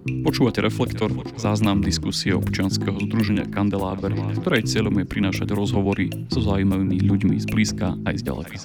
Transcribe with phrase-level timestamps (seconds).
[0.00, 7.36] Počúvate Reflektor, záznam diskusie občianskeho združenia Kandeláber, ktorej cieľom je prinášať rozhovory so zaujímavými ľuďmi
[7.36, 8.56] z blízka aj z ďaleka.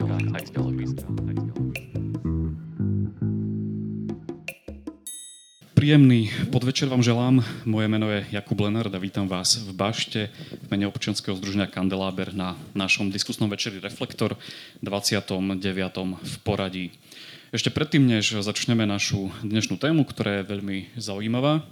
[5.76, 7.44] Príjemný podvečer vám želám.
[7.68, 10.32] Moje meno je Jakub Lenard a vítam vás v Bašte
[10.64, 14.40] v mene občianskeho združenia Kandeláber na našom diskusnom večeri Reflektor
[14.80, 15.36] 29.
[16.16, 16.96] v poradí.
[17.56, 21.64] Ešte predtým, než začneme našu dnešnú tému, ktorá je veľmi zaujímavá,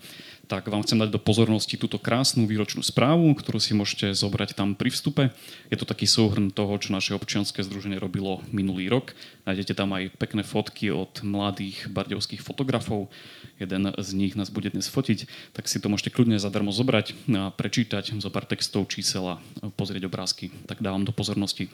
[0.48, 4.80] tak vám chcem dať do pozornosti túto krásnu výročnú správu, ktorú si môžete zobrať tam
[4.80, 5.36] pri vstupe.
[5.68, 9.12] Je to taký súhrn toho, čo naše občianske združenie robilo minulý rok.
[9.44, 13.12] Nájdete tam aj pekné fotky od mladých bardevských fotografov.
[13.60, 17.52] Jeden z nich nás bude dnes fotiť, tak si to môžete kľudne zadarmo zobrať a
[17.52, 19.36] prečítať zo pár textov, čísel a
[19.76, 20.48] pozrieť obrázky.
[20.64, 21.68] Tak dávam do pozornosti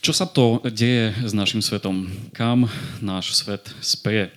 [0.00, 2.08] Čo sa to deje s našim svetom?
[2.32, 2.72] Kam
[3.04, 4.32] náš svet speje?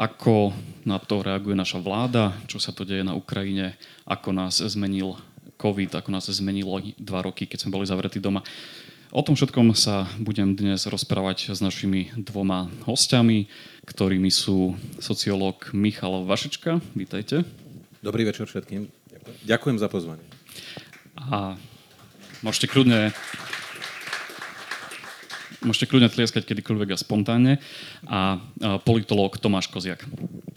[0.00, 0.56] Ako
[0.88, 2.32] na to reaguje naša vláda?
[2.48, 3.76] Čo sa to deje na Ukrajine?
[4.08, 5.20] Ako nás zmenil
[5.60, 6.00] COVID?
[6.00, 8.40] Ako nás zmenilo dva roky, keď sme boli zavretí doma?
[9.12, 13.52] O tom všetkom sa budem dnes rozprávať s našimi dvoma hostiami,
[13.84, 16.80] ktorými sú sociológ Michal Vašečka.
[16.96, 17.44] Vítajte.
[18.00, 18.88] Dobrý večer všetkým.
[19.44, 20.24] Ďakujem za pozvanie.
[21.20, 21.60] A
[22.40, 23.12] môžete kľudne
[25.60, 27.60] Môžete kľudne tlieskať kedykoľvek a spontánne.
[28.08, 28.40] A
[28.88, 30.08] politológ Tomáš Koziak.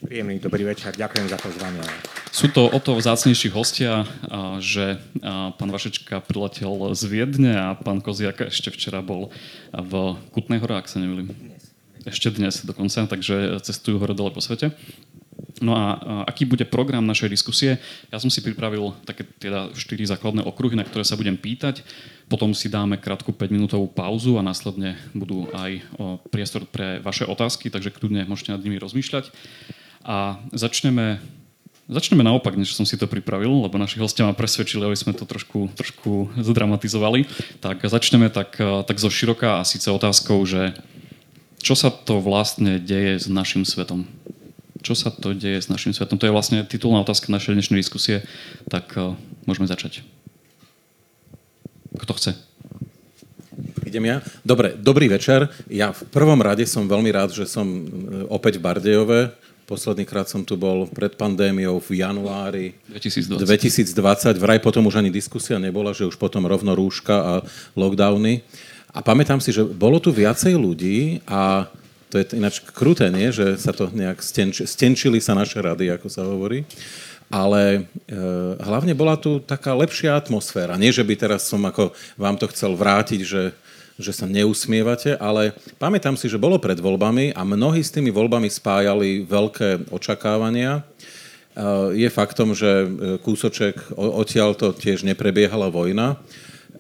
[0.08, 1.84] Príjemný dobrý večer, ďakujem za pozvanie.
[2.32, 4.08] Sú to o to vzácnejší hostia,
[4.64, 5.04] že
[5.60, 9.28] pán Vašečka priletel z Viedne a pán Koziak ešte včera bol
[9.76, 11.36] v Kutnej hore, ak sa nemýlim.
[12.08, 14.72] Ešte dnes dokonca, takže cestujú hore dole po svete.
[15.64, 15.96] No a
[16.28, 17.80] aký bude program našej diskusie?
[18.12, 21.80] Ja som si pripravil také teda štyri základné okruhy, na ktoré sa budem pýtať.
[22.34, 25.86] Potom si dáme krátku 5-minútovú pauzu a následne budú aj
[26.34, 29.30] priestor pre vaše otázky, takže kľudne môžete nad nimi rozmýšľať.
[30.02, 31.22] A začneme
[31.84, 35.28] Začneme naopak, než som si to pripravil, lebo naši hostia ma presvedčili, aby sme to
[35.28, 37.28] trošku, trošku zdramatizovali.
[37.60, 40.72] Tak začneme tak, tak zo široka a síce otázkou, že
[41.60, 44.08] čo sa to vlastne deje s našim svetom?
[44.84, 46.20] čo sa to deje s našim svetom?
[46.20, 48.28] To je vlastne titulná otázka našej dnešnej diskusie,
[48.68, 49.16] tak uh,
[49.48, 50.04] môžeme začať.
[52.00, 52.32] Kto chce?
[53.86, 54.18] Idem ja?
[54.42, 55.54] Dobre, dobrý večer.
[55.70, 57.82] Ja v prvom rade som veľmi rád, že som e,
[58.26, 59.20] opäť v Bardejove.
[59.70, 63.46] Posledný krát som tu bol pred pandémiou v januári 2020.
[63.46, 64.42] 2020.
[64.42, 67.34] Vraj potom už ani diskusia nebola, že už potom rovno rúška a
[67.78, 68.42] lockdowny.
[68.94, 71.70] A pamätám si, že bolo tu viacej ľudí a
[72.14, 73.34] to je ináč kruté, nie?
[73.34, 76.62] že sa to nejak stenč, stenčili sa naše rady, ako sa hovorí.
[77.34, 78.14] Ale e,
[78.62, 80.78] hlavne bola tu taká lepšia atmosféra.
[80.78, 83.58] Nie, že by teraz som ako vám to chcel vrátiť, že,
[83.98, 88.54] že sa neusmievate, ale pamätám si, že bolo pred voľbami a mnohí s tými voľbami
[88.54, 90.78] spájali veľké očakávania.
[90.78, 90.82] E,
[91.98, 96.22] je faktom, že e, kúsoček odtiaľ to tiež neprebiehala vojna.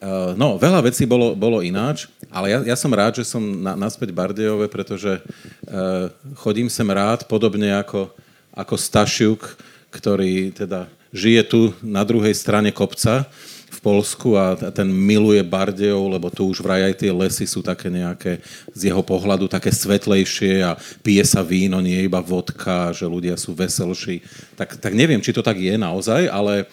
[0.04, 3.72] Uh, no, veľa vecí bolo, bolo ináč, ale ja, ja som rád, že som na,
[3.80, 8.12] naspäť Bardejove, pretože uh, chodím sem rád, podobne ako,
[8.52, 9.56] ako Stašiuk,
[9.94, 13.30] ktorý teda žije tu na druhej strane kopca
[13.74, 17.94] v Polsku a ten miluje Bardejov, lebo tu už vraj aj tie lesy sú také
[17.94, 18.42] nejaké
[18.74, 23.54] z jeho pohľadu také svetlejšie a pije sa víno, nie iba vodka, že ľudia sú
[23.54, 24.26] veselší.
[24.58, 26.66] Tak, tak neviem, či to tak je naozaj, ale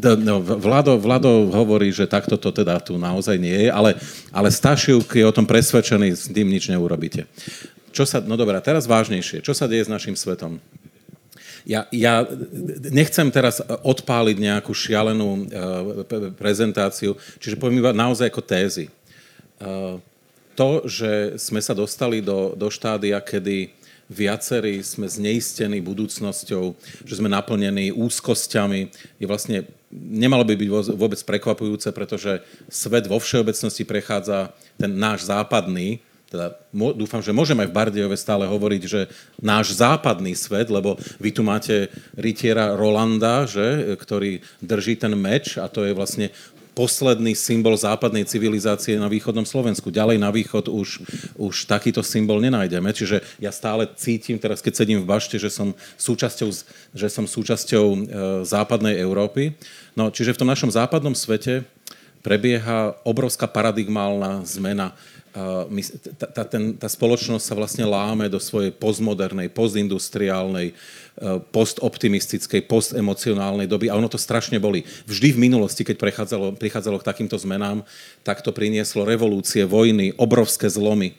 [0.00, 4.00] No, Vlado, Vlado hovorí, že takto to teda tu naozaj nie je, ale,
[4.32, 7.28] ale Stašiuk je o tom presvedčený, s tým nič neurobíte.
[7.92, 9.44] Čo sa, no dobré, teraz vážnejšie.
[9.44, 10.56] Čo sa deje s našim svetom?
[11.68, 12.24] Ja, ja
[12.88, 18.86] nechcem teraz odpáliť nejakú šialenú uh, prezentáciu, čiže poviem iba naozaj ako tézy.
[19.60, 20.00] Uh,
[20.56, 23.72] to, že sme sa dostali do, do štádia, kedy
[24.10, 26.74] viacerí sme zneistení budúcnosťou,
[27.06, 28.90] že sme naplnení úzkosťami,
[29.22, 29.62] je vlastne,
[29.94, 30.68] nemalo by byť
[30.98, 36.54] vôbec prekvapujúce, pretože svet vo všeobecnosti prechádza ten náš západný, teda
[36.94, 39.10] dúfam, že môžem aj v Bardejove stále hovoriť, že
[39.42, 45.66] náš západný svet, lebo vy tu máte rytiera Rolanda, že, ktorý drží ten meč a
[45.66, 46.30] to je vlastne
[46.70, 49.90] posledný symbol západnej civilizácie na východnom Slovensku.
[49.90, 51.02] Ďalej na východ už,
[51.34, 52.94] už takýto symbol nenájdeme.
[52.94, 56.48] Čiže ja stále cítim teraz, keď sedím v bašte, že som súčasťou,
[56.94, 57.98] že som súčasťou e,
[58.46, 59.58] západnej Európy.
[59.98, 61.66] No, čiže v tom našom západnom svete
[62.20, 64.96] prebieha obrovská paradigmálna zmena.
[65.70, 65.82] My,
[66.18, 70.74] tá, tá, ten, tá spoločnosť sa vlastne láme do svojej postmodernej, postindustriálnej,
[71.52, 74.88] postoptimistickej, postemocionálnej doby a ono to strašne boli.
[75.04, 77.84] Vždy v minulosti, keď prichádzalo, prichádzalo k takýmto zmenám,
[78.24, 81.12] tak to prinieslo revolúcie, vojny, obrovské zlomy.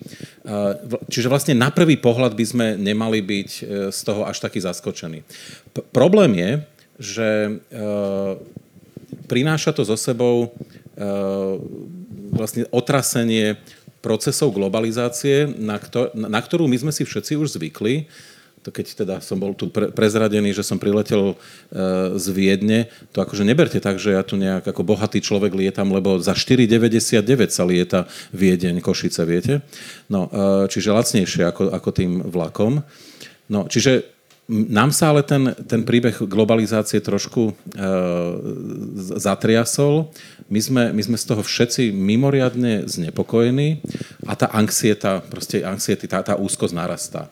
[1.05, 3.49] Čiže vlastne na prvý pohľad by sme nemali byť
[3.93, 5.21] z toho až taký zaskočení.
[5.69, 6.51] P- problém je,
[6.97, 7.29] že
[9.29, 10.49] prináša to so sebou
[12.31, 13.59] vlastne otrasenie
[14.01, 18.09] procesov globalizácie, na, ktor- na ktorú my sme si všetci už zvykli.
[18.61, 21.35] To keď teda som bol tu pre- prezradený, že som priletel e,
[22.13, 26.21] z Viedne, to akože neberte tak, že ja tu nejak ako bohatý človek lietam, lebo
[26.21, 28.05] za 4,99 sa lieta
[28.37, 29.65] Viedeň, Košice, viete?
[30.13, 32.85] No, e, čiže lacnejšie ako, ako tým vlakom.
[33.49, 34.20] No, čiže
[34.51, 37.53] nám sa ale ten, ten príbeh globalizácie trošku e,
[39.15, 40.11] zatriasol.
[40.51, 43.79] My sme, my sme z toho všetci mimoriadne znepokojení
[44.27, 47.31] a tá anxieta, proste anxiety, tá, tá úzkosť narastá.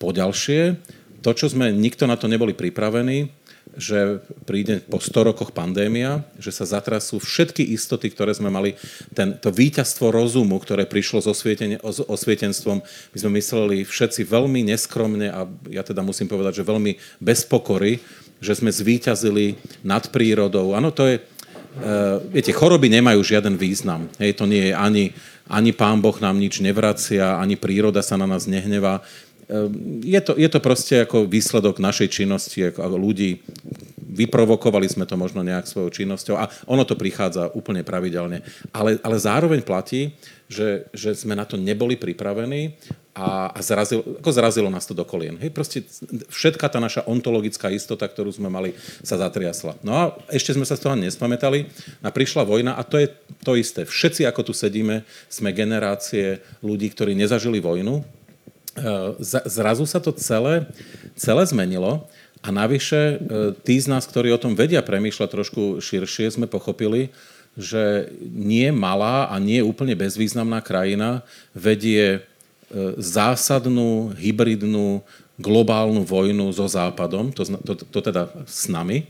[0.00, 0.80] Poďalšie,
[1.20, 3.28] to, čo sme, nikto na to neboli pripravení,
[3.76, 8.78] že príde po 100 rokoch pandémia, že sa zatrasú všetky istoty, ktoré sme mali,
[9.12, 15.28] ten, to víťazstvo rozumu, ktoré prišlo s, s osvietenstvom, my sme mysleli všetci veľmi neskromne
[15.30, 17.98] a ja teda musím povedať, že veľmi bez pokory,
[18.44, 19.56] že sme zvíťazili
[19.86, 20.76] nad prírodou.
[20.76, 24.10] Áno, to je, uh, viete, choroby nemajú žiaden význam.
[24.20, 25.04] Hej, to nie je ani,
[25.48, 29.00] ani pán Boh nám nič nevracia, ani príroda sa na nás nehnevá.
[29.48, 33.44] Ehm, je to, je to proste ako výsledok našej činnosti ako ľudí.
[34.14, 38.46] Vyprovokovali sme to možno nejak svojou činnosťou a ono to prichádza úplne pravidelne.
[38.70, 40.14] Ale, ale zároveň platí,
[40.46, 42.78] že, že sme na to neboli pripravení
[43.14, 45.38] a, a zrazilo, ako zrazilo nás to do kolien.
[45.38, 45.82] Hej, proste
[46.30, 48.74] všetká tá naša ontologická istota, ktorú sme mali,
[49.06, 49.78] sa zatriasla.
[49.86, 51.70] No a ešte sme sa z toho nespamätali
[52.02, 53.10] a prišla vojna a to je
[53.42, 53.86] to isté.
[53.86, 58.02] Všetci, ako tu sedíme, sme generácie ľudí, ktorí nezažili vojnu,
[59.46, 60.66] zrazu sa to celé,
[61.14, 62.06] celé zmenilo
[62.44, 63.16] a navyše e,
[63.64, 67.08] tí z nás, ktorí o tom vedia premýšľať trošku širšie, sme pochopili,
[67.56, 71.24] že nie malá a nie úplne bezvýznamná krajina
[71.56, 72.20] vedie e,
[73.00, 75.00] zásadnú, hybridnú,
[75.40, 79.08] globálnu vojnu so Západom, to, to, to teda s nami.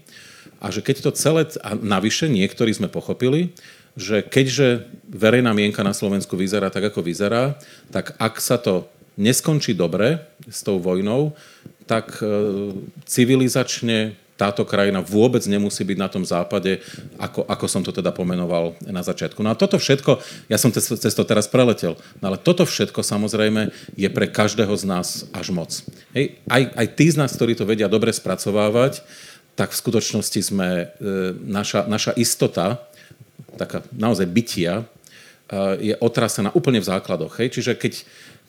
[0.63, 3.53] A že keď to celé, a navyše niektorí sme pochopili,
[3.95, 7.59] že keďže verejná mienka na Slovensku vyzerá tak, ako vyzerá,
[7.95, 11.35] tak ak sa to neskončí dobre s tou vojnou,
[11.85, 12.73] tak e,
[13.05, 16.83] civilizačne táto krajina vôbec nemusí byť na tom západe,
[17.23, 19.39] ako, ako som to teda pomenoval na začiatku.
[19.47, 20.19] No a toto všetko,
[20.51, 24.75] ja som cez, cez to teraz preletel, no ale toto všetko samozrejme je pre každého
[24.75, 25.71] z nás až moc.
[26.11, 29.07] Hej, aj, aj tí z nás, ktorí to vedia dobre spracovávať,
[29.55, 31.07] tak v skutočnosti sme, e,
[31.47, 32.83] naša, naša istota,
[33.55, 34.85] taká naozaj bytia, e,
[35.79, 37.39] je otrasená úplne v základoch.
[37.39, 37.55] Hej?
[37.55, 38.03] Čiže keď,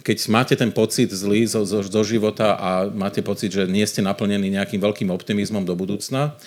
[0.06, 4.06] keď máte ten pocit zlý zo, zo, zo života a máte pocit, že nie ste
[4.06, 6.38] naplnení nejakým veľkým optimizmom do budúcna,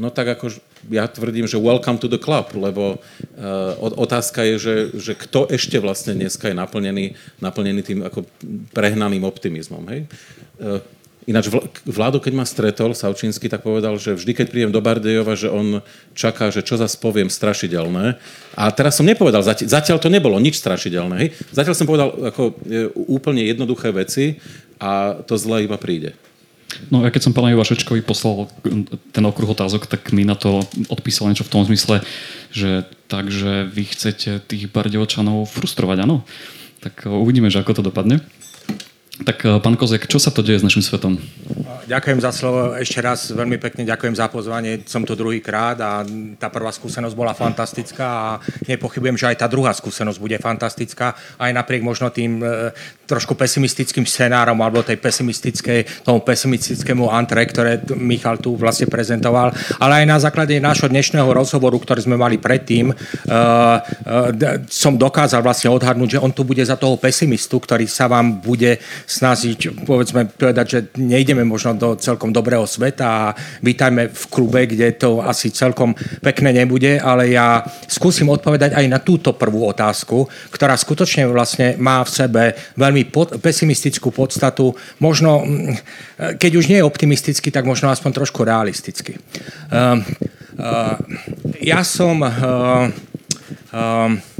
[0.00, 0.48] no tak ako
[0.88, 5.76] ja tvrdím, že welcome to the club, lebo uh, otázka je, že, že kto ešte
[5.76, 7.12] vlastne dneska je naplnený,
[7.44, 8.24] naplnený tým ako
[8.72, 9.84] prehnaným optimizmom.
[9.92, 10.08] Hej?
[10.56, 10.80] Uh,
[11.22, 11.46] Ináč
[11.86, 15.78] Vládo, keď ma stretol Savčínsky, tak povedal, že vždy, keď prídem do Bardejova, že on
[16.18, 18.18] čaká, že čo zase poviem strašidelné.
[18.58, 21.14] A teraz som nepovedal, zatiaľ, zatiaľ to nebolo nič strašidelné.
[21.22, 21.28] Hej?
[21.54, 24.42] Zatiaľ som povedal ako e, úplne jednoduché veci
[24.82, 26.18] a to zle iba príde.
[26.90, 28.48] No ja keď som pánovi Vašečkovi poslal
[29.12, 32.00] ten okruh otázok, tak mi na to odpísal niečo v tom zmysle,
[32.50, 36.24] že takže vy chcete tých Bardejovčanov frustrovať, áno?
[36.82, 38.24] Tak uvidíme, že ako to dopadne.
[39.22, 41.18] Tak eh, pán Kozek, čo sa to deje s našim svetom?
[41.82, 42.78] Ďakujem za slovo.
[42.78, 44.86] Ešte raz veľmi pekne ďakujem za pozvanie.
[44.86, 46.06] Som tu druhý krát a
[46.38, 48.28] tá prvá skúsenosť bola fantastická a
[48.70, 51.12] nepochybujem, že aj tá druhá skúsenosť bude fantastická.
[51.42, 52.70] Aj napriek možno tým e,
[53.04, 59.50] trošku pesimistickým scenárom alebo tej pesimistickej, tomu pesimistickému antre, ktoré Michal tu vlastne prezentoval.
[59.82, 65.42] Ale aj na základe nášho dnešného rozhovoru, ktorý sme mali predtým, e, e, som dokázal
[65.42, 68.78] vlastne odhadnúť, že on tu bude za toho pesimistu, ktorý sa vám bude
[69.12, 74.96] snažiť, povedzme, povedať, že nejdeme možno do celkom dobrého sveta a vítajme v klube, kde
[74.96, 75.92] to asi celkom
[76.24, 82.00] pekné nebude, ale ja skúsim odpovedať aj na túto prvú otázku, ktorá skutočne vlastne má
[82.00, 82.42] v sebe
[82.80, 88.48] veľmi pod, pesimistickú podstatu, možno, mm, keď už nie je optimistický, tak možno aspoň trošku
[88.48, 89.20] realisticky.
[89.68, 90.00] Uh,
[90.56, 90.96] uh,
[91.60, 92.88] ja som uh,
[93.76, 94.31] uh,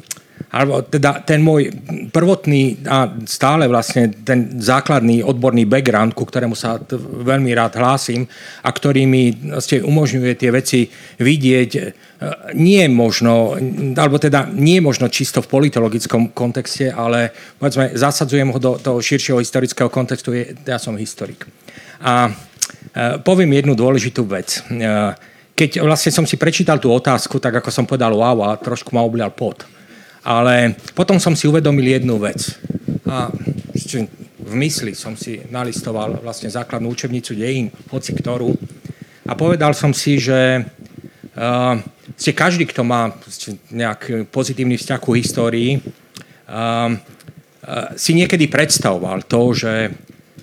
[0.53, 1.73] alebo teda ten môj
[2.13, 8.29] prvotný a stále vlastne ten základný odborný background, ku ktorému sa t- veľmi rád hlásim
[8.61, 10.81] a ktorý mi vlastne umožňuje tie veci
[11.17, 11.83] vidieť, e,
[12.53, 13.57] nie možno,
[13.97, 19.41] alebo teda nie možno čisto v politologickom kontexte, ale povedzme, zasadzujem ho do toho širšieho
[19.41, 21.49] historického kontextu, je, ja som historik.
[22.05, 22.31] A e,
[23.25, 24.61] poviem jednu dôležitú vec.
[24.69, 25.17] E,
[25.57, 29.01] keď vlastne som si prečítal tú otázku, tak ako som povedal wow a trošku ma
[29.01, 29.65] oblial pot
[30.23, 32.55] ale potom som si uvedomil jednu vec.
[33.07, 33.29] A
[34.43, 38.55] v mysli som si nalistoval vlastne základnú učebnicu dejín, hoci ktorú.
[39.27, 41.75] A povedal som si, že uh,
[42.19, 43.15] ste každý, kto má
[43.73, 45.83] nejak pozitívny vzťah ku histórii, uh,
[46.53, 46.93] uh,
[47.97, 49.73] si niekedy predstavoval to, že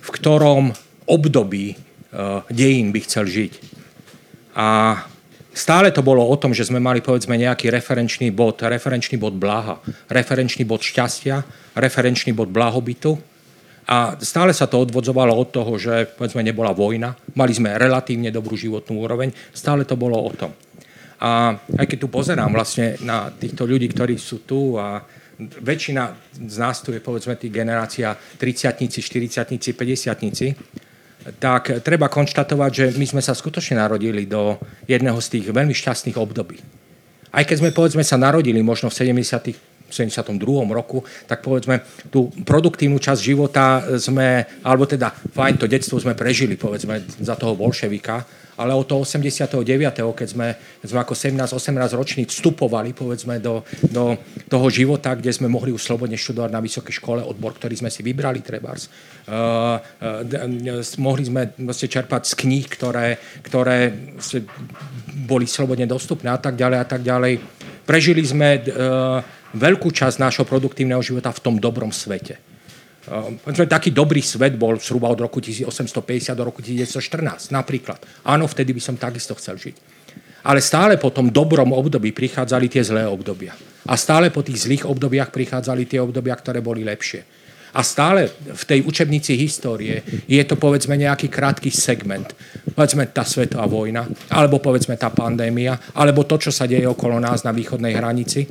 [0.00, 0.74] v ktorom
[1.06, 3.52] období uh, dejín by chcel žiť.
[4.56, 4.98] A
[5.60, 9.76] Stále to bolo o tom, že sme mali povedzme nejaký referenčný bod, referenčný bod blaha,
[10.08, 11.44] referenčný bod šťastia,
[11.76, 13.20] referenčný bod blahobytu.
[13.84, 18.56] A stále sa to odvodzovalo od toho, že povedzme nebola vojna, mali sme relatívne dobrú
[18.56, 20.56] životnú úroveň, stále to bolo o tom.
[21.20, 25.04] A aj keď tu pozerám vlastne na týchto ľudí, ktorí sú tu a
[25.40, 26.02] väčšina
[26.48, 30.79] z nás tu je povedzme tých generácia 30 40 50
[31.38, 34.56] tak treba konštatovať, že my sme sa skutočne narodili do
[34.88, 36.60] jedného z tých veľmi šťastných období.
[37.30, 39.70] Aj keď sme povedzme sa narodili možno v 70.
[39.90, 40.38] 72.
[40.70, 41.82] roku, tak povedzme
[42.14, 47.58] tú produktívnu časť života sme, alebo teda fajn, to detstvo sme prežili povedzme za toho
[47.58, 48.22] bolševika,
[48.60, 49.64] ale od toho 89.,
[49.96, 50.52] keď sme,
[50.84, 54.20] sme ako 17-18 roční vstupovali povedzme do, do
[54.52, 58.04] toho života, kde sme mohli už slobodne študovať na vysokej škole odbor, ktorý sme si
[58.04, 58.92] vybrali trebárs.
[59.24, 64.44] Uh, uh, mohli sme vlastne čerpať z kníh, ktoré, ktoré vlastne
[65.24, 67.40] boli slobodne dostupné a tak ďalej a tak ďalej.
[67.88, 69.24] Prežili sme uh,
[69.56, 72.49] veľkú časť nášho produktívneho života v tom dobrom svete.
[73.08, 77.96] Uh, taký dobrý svet bol zhruba od roku 1850 do roku 1914 napríklad.
[78.28, 79.76] Áno, vtedy by som takisto chcel žiť.
[80.44, 83.56] Ale stále po tom dobrom období prichádzali tie zlé obdobia.
[83.88, 87.40] A stále po tých zlých obdobiach prichádzali tie obdobia, ktoré boli lepšie.
[87.70, 92.34] A stále v tej učebnici histórie je to povedzme nejaký krátky segment.
[92.74, 97.46] Povedzme tá svetová vojna, alebo povedzme tá pandémia, alebo to, čo sa deje okolo nás
[97.46, 98.42] na východnej hranici.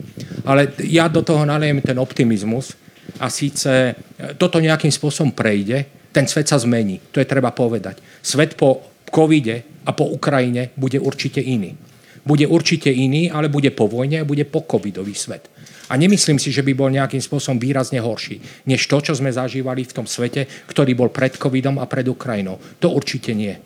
[0.47, 2.79] Ale ja do toho naliem ten optimizmus,
[3.19, 3.93] a síce e,
[4.39, 6.99] toto nejakým spôsobom prejde, ten svet sa zmení.
[7.13, 8.01] To je treba povedať.
[8.23, 8.81] Svet po
[9.13, 11.77] covide a po Ukrajine bude určite iný.
[12.25, 15.49] Bude určite iný, ale bude po vojne a bude po covidový svet.
[15.89, 18.37] A nemyslím si, že by bol nejakým spôsobom výrazne horší,
[18.69, 22.61] než to, čo sme zažívali v tom svete, ktorý bol pred covidom a pred Ukrajinou.
[22.77, 23.57] To určite nie.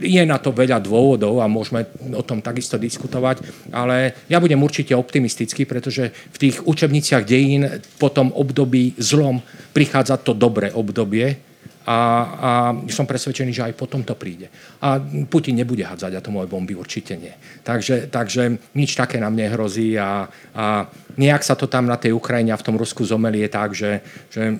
[0.00, 1.84] Je na to veľa dôvodov a môžeme
[2.16, 7.68] o tom takisto diskutovať, ale ja budem určite optimistický, pretože v tých učebniciach dejín
[8.00, 9.44] po tom období zlom
[9.76, 11.36] prichádza to dobré obdobie,
[11.84, 11.98] a,
[12.40, 12.50] a
[12.88, 14.48] som presvedčený, že aj potom to príde.
[14.80, 14.96] A
[15.28, 17.32] Putin nebude hádzať atomové bomby, určite nie.
[17.60, 20.24] Takže, takže nič také nám nehrozí a,
[20.56, 20.88] a
[21.20, 24.00] nejak sa to tam na tej Ukrajine a v tom Rusku zomelie tak, že,
[24.32, 24.56] že,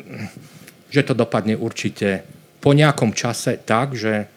[0.93, 2.29] že to dopadne určite
[2.61, 4.29] po nejakom čase tak, že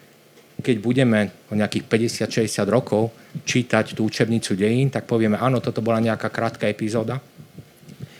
[0.58, 1.86] keď budeme o nejakých
[2.28, 3.14] 50-60 rokov
[3.46, 7.22] čítať tú učebnicu dejín, tak povieme, áno, toto bola nejaká krátka epizóda,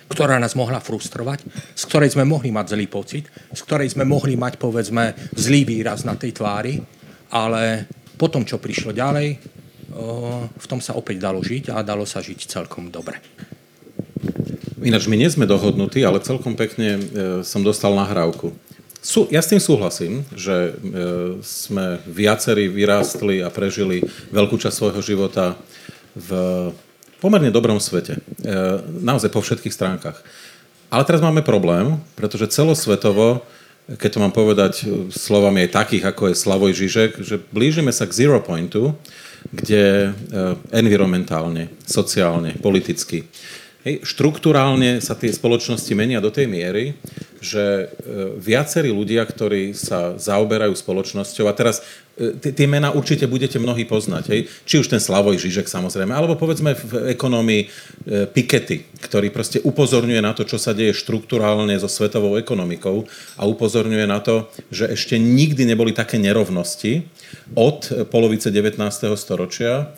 [0.09, 1.45] ktorá nás mohla frustrovať,
[1.77, 6.07] z ktorej sme mohli mať zlý pocit, z ktorej sme mohli mať, povedzme, zlý výraz
[6.07, 6.81] na tej tvári,
[7.35, 7.85] ale
[8.17, 9.29] potom, čo prišlo ďalej,
[10.49, 13.19] v tom sa opäť dalo žiť a dalo sa žiť celkom dobre.
[14.79, 17.01] Ináč my nie sme dohodnutí, ale celkom pekne e,
[17.43, 18.55] som dostal nahrávku.
[18.99, 20.73] Sú, ja s tým súhlasím, že e,
[21.47, 24.03] sme viacerí vyrástli a prežili
[24.35, 25.55] veľkú časť svojho života
[26.19, 26.31] v
[27.23, 28.19] pomerne dobrom svete.
[28.19, 28.21] E,
[28.91, 30.19] naozaj po všetkých stránkach.
[30.91, 33.47] Ale teraz máme problém, pretože celosvetovo,
[33.87, 34.75] keď to mám povedať
[35.15, 38.99] slovami aj takých, ako je Slavoj Žižek, že blížime sa k zero pointu,
[39.55, 40.39] kde e,
[40.75, 43.31] environmentálne, sociálne, politicky
[43.89, 46.93] Hej, štruktúrálne sa tie spoločnosti menia do tej miery,
[47.41, 51.81] že e, viacerí ľudia, ktorí sa zaoberajú spoločnosťou, a teraz
[52.21, 54.45] e, tie mená určite budete mnohí poznať, hej?
[54.69, 57.69] či už ten Slavoj Žižek samozrejme, alebo povedzme v ekonomii e,
[58.29, 63.09] Piketty, ktorý proste upozorňuje na to, čo sa deje štruktúrálne so svetovou ekonomikou
[63.41, 67.09] a upozorňuje na to, že ešte nikdy neboli také nerovnosti
[67.57, 68.77] od polovice 19.
[69.17, 69.97] storočia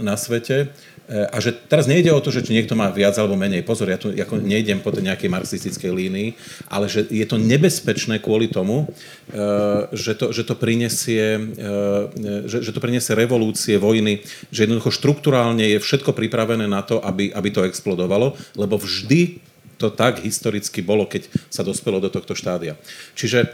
[0.00, 0.72] na svete,
[1.10, 3.66] a že teraz nejde o to, že či niekto má viac alebo menej.
[3.66, 6.28] Pozor, ja tu ako nejdem po nejakej marxistickej línii,
[6.70, 12.62] ale že je to nebezpečné kvôli tomu, e, že to, že to, prinesie, e, že,
[12.62, 14.22] že to prinesie revolúcie, vojny,
[14.54, 19.42] že jednoducho štruktúrálne je všetko pripravené na to, aby, aby to explodovalo, lebo vždy
[19.82, 22.76] to tak historicky bolo, keď sa dospelo do tohto štádia.
[23.16, 23.48] Čiže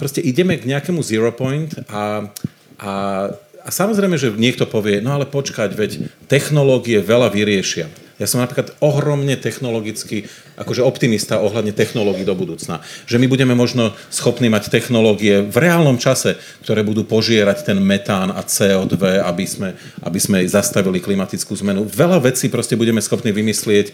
[0.00, 2.32] proste ideme k nejakému zero point a,
[2.80, 2.92] a,
[3.70, 7.86] a samozrejme, že niekto povie, no ale počkať, veď technológie veľa vyriešia.
[8.20, 10.28] Ja som napríklad ohromne technologicky,
[10.60, 12.84] akože optimista ohľadne technológií do budúcna.
[13.08, 18.28] Že my budeme možno schopní mať technológie v reálnom čase, ktoré budú požierať ten metán
[18.28, 19.72] a CO2, aby sme,
[20.04, 21.88] aby sme zastavili klimatickú zmenu.
[21.88, 23.86] Veľa vecí proste budeme schopní vymyslieť.
[23.88, 23.92] E,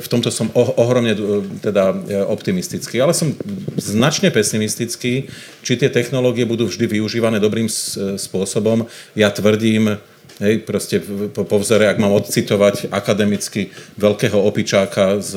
[0.00, 1.20] v tomto som ohromne e,
[1.60, 3.36] teda e, optimistický, ale som
[3.76, 5.28] značne pesimistický,
[5.60, 7.68] či tie technológie budú vždy využívané dobrým
[8.16, 8.88] spôsobom.
[9.12, 10.00] Ja tvrdím,
[10.40, 10.96] Hej, proste
[11.36, 13.68] po, po vzore, ak mám odcitovať akademicky
[14.00, 15.32] veľkého opičáka z,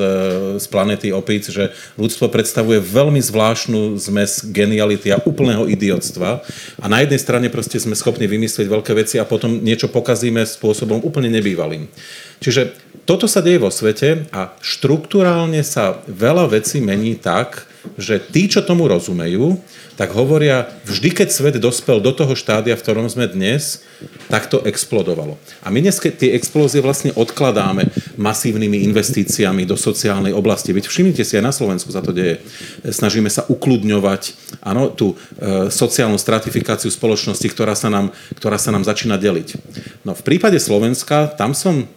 [0.55, 6.39] z planety opic, že ľudstvo predstavuje veľmi zvláštnu zmes geniality a úplného idiotstva.
[6.79, 11.03] A na jednej strane proste sme schopní vymyslieť veľké veci a potom niečo pokazíme spôsobom
[11.03, 11.91] úplne nebývalým.
[12.39, 12.71] Čiže
[13.03, 17.67] toto sa deje vo svete a štruktúrálne sa veľa vecí mení tak,
[18.01, 19.61] že tí, čo tomu rozumejú,
[19.95, 23.83] tak hovoria, vždy keď svet dospel do toho štádia, v ktorom sme dnes,
[24.27, 25.39] tak to explodovalo.
[25.63, 27.87] A my dnes tie explózie vlastne odkladáme
[28.19, 30.75] masívnymi investíciami do sociálnej oblasti.
[30.75, 32.43] Veď všimnite si, aj na Slovensku sa to deje.
[32.83, 38.83] Snažíme sa ukludňovať áno, tú e, sociálnu stratifikáciu spoločnosti, ktorá sa, nám, ktorá sa nám
[38.83, 39.55] začína deliť.
[40.03, 41.87] No v prípade Slovenska, tam som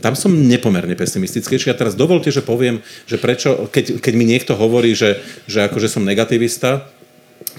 [0.00, 1.60] tam som nepomerne pesimistický.
[1.68, 5.92] A teraz dovolte, že poviem, že prečo, keď, keď mi niekto hovorí, že, že akože
[5.92, 6.88] som negativista,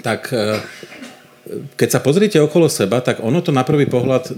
[0.02, 0.60] tak e,
[1.76, 4.32] keď sa pozriete okolo seba, tak ono to na prvý pohľad, e,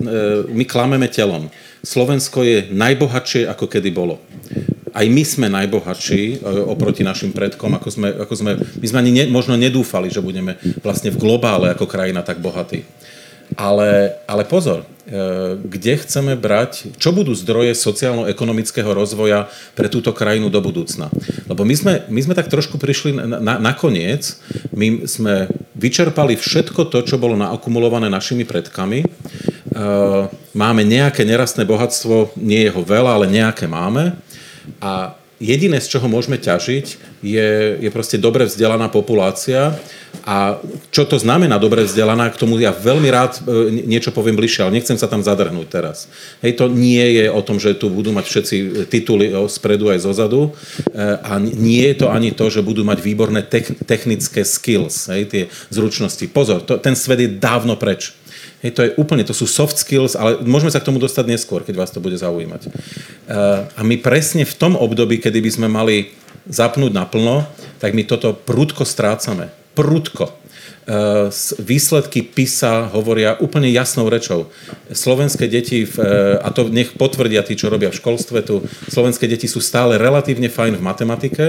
[0.47, 1.51] my klameme telom.
[1.83, 4.21] Slovensko je najbohatšie, ako kedy bolo.
[4.91, 6.35] Aj my sme najbohatší e,
[6.67, 10.55] oproti našim predkom, ako sme, ako sme my sme ani ne, možno nedúfali, že budeme
[10.79, 12.87] vlastne v globále ako krajina tak bohatí.
[13.59, 14.85] Ale, ale pozor, e,
[15.59, 21.11] kde chceme brať, čo budú zdroje sociálno-ekonomického rozvoja pre túto krajinu do budúcna.
[21.51, 24.39] Lebo my sme, my sme tak trošku prišli na, na, nakoniec,
[24.71, 29.03] my sme vyčerpali všetko to, čo bolo naakumulované našimi predkami.
[29.03, 29.07] E,
[30.55, 34.15] máme nejaké nerastné bohatstvo, nie je ho veľa, ale nejaké máme.
[34.79, 36.85] A jediné, z čoho môžeme ťažiť,
[37.25, 37.49] je,
[37.81, 39.73] je proste dobre vzdelaná populácia,
[40.21, 40.61] a
[40.93, 44.77] čo to znamená dobre vzdelaná, k tomu ja veľmi rád e, niečo poviem bližšie, ale
[44.77, 46.05] nechcem sa tam zadrhnúť teraz.
[46.45, 48.55] Hej, to nie je o tom, že tu budú mať všetci
[48.91, 53.41] tituly spredu aj zozadu e, a nie je to ani to, že budú mať výborné
[53.87, 55.43] technické skills, hej, tie
[55.73, 56.27] zručnosti.
[56.29, 58.13] Pozor, to, ten svet je dávno preč.
[58.61, 61.65] Hej, to je úplne, to sú soft skills, ale môžeme sa k tomu dostať neskôr,
[61.65, 62.61] keď vás to bude zaujímať.
[62.65, 62.69] E,
[63.73, 66.13] a my presne v tom období, kedy by sme mali
[66.45, 67.49] zapnúť naplno,
[67.81, 70.29] tak my toto prudko strácame prudko.
[70.91, 71.31] E,
[71.63, 74.51] výsledky PISA hovoria úplne jasnou rečou.
[74.91, 78.59] Slovenské deti, v, e, a to nech potvrdia tí, čo robia v školstve tu,
[78.91, 81.45] slovenské deti sú stále relatívne fajn v matematike,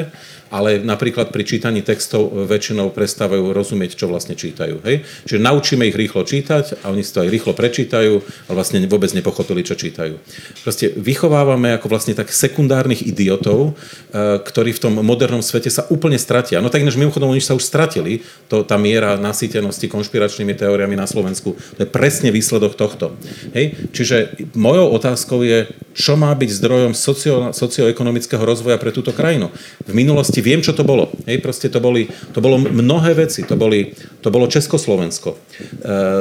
[0.53, 4.85] ale napríklad pri čítaní textov väčšinou prestávajú rozumieť, čo vlastne čítajú.
[4.85, 5.01] Hej?
[5.25, 9.09] Čiže naučíme ich rýchlo čítať a oni si to aj rýchlo prečítajú, ale vlastne vôbec
[9.17, 10.21] nepochopili, čo čítajú.
[10.61, 13.73] Proste vychovávame ako vlastne tak sekundárnych idiotov,
[14.13, 16.61] e, ktorí v tom modernom svete sa úplne stratia.
[16.61, 18.21] No tak ináč mimochodom, oni sa už stratili,
[18.53, 21.57] to, tá miera nasýtenosti konšpiračnými teóriami na Slovensku.
[21.57, 23.17] To je presne výsledok tohto.
[23.57, 23.89] Hej?
[23.97, 29.49] Čiže mojou otázkou je, čo má byť zdrojom socio, socioekonomického rozvoja pre túto krajinu.
[29.89, 31.09] V minulosti viem, čo to bolo.
[31.25, 33.41] Hej, proste to, boli, to bolo mnohé veci.
[33.49, 35.33] To, boli, to bolo Československo.
[35.33, 35.39] E,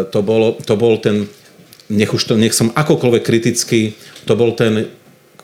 [0.08, 1.28] to, bolo, to bol ten,
[1.92, 4.88] nech už to, nech som akokoľvek kritický, to bol ten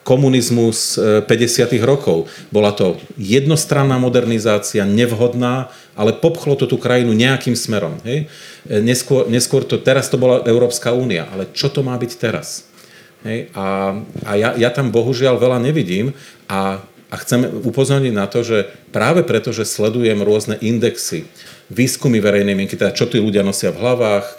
[0.07, 1.27] komunizmus 50.
[1.27, 2.31] E, rokov.
[2.47, 5.67] Bola to jednostranná modernizácia, nevhodná,
[5.97, 7.97] ale popchlo to tú krajinu nejakým smerom.
[8.05, 8.29] Hej?
[8.69, 12.69] E, neskôr, neskôr to, teraz to bola Európska únia, ale čo to má byť teraz?
[13.25, 13.49] Hej?
[13.57, 16.13] A, a ja, ja tam bohužiaľ veľa nevidím
[16.45, 21.23] a a chcem upozorniť na to, že práve preto, že sledujem rôzne indexy,
[21.71, 24.35] výskumy verejnej mienky, teda čo tí ľudia nosia v hlavách, e,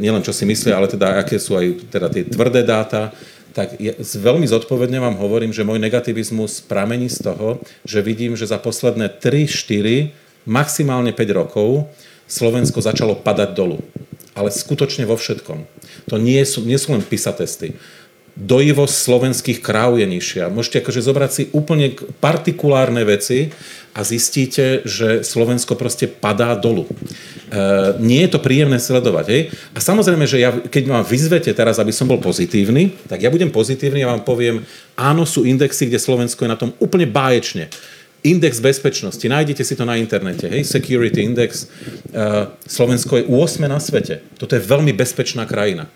[0.00, 3.12] nielen čo si myslia, ale teda aké sú aj teda tie tvrdé dáta,
[3.52, 8.48] tak ja, veľmi zodpovedne vám hovorím, že môj negativizmus pramení z toho, že vidím, že
[8.48, 10.08] za posledné 3, 4,
[10.48, 11.88] maximálne 5 rokov
[12.26, 13.78] Slovensko začalo padať dolu.
[14.32, 15.68] Ale skutočne vo všetkom.
[16.08, 17.76] To nie sú, nie sú len PISA testy
[18.32, 20.48] dojivosť slovenských kráv je nižšia.
[20.48, 23.52] Môžete akože zobrať si úplne partikulárne veci
[23.92, 26.88] a zistíte, že Slovensko proste padá dolu.
[26.88, 26.92] E,
[28.00, 29.26] nie je to príjemné sledovať.
[29.28, 29.42] Hej?
[29.76, 33.52] A samozrejme, že ja, keď ma vyzvete teraz, aby som bol pozitívny, tak ja budem
[33.52, 34.64] pozitívny a vám poviem,
[34.96, 37.68] áno, sú indexy, kde Slovensko je na tom úplne báječne.
[38.22, 41.66] Index bezpečnosti, nájdete si to na internete, hej, Security Index.
[41.66, 41.66] E,
[42.66, 44.22] Slovensko je 8 na svete.
[44.38, 45.90] Toto je veľmi bezpečná krajina.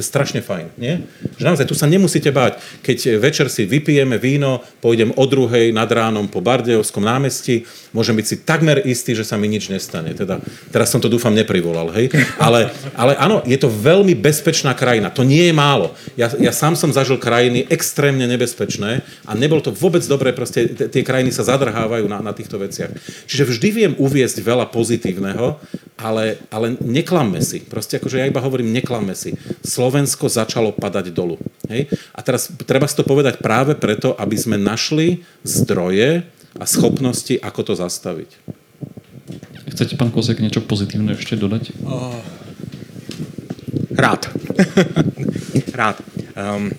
[0.00, 1.04] Je strašne fajn, nie?
[1.36, 2.56] Že naozaj, tu sa nemusíte báť.
[2.80, 8.24] Keď večer si vypijeme víno, pôjdem o druhej nad ránom po Bardejovskom námestí, môžem byť
[8.26, 10.16] si takmer istý, že sa mi nič nestane.
[10.16, 10.40] Teda,
[10.72, 12.08] teraz som to dúfam neprivolal, hej?
[12.40, 15.12] Ale, ale áno, je to veľmi bezpečná krajina.
[15.12, 15.92] To nie je málo.
[16.16, 21.04] Ja, ja sám som zažil krajiny extrémne nebezpečné a nebolo to vôbec dobré, proste tie
[21.04, 22.88] krajiny sa zadrhávajú na, na týchto veciach.
[23.28, 25.60] Čiže vždy viem uviesť veľa pozitívneho,
[26.00, 27.60] ale, ale neklamme si.
[27.60, 29.36] Proste akože ja iba hovorím, neklamme si.
[29.60, 31.36] Slovensko začalo padať dolu.
[31.68, 31.92] Hej?
[32.16, 36.24] A teraz treba si to povedať práve preto, aby sme našli zdroje
[36.56, 38.30] a schopnosti, ako to zastaviť.
[39.70, 41.76] Chcete, pán Kozek, niečo pozitívne ešte dodať?
[41.86, 42.18] Oh.
[43.94, 44.32] Rád.
[45.80, 45.96] Rád.
[46.34, 46.74] Um,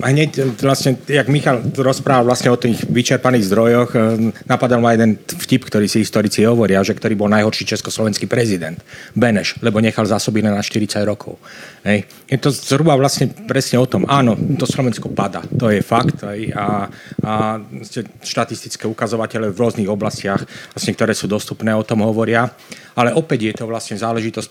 [0.00, 3.98] hneď vlastne, jak Michal rozprával vlastne o tých vyčerpaných zdrojoch, e,
[4.46, 8.78] napadal ma jeden vtip, ktorý si historici hovoria, že ktorý bol najhorší československý prezident.
[9.12, 11.36] Beneš, lebo nechal zásoby na 40 rokov.
[11.82, 12.06] Hej.
[12.30, 14.06] Je to zhruba vlastne presne o tom.
[14.06, 16.22] Áno, to Slovensko pada, to je fakt.
[16.22, 16.54] Hej.
[16.54, 16.86] A,
[17.26, 17.32] a
[18.22, 22.46] štatistické ukazovatele v rôznych oblastiach, vlastne, ktoré sú dostupné, o tom hovoria.
[22.92, 24.48] Ale opäť je to vlastne záležitosť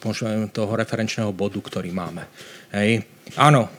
[0.49, 2.25] toho referenčného bodu, ktorý máme.
[2.73, 3.20] Hej.
[3.39, 3.71] Áno,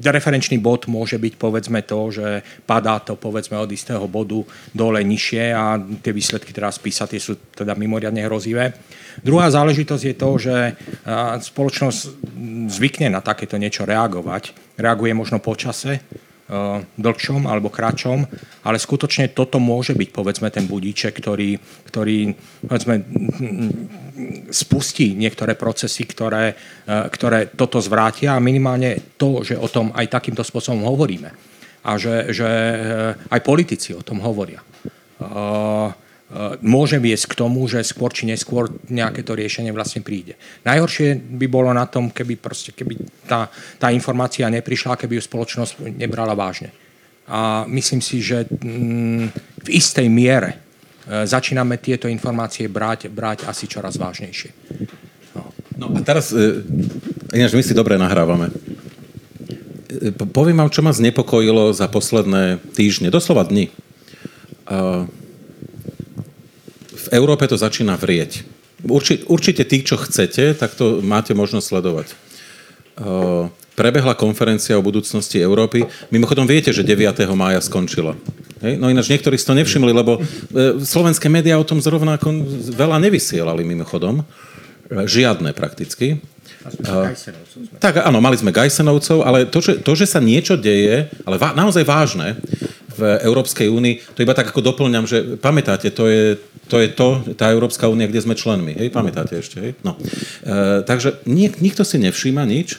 [0.00, 2.26] referenčný bod môže byť povedzme to, že
[2.64, 4.40] padá to povedzme od istého bodu
[4.72, 8.72] dole nižšie a tie výsledky teraz písať tie sú teda mimoriadne hrozivé.
[9.20, 10.56] Druhá záležitosť je to, že
[11.44, 12.00] spoločnosť
[12.72, 14.56] zvykne na takéto niečo reagovať.
[14.80, 16.33] Reaguje možno po čase, Eh,
[17.00, 18.28] dlhšom alebo kratšom,
[18.68, 21.56] ale skutočne toto môže byť povedzme ten budíček, ktorý,
[21.88, 22.36] ktorý
[22.68, 23.00] povedzme,
[24.52, 30.12] spustí niektoré procesy, ktoré, eh, ktoré toto zvrátia a minimálne to, že o tom aj
[30.12, 31.32] takýmto spôsobom hovoríme
[31.84, 34.60] a že, že eh, aj politici o tom hovoria.
[36.34, 40.34] Eh, môže viesť k tomu, že skôr či neskôr nejaké to riešenie vlastne príde.
[40.66, 42.98] Najhoršie by bolo na tom, keby, proste, keby
[43.30, 43.46] tá,
[43.78, 46.74] tá informácia neprišla, keby ju spoločnosť nebrala vážne.
[47.30, 49.30] A myslím si, že mm,
[49.62, 50.58] v istej miere
[51.06, 54.50] e, začíname tieto informácie brať, brať asi čoraz vážnejšie.
[55.38, 55.42] No,
[55.78, 56.66] no a teraz, e,
[57.30, 58.50] ináč my si dobre nahrávame.
[60.34, 63.70] Poviem vám, čo ma znepokojilo za posledné týždne, doslova dni.
[67.04, 68.44] V Európe to začína vrieť.
[68.84, 72.08] Určite, určite tí, čo chcete, tak to máte možnosť sledovať.
[72.94, 75.84] Uh, prebehla konferencia o budúcnosti Európy.
[76.14, 77.26] Mimochodom viete, že 9.
[77.34, 78.14] mája skončila.
[78.62, 78.78] Hej?
[78.78, 80.24] No ináč niektorí si to nevšimli, lebo uh,
[80.80, 82.16] slovenské médiá o tom zrovna
[82.72, 84.24] veľa nevysielali mimochodom.
[84.88, 86.20] Žiadne prakticky.
[86.64, 87.12] Uh,
[87.76, 91.52] tak áno, mali sme Gajsenovcov, ale to že, to, že sa niečo deje, ale va,
[91.52, 92.40] naozaj vážne,
[92.94, 97.36] v Európskej únii, to iba tak ako doplňam, že pamätáte, to je to, je to
[97.36, 98.72] tá Európska únia, kde sme členmi.
[98.78, 99.72] Hej, pamätáte ešte, hej?
[99.84, 100.00] No.
[100.00, 102.78] E, takže nik, nikto si nevšíma nič.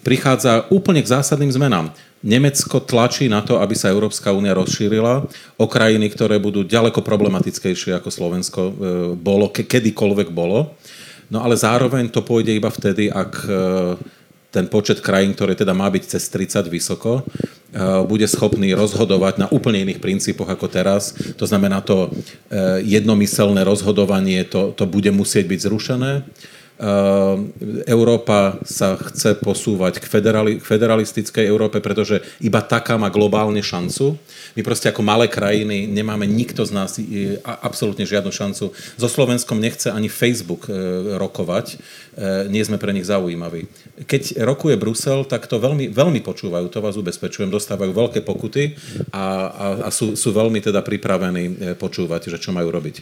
[0.00, 1.92] prichádza úplne k zásadným zmenám.
[2.24, 5.28] Nemecko tlačí na to, aby sa Európska únia rozšírila
[5.60, 8.72] o krajiny, ktoré budú ďaleko problematickejšie ako Slovensko e,
[9.20, 10.72] bolo, ke, kedykoľvek bolo.
[11.28, 13.52] No ale zároveň to pôjde iba vtedy, ak e,
[14.54, 19.46] ten počet krajín, ktoré teda má byť cez 30 vysoko, eh, bude schopný rozhodovať na
[19.50, 21.10] úplne iných princípoch ako teraz.
[21.34, 26.12] To znamená, to eh, jednomyselné rozhodovanie, to, to bude musieť byť zrušené.
[26.74, 27.54] Ehm,
[27.86, 34.18] Európa sa chce posúvať k, federali, k federalistickej Európe, pretože iba taká má globálne šancu.
[34.58, 36.98] My proste ako malé krajiny nemáme nikto z nás
[37.62, 38.74] absolútne žiadnu šancu.
[38.74, 40.74] So Slovenskom nechce ani Facebook e,
[41.14, 41.66] rokovať.
[41.70, 41.76] E,
[42.50, 43.70] nie sme pre nich zaujímaví.
[44.10, 47.54] Keď rokuje Brusel, tak to veľmi, veľmi počúvajú, to vás ubezpečujem.
[47.54, 48.74] Dostávajú veľké pokuty
[49.14, 52.96] a, a, a sú, sú veľmi teda pripravení e, počúvať, že čo majú robiť.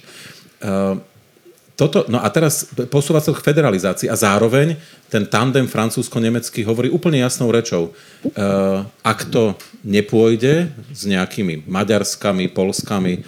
[1.83, 4.79] Toto, no a teraz posúva sa k federalizácii a zároveň
[5.11, 7.91] ten tandem francúzsko-nemecký hovorí úplne jasnou rečou.
[8.23, 13.27] Uh, ak to nepôjde s nejakými Maďarskami, Polskami,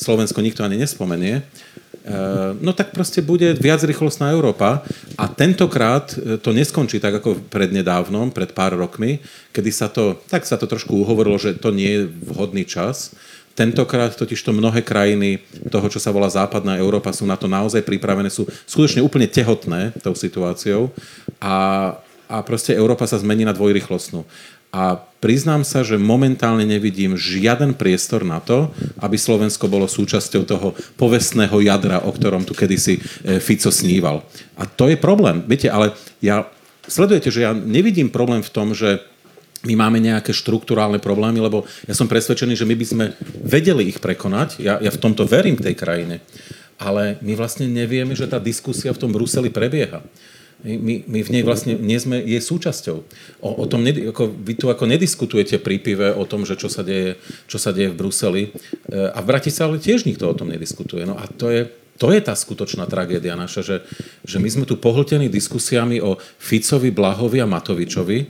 [0.00, 4.80] Slovensko nikto ani nespomenie, uh, no tak proste bude viac rýchlostná Európa
[5.20, 9.20] a tentokrát e, to neskončí tak ako prednedávnom, pred pár rokmi,
[9.52, 13.12] kedy sa to, tak sa to trošku uhovorilo, že to nie je vhodný čas,
[13.60, 17.84] Tentokrát totiž to mnohé krajiny toho, čo sa volá západná Európa, sú na to naozaj
[17.84, 20.88] pripravené, sú skutočne úplne tehotné tou situáciou
[21.44, 21.92] a,
[22.24, 24.24] a proste Európa sa zmení na dvojrychlostnú.
[24.72, 30.72] A priznám sa, že momentálne nevidím žiaden priestor na to, aby Slovensko bolo súčasťou toho
[30.96, 33.00] povestného jadra, o ktorom tu kedysi e,
[33.44, 34.24] Fico sníval.
[34.56, 35.44] A to je problém.
[35.44, 35.92] Viete, ale
[36.24, 36.48] ja
[36.88, 39.04] sledujete, že ja nevidím problém v tom, že
[39.60, 43.04] my máme nejaké štruktúrálne problémy, lebo ja som presvedčený, že my by sme
[43.44, 44.56] vedeli ich prekonať.
[44.56, 46.24] Ja, ja v tomto verím tej krajine.
[46.80, 50.00] Ale my vlastne nevieme, že tá diskusia v tom Bruseli prebieha.
[50.64, 52.98] my, my v nej vlastne nie sme je súčasťou.
[53.44, 56.80] O, o tom, ako, vy tu ako nediskutujete pri pive o tom, že čo sa
[56.80, 58.50] deje, čo sa deje v Bruseli e,
[59.12, 61.04] a v Bratislave tiež nikto o tom nediskutuje.
[61.04, 61.68] No a to je,
[62.00, 63.76] to je tá skutočná tragédia naša, že,
[64.24, 68.24] že my sme tu pohltení diskusiami o Ficovi, Blahovi a Matovičovi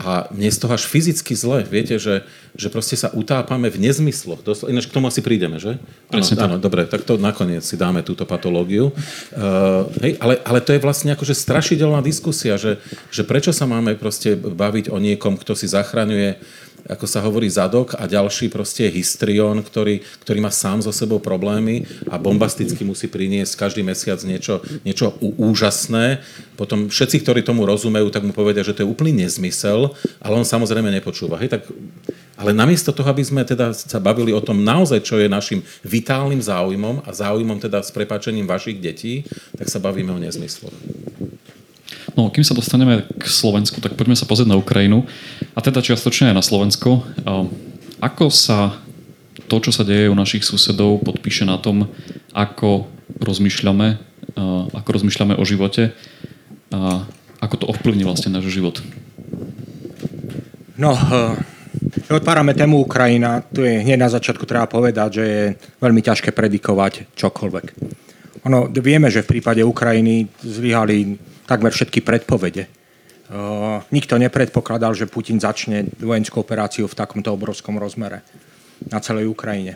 [0.00, 1.60] a mne z toho až fyzicky zle.
[1.68, 2.24] Viete, že,
[2.56, 4.40] že proste sa utápame v nezmysloch.
[4.40, 5.76] Dosl- ináč k tomu asi prídeme, že?
[6.08, 8.88] Áno, áno, dobre, tak to nakoniec si dáme túto patológiu.
[9.36, 12.80] Uh, hej, ale, ale to je vlastne akože strašidelná diskusia, že,
[13.12, 16.40] že prečo sa máme proste baviť o niekom, kto si zachraňuje
[16.86, 21.18] ako sa hovorí, zadok a ďalší proste je histrión, ktorý, ktorý má sám so sebou
[21.18, 26.22] problémy a bombasticky musí priniesť každý mesiac niečo, niečo úžasné.
[26.56, 30.46] Potom všetci, ktorí tomu rozumejú, tak mu povedia, že to je úplný nezmysel, ale on
[30.46, 31.40] samozrejme nepočúva.
[31.40, 31.62] Hej, tak
[32.40, 36.40] ale namiesto toho, aby sme teda sa bavili o tom naozaj, čo je našim vitálnym
[36.40, 39.28] záujmom a záujmom teda s prepačením vašich detí,
[39.60, 40.72] tak sa bavíme o nezmysloch.
[42.18, 45.06] No, kým sa dostaneme k Slovensku, tak poďme sa pozrieť na Ukrajinu.
[45.54, 47.06] A teda čiastočne aj na Slovensko.
[48.00, 48.74] Ako sa
[49.50, 51.90] to, čo sa deje u našich susedov, podpíše na tom,
[52.34, 52.86] ako
[53.18, 53.98] rozmýšľame,
[54.70, 55.90] ako rozmýšľame o živote
[56.70, 57.02] a
[57.42, 58.78] ako to ovplyvní vlastne náš život?
[60.78, 60.94] No,
[62.08, 65.44] keď otvárame tému Ukrajina, tu je hneď na začiatku treba povedať, že je
[65.82, 67.66] veľmi ťažké predikovať čokoľvek.
[68.48, 71.18] Ono, vieme, že v prípade Ukrajiny zlyhali
[71.50, 72.70] takmer všetky predpovede.
[73.30, 78.22] Uh, nikto nepredpokladal, že Putin začne vojenskú operáciu v takomto obrovskom rozmere
[78.86, 79.74] na celej Ukrajine.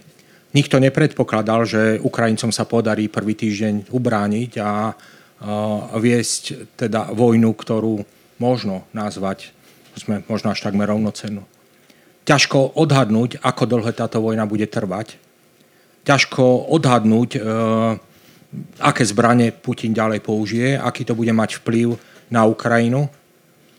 [0.54, 4.94] Nikto nepredpokladal, že Ukrajincom sa podarí prvý týždeň ubrániť a uh,
[5.98, 8.06] viesť teda vojnu, ktorú
[8.38, 9.50] možno nazvať,
[9.98, 11.42] sme možno až takmer rovnocennú.
[12.26, 15.18] Ťažko odhadnúť, ako dlho táto vojna bude trvať.
[16.06, 17.98] Ťažko odhadnúť, uh,
[18.78, 21.94] aké zbranie Putin ďalej použije, aký to bude mať vplyv
[22.30, 23.08] na Ukrajinu,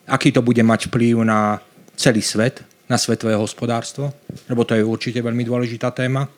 [0.07, 1.59] aký to bude mať vplyv na
[1.95, 4.13] celý svet, na svetové hospodárstvo,
[4.49, 6.29] lebo to je určite veľmi dôležitá téma.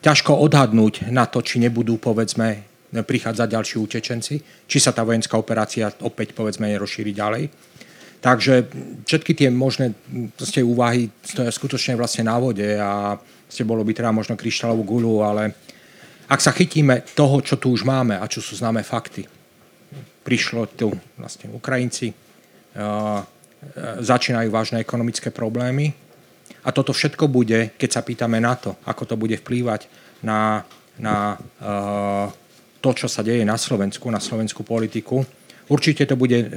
[0.00, 4.34] Ťažko odhadnúť na to, či nebudú, povedzme, prichádzať ďalší utečenci,
[4.68, 7.44] či sa tá vojenská operácia opäť, povedzme, nerozšíri ďalej.
[8.24, 8.54] Takže
[9.04, 9.92] všetky tie možné
[10.32, 13.20] proste, úvahy stoja skutočne vlastne na vode a
[13.68, 15.52] bolo by teda možno kryštálovú gulu, ale
[16.28, 19.28] ak sa chytíme toho, čo tu už máme a čo sú známe fakty,
[20.24, 20.88] prišlo tu
[21.20, 23.20] vlastne Ukrajinci, uh,
[24.00, 25.92] začínajú vážne ekonomické problémy
[26.64, 29.88] a toto všetko bude, keď sa pýtame na to, ako to bude vplývať
[30.24, 30.64] na,
[30.96, 32.28] na uh,
[32.80, 35.24] to, čo sa deje na Slovensku, na slovenskú politiku,
[35.68, 36.52] určite to bude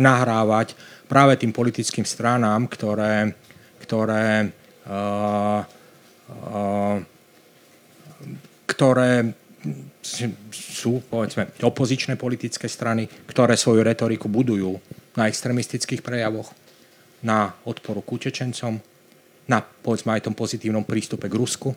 [0.00, 0.72] nahrávať
[1.04, 3.36] práve tým politickým stranám, ktoré,
[3.84, 4.48] ktoré
[4.88, 7.15] uh, uh,
[8.66, 9.32] ktoré
[10.52, 14.78] sú, povedzme, opozičné politické strany, ktoré svoju retoriku budujú
[15.18, 16.52] na extremistických prejavoch,
[17.26, 18.78] na odporu k utečencom,
[19.50, 21.74] na, povedzme, aj tom pozitívnom prístupe k Rusku.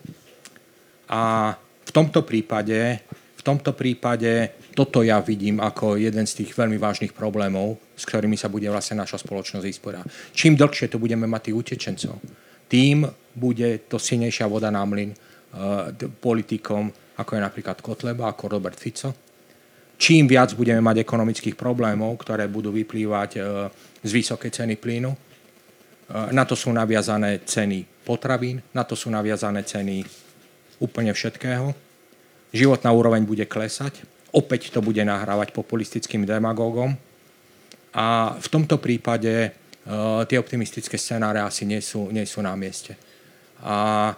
[1.10, 3.02] A v tomto prípade,
[3.34, 8.38] v tomto prípade toto ja vidím ako jeden z tých veľmi vážnych problémov, s ktorými
[8.38, 10.08] sa bude vlastne naša spoločnosť vysporiadať.
[10.36, 12.14] Čím dlhšie tu budeme mať tých utečencov,
[12.70, 13.02] tým
[13.34, 15.10] bude to silnejšia voda na mlyn
[16.22, 19.30] politikom, ako je napríklad Kotleba, ako Robert Fico.
[20.00, 23.44] Čím viac budeme mať ekonomických problémov, ktoré budú vyplývať eh,
[24.00, 29.60] z vysokej ceny plynu, eh, na to sú naviazané ceny potravín, na to sú naviazané
[29.60, 30.00] ceny
[30.80, 31.76] úplne všetkého.
[32.56, 34.00] Životná úroveň bude klesať,
[34.32, 36.96] opäť to bude nahrávať populistickým demagógom
[37.92, 39.54] a v tomto prípade
[40.26, 42.94] tie optimistické scenáre asi nie sú, nie sú na mieste.
[43.62, 44.10] A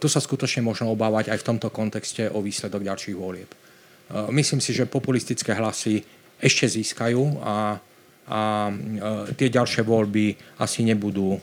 [0.00, 3.50] tu sa skutočne možno obávať aj v tomto kontexte o výsledok ďalších volieb.
[4.06, 6.06] Eh, myslím si, že populistické hlasy
[6.38, 7.80] ešte získajú a,
[8.30, 11.36] a eh, tie ďalšie voľby asi nebudú,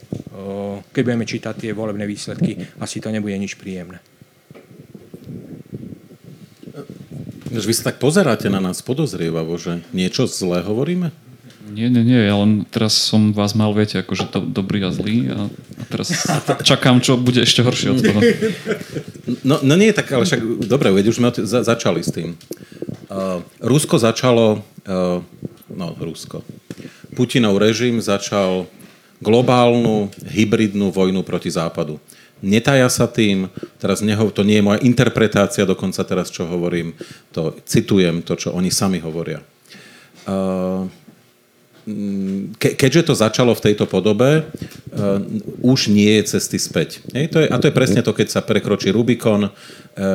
[0.90, 4.02] keď budeme čítať tie volebné výsledky, asi to nebude nič príjemné.
[7.54, 11.14] Vy sa tak pozeráte na nás podozrievavo, že niečo zlé hovoríme?
[11.64, 15.32] Nie, nie, nie, ja len teraz som vás mal, viete, akože to dobrý a zlý
[15.32, 15.48] a,
[15.80, 16.12] a teraz
[16.68, 18.20] čakám, čo bude ešte horšie od toho.
[19.40, 22.36] No, no nie, tak ale však, dobre, veď už sme za, začali s tým.
[23.08, 25.24] Uh, Rusko začalo, uh,
[25.72, 26.44] no Rusko,
[27.16, 28.68] Putinov režim začal
[29.24, 31.96] globálnu hybridnú vojnu proti západu.
[32.44, 33.48] Netaja sa tým,
[33.80, 36.92] teraz neho, to nie je moja interpretácia, dokonca teraz, čo hovorím,
[37.32, 39.40] to citujem to, čo oni sami hovoria.
[40.28, 40.84] Uh,
[42.56, 45.20] ke, keďže to začalo v tejto podobe, uh,
[45.60, 47.04] už nie je cesty späť.
[47.12, 49.52] Hej, to je, a to je presne to, keď sa prekročí Rubikon, uh,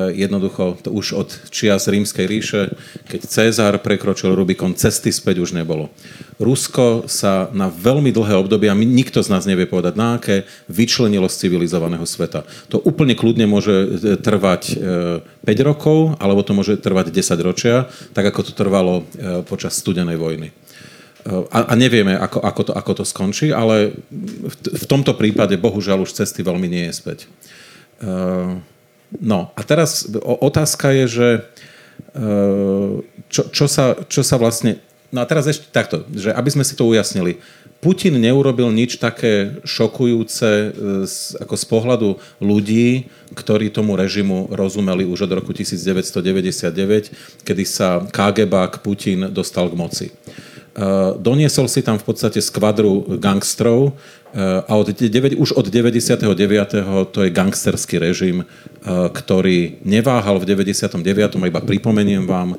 [0.10, 2.74] jednoducho to už od čias rímskej ríše,
[3.06, 5.94] keď Cezar prekročil Rubikon, cesty späť už nebolo.
[6.42, 11.30] Rusko sa na veľmi dlhé obdobie, a nikto z nás nevie povedať na aké, vyčlenilo
[11.30, 12.50] z civilizovaného sveta.
[12.74, 17.92] To úplne kľudne môže e, trvať uh, 5 rokov, alebo to môže trvať 10 ročia,
[18.16, 20.50] tak ako to trvalo uh, počas studenej vojny
[21.28, 26.08] a, a nevieme, ako, ako, to, ako to skončí, ale v, v tomto prípade bohužiaľ
[26.08, 27.20] už cesty veľmi nie je späť.
[28.00, 28.64] Uh,
[29.20, 31.30] no a teraz otázka je, že
[32.16, 34.80] uh, čo, čo, sa, čo sa vlastne...
[35.12, 37.42] No a teraz ešte takto, že aby sme si to ujasnili.
[37.80, 40.52] Putin neurobil nič také šokujúce
[41.08, 42.10] z, ako z pohľadu
[42.44, 49.80] ľudí, ktorí tomu režimu rozumeli už od roku 1999, kedy sa KGB Putin dostal k
[49.80, 50.08] moci.
[50.70, 53.98] Eh, doniesol si tam v podstate skvadru gangstrov
[54.32, 56.30] eh, a od 9, už od 99.
[57.10, 61.50] to je gangsterský režim, eh, ktorý neváhal v 99.
[61.50, 62.54] iba pripomeniem vám,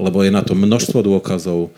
[0.00, 1.70] lebo je na to množstvo dôkazov,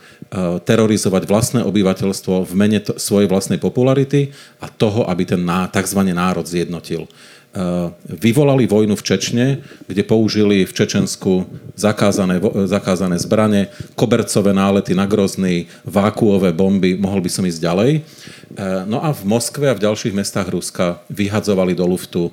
[0.65, 5.99] terorizovať vlastné obyvateľstvo v mene svojej vlastnej popularity a toho, aby ten tzv.
[6.11, 7.07] národ zjednotil.
[7.55, 11.47] Eh, vyvolali vojnu v Čečne, kde použili v Čečensku
[11.79, 17.91] zakázané, zakázané zbranie, kobercové nálety na Grozný, vákuové bomby, mohol by som ísť ďalej.
[17.95, 18.03] Eh,
[18.91, 22.27] no a v Moskve a v ďalších mestách Ruska vyhadzovali do luftu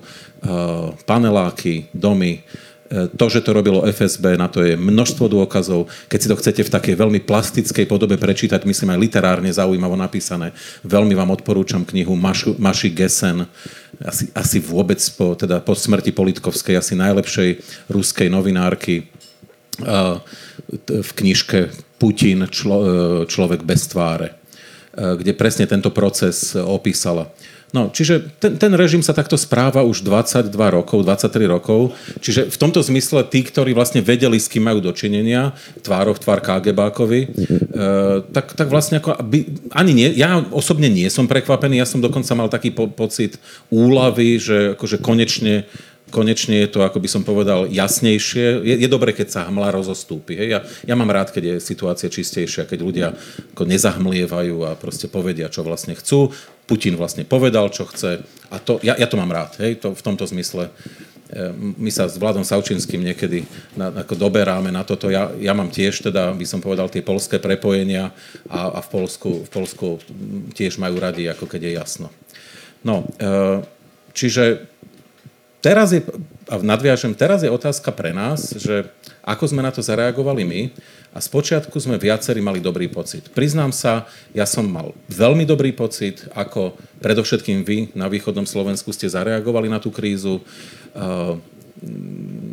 [1.06, 2.42] paneláky, domy,
[2.92, 5.88] to, že to robilo FSB, na to je množstvo dôkazov.
[6.12, 10.52] Keď si to chcete v takej veľmi plastickej podobe prečítať, myslím aj literárne zaujímavo napísané,
[10.84, 13.48] veľmi vám odporúčam knihu Maši, Maši Gesen,
[14.02, 17.50] asi, asi vôbec po, teda po smrti Politkovskej, asi najlepšej
[17.88, 19.08] ruskej novinárky
[20.88, 22.48] v knižke Putin, e,
[23.24, 24.34] človek bez tváre, e,
[25.16, 27.30] kde presne tento proces opísala.
[27.72, 31.96] No, čiže ten, ten režim sa takto správa už 22 rokov, 23 rokov.
[32.20, 37.20] Čiže v tomto zmysle tí, ktorí vlastne vedeli, s kým majú dočinenia, tvárov tvár KGBákovi,
[37.24, 37.28] e,
[38.28, 39.16] tak, tak vlastne ako...
[39.24, 43.40] By, ani nie, ja osobne nie som prekvapený, ja som dokonca mal taký po, pocit
[43.72, 45.64] úlavy, že akože konečne
[46.12, 48.60] konečne je to, ako by som povedal, jasnejšie.
[48.60, 50.36] Je, je dobre, keď sa hmla rozostúpi.
[50.36, 50.48] Hej?
[50.52, 50.60] Ja,
[50.92, 53.08] ja mám rád, keď je situácia čistejšia, keď ľudia
[53.56, 56.36] ako nezahmlievajú a proste povedia, čo vlastne chcú.
[56.66, 58.22] Putin vlastne povedal, čo chce
[58.52, 60.68] a to, ja, ja to mám rád, hej, to, v tomto zmysle.
[60.68, 60.72] E,
[61.56, 65.08] my sa s Vladom Savčinským niekedy na, ako doberáme na toto.
[65.08, 68.12] Ja, ja mám tiež teda, by som povedal, tie polské prepojenia
[68.52, 69.86] a, a v, Polsku, v Polsku
[70.52, 72.08] tiež majú radi, ako keď je jasno.
[72.84, 73.64] No, e,
[74.12, 74.68] čiže
[75.62, 76.02] teraz je,
[76.50, 78.90] a nadviažem, teraz je otázka pre nás, že
[79.22, 80.60] ako sme na to zareagovali my,
[81.12, 83.28] a spočiatku sme viacerí mali dobrý pocit.
[83.36, 86.72] Priznám sa, ja som mal veľmi dobrý pocit, ako
[87.04, 90.40] predovšetkým vy na východnom Slovensku ste zareagovali na tú krízu.
[90.96, 91.36] Uh,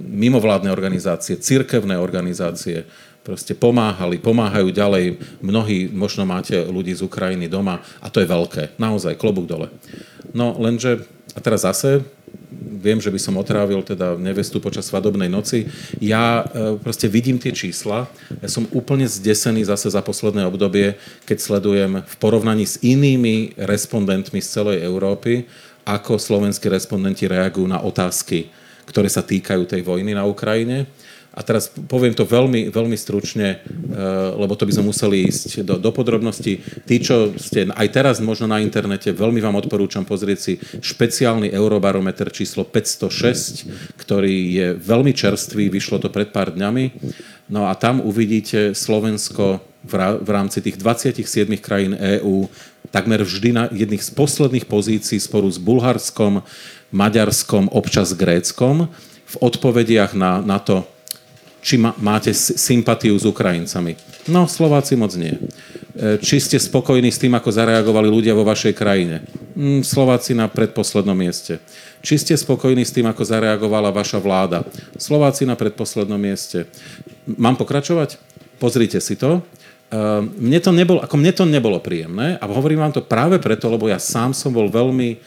[0.09, 2.83] mimovládne organizácie, cirkevné organizácie
[3.21, 5.21] proste pomáhali, pomáhajú ďalej.
[5.39, 8.75] Mnohí, možno máte ľudí z Ukrajiny doma a to je veľké.
[8.81, 9.69] Naozaj, klobúk dole.
[10.33, 11.05] No lenže,
[11.37, 12.01] a teraz zase
[12.51, 15.69] viem, že by som otrávil teda nevestu počas svadobnej noci.
[16.01, 18.09] Ja e, proste vidím tie čísla.
[18.41, 20.97] Ja som úplne zdesený zase za posledné obdobie,
[21.29, 25.45] keď sledujem v porovnaní s inými respondentmi z celej Európy,
[25.85, 28.49] ako slovenskí respondenti reagujú na otázky,
[28.89, 30.89] ktoré sa týkajú tej vojny na Ukrajine.
[31.29, 33.61] A teraz poviem to veľmi, veľmi stručne, eh,
[34.33, 36.59] lebo to by sme museli ísť do, do podrobností.
[36.89, 42.33] Tí, čo ste aj teraz možno na internete, veľmi vám odporúčam pozrieť si špeciálny eurobarometer
[42.33, 43.69] číslo 506,
[44.01, 46.91] ktorý je veľmi čerstvý, vyšlo to pred pár dňami.
[47.49, 52.51] No a tam uvidíte Slovensko v rámci tých 27 krajín EÚ
[52.91, 56.41] takmer vždy na jedných z posledných pozícií sporu s Bulharskom,
[56.89, 58.89] Maďarskom, občas Gréckom
[59.29, 60.81] v odpovediach na, na to,
[61.59, 63.95] či má, máte sympatiu s Ukrajincami.
[64.31, 65.35] No, Slováci moc nie.
[65.35, 69.23] E, či ste spokojní s tým, ako zareagovali ľudia vo vašej krajine.
[69.55, 71.59] Mm, Slováci na predposlednom mieste.
[71.99, 74.63] Či ste spokojní s tým, ako zareagovala vaša vláda.
[74.95, 76.69] Slováci na predposlednom mieste.
[77.27, 78.15] Mám pokračovať?
[78.59, 79.43] Pozrite si to.
[79.89, 83.67] E, mne to nebolo, ako mne to nebolo príjemné a hovorím vám to práve preto,
[83.67, 85.19] lebo ja sám som bol veľmi,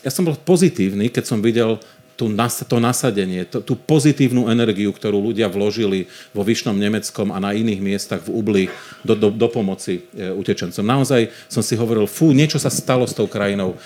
[0.00, 1.82] ja som bol pozitívny, keď som videl
[2.16, 2.32] tú,
[2.66, 7.80] to nasadenie, to, tú pozitívnu energiu, ktorú ľudia vložili vo Vyšnom Nemeckom a na iných
[7.84, 8.64] miestach v Ubli
[9.04, 10.80] do, do, do pomoci e, utečencom.
[10.80, 13.76] Naozaj som si hovoril, fú, niečo sa stalo s tou krajinou,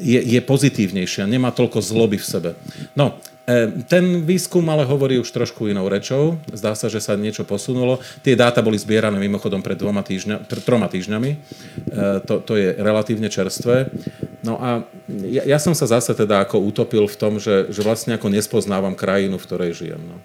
[0.00, 2.50] je, je pozitívnejšia, nemá toľko zloby v sebe.
[2.96, 3.20] No,
[3.86, 6.34] ten výskum ale hovorí už trošku inou rečou.
[6.50, 8.02] Zdá sa, že sa niečo posunulo.
[8.26, 11.30] Tie dáta boli zbierané mimochodom pred, dvoma týždňa, pred troma týždňami.
[11.30, 11.38] E,
[12.26, 13.86] to, to je relatívne čerstvé.
[14.42, 14.82] No a
[15.30, 18.98] ja, ja som sa zase teda ako utopil v tom, že, že vlastne ako nespoznávam
[18.98, 20.02] krajinu, v ktorej žijem.
[20.02, 20.18] No.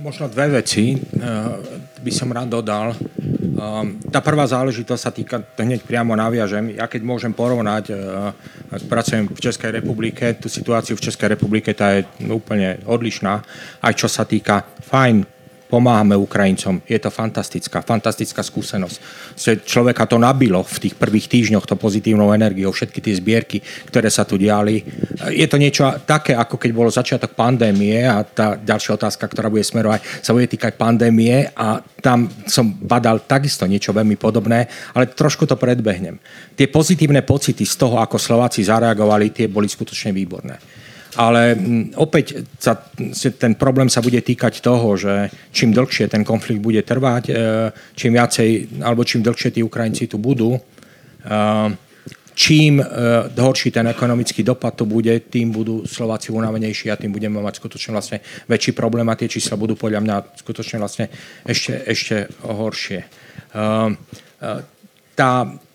[0.00, 0.96] Možno dve veci
[2.00, 2.96] by som rád dodal.
[3.60, 7.96] Ehm, tá prvá záležitosť sa týka, hneď priamo naviažem, ja keď môžem porovnať, eh,
[8.72, 13.44] ak pracujem v Českej republike, tú situáciu v Českej republike, tá je úplne odlišná,
[13.84, 15.39] aj čo sa týka, fajn,
[15.70, 16.82] pomáhame Ukrajincom.
[16.82, 18.98] Je to fantastická, fantastická skúsenosť.
[19.62, 24.26] Človeka to nabilo v tých prvých týždňoch to pozitívnou energiou, všetky tie zbierky, ktoré sa
[24.26, 24.82] tu diali.
[25.30, 29.62] Je to niečo také, ako keď bolo začiatok pandémie a tá ďalšia otázka, ktorá bude
[29.62, 34.66] smerovať, sa bude týkať pandémie a tam som badal takisto niečo veľmi podobné,
[34.98, 36.18] ale trošku to predbehnem.
[36.58, 40.79] Tie pozitívne pocity z toho, ako Slováci zareagovali, tie boli skutočne výborné.
[41.18, 42.78] Ale mm, opäť sa,
[43.34, 47.32] ten problém sa bude týkať toho, že čím dlhšie ten konflikt bude trvať, e,
[47.98, 50.60] čím viacej, alebo čím dlhšie tí Ukrajinci tu budú, e,
[52.38, 52.84] čím e,
[53.34, 57.90] horší ten ekonomický dopad tu bude, tým budú Slováci unavenejší a tým budeme mať skutočne
[57.90, 61.10] vlastne väčší problém a tie čísla budú podľa mňa skutočne vlastne
[61.42, 63.02] ešte, ešte horšie.
[65.18, 65.30] Tá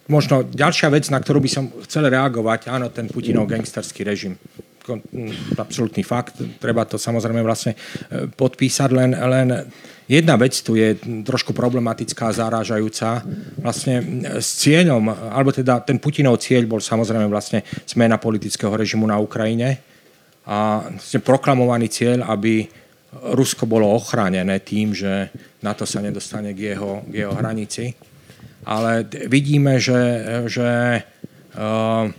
[0.08, 4.40] možno ďalšia vec, na ktorú by som chcel reagovať, áno, ten Putinov gangsterský režim
[5.58, 9.48] absolútny fakt, treba to samozrejme vlastne e, podpísať, len, len
[10.06, 13.26] jedna vec tu je trošku problematická, zarážajúca.
[13.60, 13.96] Vlastne
[14.38, 19.82] s cieľom, alebo teda ten Putinov cieľ bol samozrejme vlastne zmena politického režimu na Ukrajine
[20.46, 22.70] a vlastne proklamovaný cieľ, aby
[23.16, 25.32] Rusko bolo ochránené tým, že
[25.64, 27.96] na to sa nedostane k jeho, k jeho hranici.
[28.66, 30.02] Ale vidíme, že,
[30.50, 31.00] že
[31.56, 32.10] uh,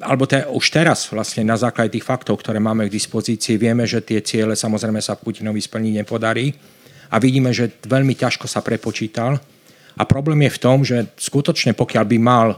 [0.00, 4.04] alebo te, už teraz vlastne na základe tých faktov, ktoré máme k dispozícii, vieme, že
[4.04, 6.52] tie ciele samozrejme sa Putinovi splniť nepodarí
[7.08, 9.40] a vidíme, že veľmi ťažko sa prepočítal.
[9.96, 12.48] A problém je v tom, že skutočne pokiaľ by mal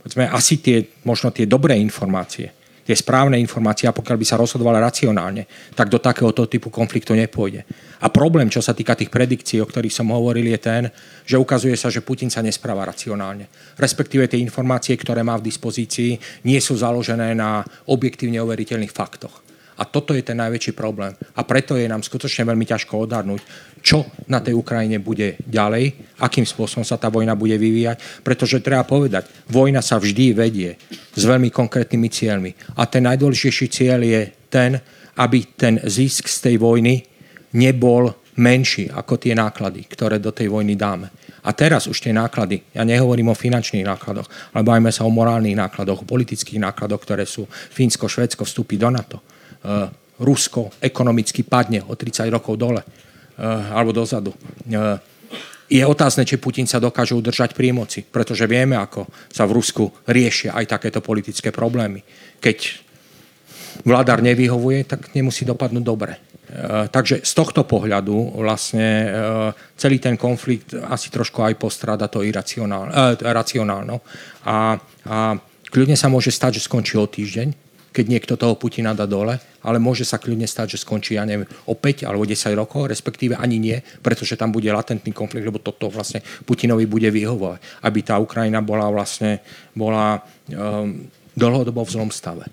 [0.00, 2.48] povedzme, asi tie, možno tie dobré informácie,
[2.82, 5.44] tie správne informácie a pokiaľ by sa rozhodovala racionálne,
[5.76, 7.68] tak do takéhoto typu konfliktu nepôjde.
[8.00, 10.82] A problém, čo sa týka tých predikcií, o ktorých som hovoril, je ten,
[11.28, 13.52] že ukazuje sa, že Putin sa nespráva racionálne.
[13.76, 16.16] Respektíve tie informácie, ktoré má v dispozícii,
[16.48, 17.60] nie sú založené na
[17.92, 19.44] objektívne overiteľných faktoch.
[19.80, 21.16] A toto je ten najväčší problém.
[21.36, 23.40] A preto je nám skutočne veľmi ťažko odhadnúť,
[23.80, 28.20] čo na tej Ukrajine bude ďalej, akým spôsobom sa tá vojna bude vyvíjať.
[28.20, 30.76] Pretože treba povedať, vojna sa vždy vedie
[31.16, 32.52] s veľmi konkrétnymi cieľmi.
[32.76, 34.20] A ten najdôležitejší cieľ je
[34.52, 34.76] ten,
[35.16, 37.09] aby ten zisk z tej vojny
[37.56, 41.10] nebol menší ako tie náklady, ktoré do tej vojny dáme.
[41.44, 45.56] A teraz už tie náklady, ja nehovorím o finančných nákladoch, ale bajme sa o morálnych
[45.56, 49.20] nákladoch, o politických nákladoch, ktoré sú Fínsko, Švedsko vstúpi do NATO
[49.60, 49.88] Eh,
[50.20, 54.32] Rusko ekonomicky padne o 30 rokov dole eh, alebo dozadu.
[54.32, 54.96] Eh,
[55.70, 59.92] je otázne, či Putin sa dokáže udržať pri moci, pretože vieme, ako sa v Rusku
[60.08, 62.00] riešia aj takéto politické problémy.
[62.40, 62.58] Keď
[63.84, 66.16] vládar nevyhovuje, tak nemusí dopadnúť dobre.
[66.90, 69.06] Takže z tohto pohľadu vlastne
[69.78, 73.96] celý ten konflikt asi trošku aj postráda to iracionálno.
[74.44, 74.74] A,
[75.06, 75.16] a
[75.70, 77.54] kľudne sa môže stať, že skončí o týždeň,
[77.90, 81.46] keď niekto toho Putina dá dole, ale môže sa kľudne stať, že skončí, ja neviem,
[81.66, 85.90] o 5 alebo 10 rokov, respektíve ani nie, pretože tam bude latentný konflikt, lebo toto
[85.90, 89.42] vlastne Putinovi bude vyhovovať, aby tá Ukrajina bola vlastne
[89.74, 92.46] bola um, dlhodobo v zlom stave.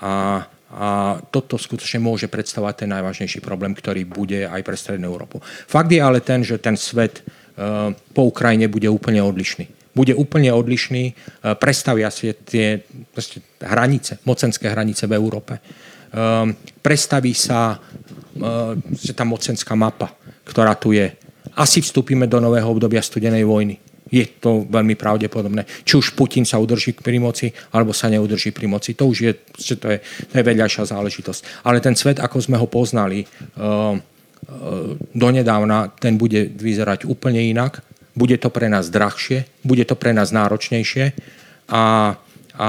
[0.00, 5.40] A, a toto skutočne môže predstavovať ten najvážnejší problém, ktorý bude aj pre Strednú Európu.
[5.44, 10.54] Fakt je ale ten, že ten svet uh, po Ukrajine bude úplne odlišný bude úplne
[10.54, 11.12] odlišný, e,
[11.58, 12.86] prestavia si tie
[13.58, 15.58] hranice, mocenské hranice v Európe.
[16.08, 17.76] Um, prestaví sa
[19.12, 20.14] tá mocenská mapa,
[20.46, 21.12] ktorá tu je.
[21.58, 23.76] Asi vstúpime do nového obdobia studenej vojny.
[24.08, 25.68] Je to veľmi pravdepodobné.
[25.84, 28.96] Či už Putin sa udrží pri moci, alebo sa neudrží pri moci.
[28.96, 29.32] To už je,
[29.76, 31.64] to je, to je vedľajšia záležitosť.
[31.68, 33.96] Ale ten svet, ako sme ho poznali uh, uh,
[35.12, 37.84] donedávna, ten bude vyzerať úplne inak
[38.18, 41.14] bude to pre nás drahšie, bude to pre nás náročnejšie
[41.70, 42.18] a,
[42.58, 42.68] a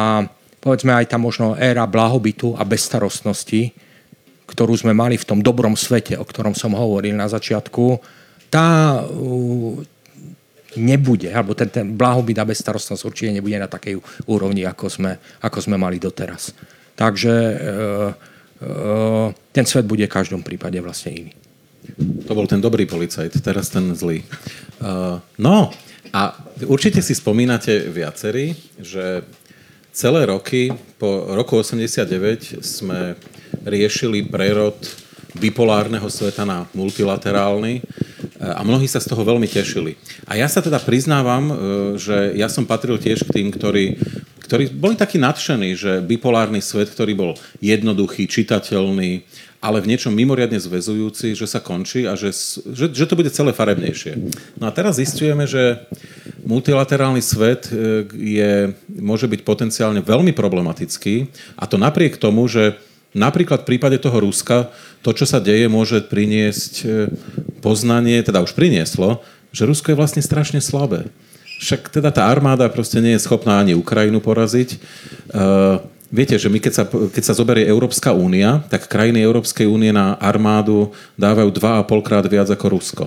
[0.62, 3.74] povedzme aj tá možno éra blahobytu a bezstarostnosti,
[4.46, 7.98] ktorú sme mali v tom dobrom svete, o ktorom som hovoril na začiatku,
[8.54, 9.82] tá uh,
[10.78, 13.98] nebude, alebo ten, ten blahobyt a bezstarostnosť určite nebude na takej
[14.30, 16.54] úrovni, ako sme, ako sme mali doteraz.
[16.94, 17.58] Takže uh,
[18.62, 21.34] uh, ten svet bude v každom prípade vlastne iný.
[22.30, 24.22] To bol ten dobrý policajt, teraz ten zlý.
[24.78, 25.74] Uh, no,
[26.14, 26.38] a
[26.70, 29.26] určite si spomínate viacerí, že
[29.94, 30.70] celé roky,
[31.02, 33.18] po roku 89 sme
[33.66, 34.78] riešili prerod
[35.38, 37.86] bipolárneho sveta na multilaterálny
[38.40, 40.00] a mnohí sa z toho veľmi tešili.
[40.24, 41.56] A ja sa teda priznávam, e,
[42.00, 44.00] že ja som patril tiež k tým, ktorí,
[44.48, 49.28] ktorí boli takí nadšení, že bipolárny svet, ktorý bol jednoduchý, čitateľný,
[49.60, 52.32] ale v niečom mimoriadne zväzujúci, že sa končí a že,
[52.72, 54.16] že, že to bude celé farebnejšie.
[54.56, 55.84] No a teraz zistujeme, že
[56.48, 58.52] multilaterálny svet e, je,
[58.88, 61.28] môže byť potenciálne veľmi problematický
[61.60, 62.80] a to napriek tomu, že
[63.14, 64.70] Napríklad v prípade toho Ruska
[65.02, 66.86] to, čo sa deje, môže priniesť e,
[67.64, 71.10] poznanie, teda už prinieslo, že Rusko je vlastne strašne slabé.
[71.60, 74.80] Však teda tá armáda proste nie je schopná ani Ukrajinu poraziť.
[75.28, 79.92] Uh, viete, že my keď sa, keď sa zoberie Európska únia, tak krajiny Európskej únie
[79.92, 83.04] na armádu dávajú 2,5 krát viac ako Rusko.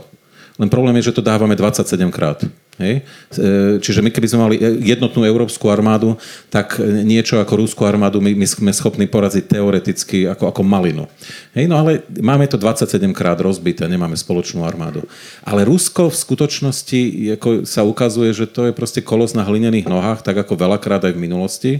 [0.62, 2.46] Len problém je, že to dávame 27 krát.
[2.78, 3.02] Hej?
[3.34, 6.14] E, čiže my keby sme mali jednotnú európsku armádu,
[6.54, 11.10] tak niečo ako rúskú armádu my, my sme schopní poraziť teoreticky ako, ako malinu.
[11.58, 11.66] Hej?
[11.66, 15.02] No ale máme to 27 krát rozbité, nemáme spoločnú armádu.
[15.42, 17.00] Ale Rusko v skutočnosti
[17.42, 21.18] ako sa ukazuje, že to je proste kolos na hlinených nohách, tak ako veľakrát aj
[21.18, 21.72] v minulosti.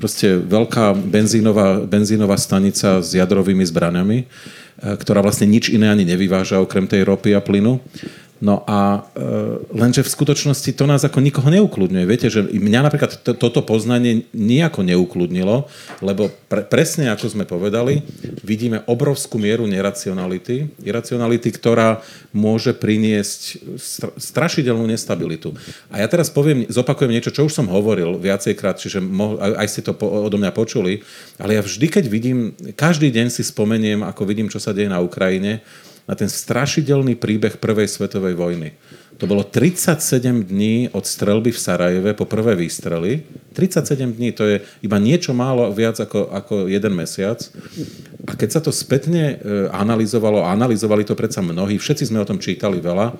[0.00, 4.26] Proste veľká benzínová, benzínová stanica s jadrovými zbraniami, e,
[4.98, 7.78] ktorá vlastne nič iné ani nevyváža okrem tej ropy a plynu.
[8.42, 9.30] No a e,
[9.70, 12.10] lenže v skutočnosti to nás ako nikoho neukludňuje.
[12.10, 15.70] Viete, že mňa napríklad to, toto poznanie nejako neukludnilo,
[16.02, 18.02] lebo pre, presne ako sme povedali,
[18.42, 22.02] vidíme obrovskú mieru neracionality, iracionality, ktorá
[22.34, 25.54] môže priniesť str- strašidelnú nestabilitu.
[25.94, 29.86] A ja teraz poviem, zopakujem niečo, čo už som hovoril viacejkrát, čiže mo- aj ste
[29.86, 31.06] to po- odo mňa počuli,
[31.38, 34.98] ale ja vždy, keď vidím, každý deň si spomeniem, ako vidím, čo sa deje na
[34.98, 35.62] Ukrajine,
[36.06, 38.74] na ten strašidelný príbeh Prvej svetovej vojny.
[39.22, 43.22] To bolo 37 dní od strelby v Sarajeve po prvé výstrely.
[43.54, 47.38] 37 dní, to je iba niečo málo viac ako, ako jeden mesiac.
[48.26, 52.26] A keď sa to spätne e, analyzovalo, a analyzovali to predsa mnohí, všetci sme o
[52.26, 53.14] tom čítali veľa,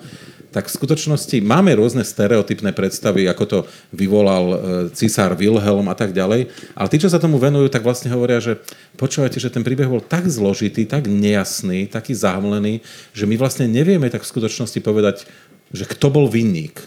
[0.53, 4.57] tak v skutočnosti máme rôzne stereotypné predstavy, ako to vyvolal e,
[4.93, 8.61] cisár Wilhelm a tak ďalej, ale tí, čo sa tomu venujú, tak vlastne hovoria, že
[9.01, 12.85] počúvajte, že ten príbeh bol tak zložitý, tak nejasný, taký zámlený,
[13.17, 15.25] že my vlastne nevieme tak v skutočnosti povedať,
[15.73, 16.85] že kto bol vinník.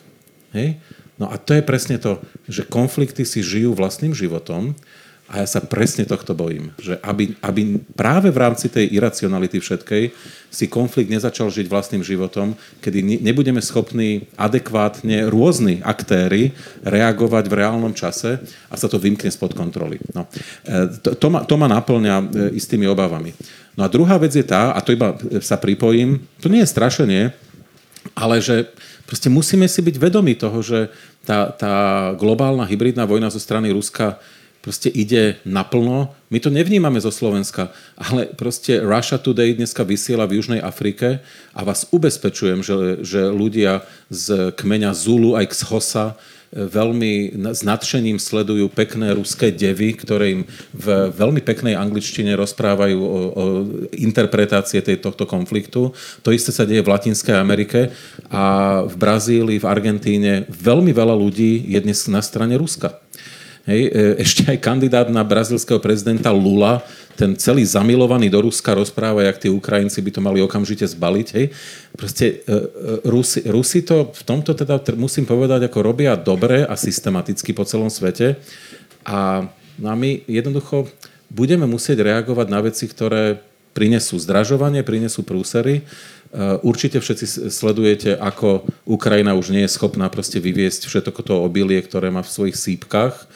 [0.54, 0.78] Hej?
[1.18, 4.78] No a to je presne to, že konflikty si žijú vlastným životom
[5.27, 10.14] a ja sa presne tohto bojím, že aby, aby práve v rámci tej iracionality všetkej
[10.55, 16.55] si konflikt nezačal žiť vlastným životom, kedy nebudeme schopní adekvátne rôzni aktéry
[16.87, 18.39] reagovať v reálnom čase
[18.70, 19.99] a sa to vymkne spod kontroly.
[20.14, 20.31] No.
[20.62, 22.24] E, to, to, ma, to ma naplňa e,
[22.55, 23.35] istými obavami.
[23.74, 27.22] No a druhá vec je tá, a to iba sa pripojím, to nie je strašenie,
[28.14, 28.70] ale že
[29.11, 30.87] proste musíme si byť vedomi toho, že
[31.27, 31.74] tá, tá
[32.14, 34.22] globálna hybridná vojna zo strany Ruska
[34.66, 36.10] proste ide naplno.
[36.26, 41.22] My to nevnímame zo Slovenska, ale proste Russia Today dneska vysiela v Južnej Afrike
[41.54, 46.18] a vás ubezpečujem, že, že ľudia z kmeňa Zulu aj Xhosa
[46.50, 50.42] e, veľmi s nadšením sledujú pekné ruské devy, ktoré im
[50.74, 53.44] v veľmi peknej angličtine rozprávajú o, o
[53.94, 55.94] interpretácie tej, tohto konfliktu.
[56.26, 57.94] To isté sa deje v Latinskej Amerike
[58.34, 63.05] a v Brazílii, v Argentíne veľmi veľa ľudí je dnes na strane Ruska.
[63.66, 66.86] Hej, e, ešte aj kandidát na brazilského prezidenta Lula,
[67.18, 71.28] ten celý zamilovaný do Ruska rozpráva, jak tí Ukrajinci by to mali okamžite zbaliť.
[71.34, 71.46] Hej.
[71.98, 72.62] Proste e, e,
[73.02, 77.90] Rusi, Rusi to v tomto teda musím povedať, ako robia dobre a systematicky po celom
[77.90, 78.38] svete.
[79.02, 79.50] A,
[79.82, 80.86] no a my jednoducho
[81.26, 83.42] budeme musieť reagovať na veci, ktoré
[83.74, 85.84] prinesú zdražovanie, prinesú prúsery.
[86.64, 92.08] Určite všetci sledujete, ako Ukrajina už nie je schopná proste vyviesť všetko to obilie, ktoré
[92.08, 93.28] má v svojich sípkach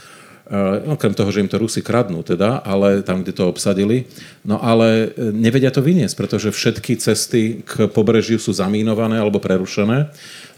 [0.90, 4.11] okrem toho, že im to Rusi kradnú teda, ale tam, kde to obsadili.
[4.42, 10.11] No ale e, nevedia to vyniesť, pretože všetky cesty k pobrežiu sú zamínované alebo prerušené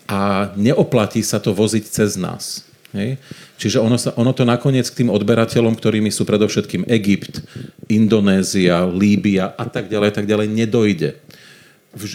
[0.09, 2.64] a neoplatí sa to voziť cez nás.
[2.97, 3.20] Hej?
[3.61, 7.45] Čiže ono, sa, ono to nakoniec k tým odberateľom, ktorými sú predovšetkým Egypt,
[7.93, 11.11] Indonézia, Líbia a tak ďalej, tak ďalej, nedojde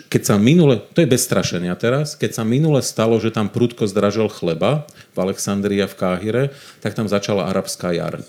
[0.10, 3.86] keď sa minule, to je bez strašenia teraz, keď sa minule stalo, že tam prudko
[3.86, 6.44] zdražil chleba v Alexandrii a v Káhire,
[6.82, 8.26] tak tam začala arabská jar.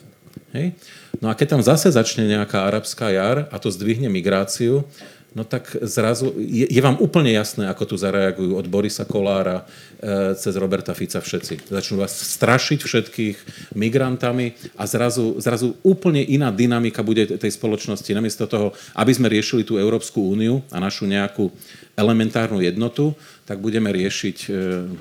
[0.53, 0.77] Hej?
[1.25, 4.85] No a keď tam zase začne nejaká arabská jar a to zdvihne migráciu,
[5.33, 9.65] no tak zrazu je, je vám úplne jasné, ako tu zareagujú od Borisa Kolára
[10.39, 11.71] cez Roberta Fica všetci.
[11.75, 13.37] Začnú vás strašiť všetkých
[13.75, 18.07] migrantami a zrazu, zrazu úplne iná dynamika bude tej spoločnosti.
[18.15, 21.51] Namiesto toho, aby sme riešili tú Európsku úniu a našu nejakú
[21.99, 24.49] elementárnu jednotu, tak budeme riešiť e,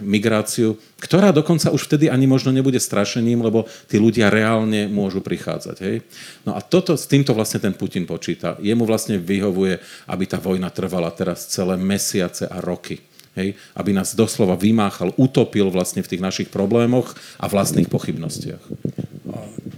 [0.01, 5.77] migráciu, ktorá dokonca už vtedy ani možno nebude strašením, lebo tí ľudia reálne môžu prichádzať.
[5.83, 6.01] Hej?
[6.41, 8.57] No a toto, s týmto vlastne ten Putin počíta.
[8.63, 9.77] Jemu vlastne vyhovuje,
[10.09, 12.97] aby tá vojna trvala teraz celé mesiace a roky.
[13.37, 13.53] Hej?
[13.77, 18.63] Aby nás doslova vymáchal, utopil vlastne v tých našich problémoch a vlastných pochybnostiach.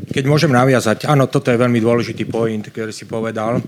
[0.10, 3.62] Keď môžem naviazať, áno, toto je veľmi dôležitý point, ktorý si povedal.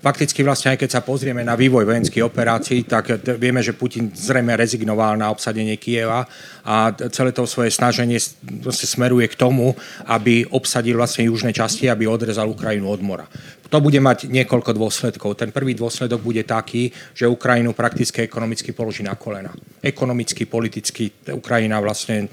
[0.00, 4.54] Fakticky vlastne aj keď sa pozrieme na vývoj vojenských operácií, tak vieme, že Putin zrejme
[4.54, 6.24] rezignoval na obsadenie Kieva
[6.62, 8.16] a celé to svoje snaženie
[8.62, 9.74] vlastne smeruje k tomu,
[10.06, 13.26] aby obsadil vlastne južné časti, aby odrezal Ukrajinu od mora.
[13.70, 15.38] To bude mať niekoľko dôsledkov.
[15.38, 19.54] Ten prvý dôsledok bude taký, že Ukrajinu prakticky ekonomicky položí na kolena.
[19.78, 22.26] Ekonomicky, politicky Ukrajina vlastne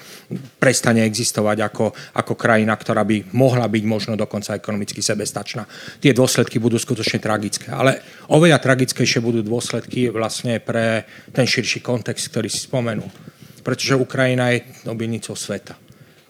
[0.57, 1.85] prestane existovať ako,
[2.17, 5.69] ako krajina, ktorá by mohla byť možno dokonca ekonomicky sebestačná.
[6.01, 7.69] Tie dôsledky budú skutočne tragické.
[7.69, 8.01] Ale
[8.33, 13.13] oveľa tragickejšie budú dôsledky vlastne pre ten širší kontext, ktorý si spomenul.
[13.61, 15.77] Pretože Ukrajina je obilnicou sveta.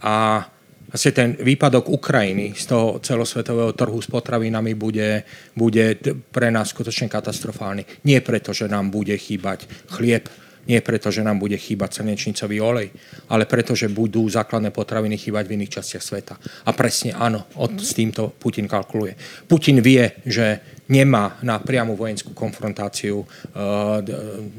[0.04, 0.44] A
[0.88, 6.00] Vlastne ten výpadok Ukrajiny z toho celosvetového trhu s potravinami bude, bude
[6.32, 8.08] pre nás skutočne katastrofálny.
[8.08, 10.32] Nie preto, že nám bude chýbať chlieb,
[10.68, 12.92] nie preto, že nám bude chýbať slnečnicový olej,
[13.32, 16.36] ale preto, že budú základné potraviny chýbať v iných častiach sveta.
[16.68, 19.16] A presne áno, od, s týmto Putin kalkuluje.
[19.48, 20.60] Putin vie, že
[20.92, 23.28] nemá na priamu vojenskú konfrontáciu uh,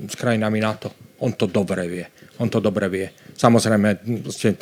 [0.08, 0.92] s krajinami NATO.
[1.20, 2.06] On to dobre vie.
[2.38, 3.06] On to dobre vie.
[3.34, 4.54] Samozrejme, proste,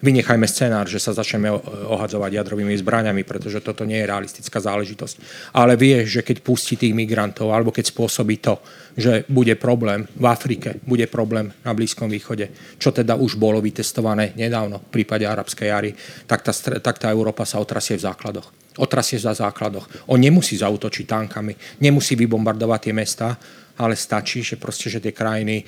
[0.00, 1.52] vynechajme scenár, že sa začneme
[1.92, 5.16] ohadzovať jadrovými zbraniami, pretože toto nie je realistická záležitosť.
[5.56, 8.60] Ale vie, že keď pustí tých migrantov, alebo keď spôsobí to,
[8.96, 14.32] že bude problém v Afrike, bude problém na Blízkom východe, čo teda už bolo vytestované
[14.36, 15.90] nedávno v prípade arabskej jary,
[16.24, 20.10] tak tá, tak tá Európa sa otrasie v základoch otrasie za základoch.
[20.10, 23.38] On nemusí zautočiť tankami, nemusí vybombardovať tie mesta,
[23.78, 25.64] ale stačí, že proste, že tie krajiny e,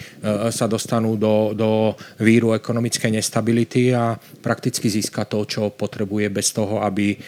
[0.55, 6.83] sa dostanú do, do víru ekonomickej nestability a prakticky získa to, čo potrebuje bez toho,
[6.87, 7.19] aby e,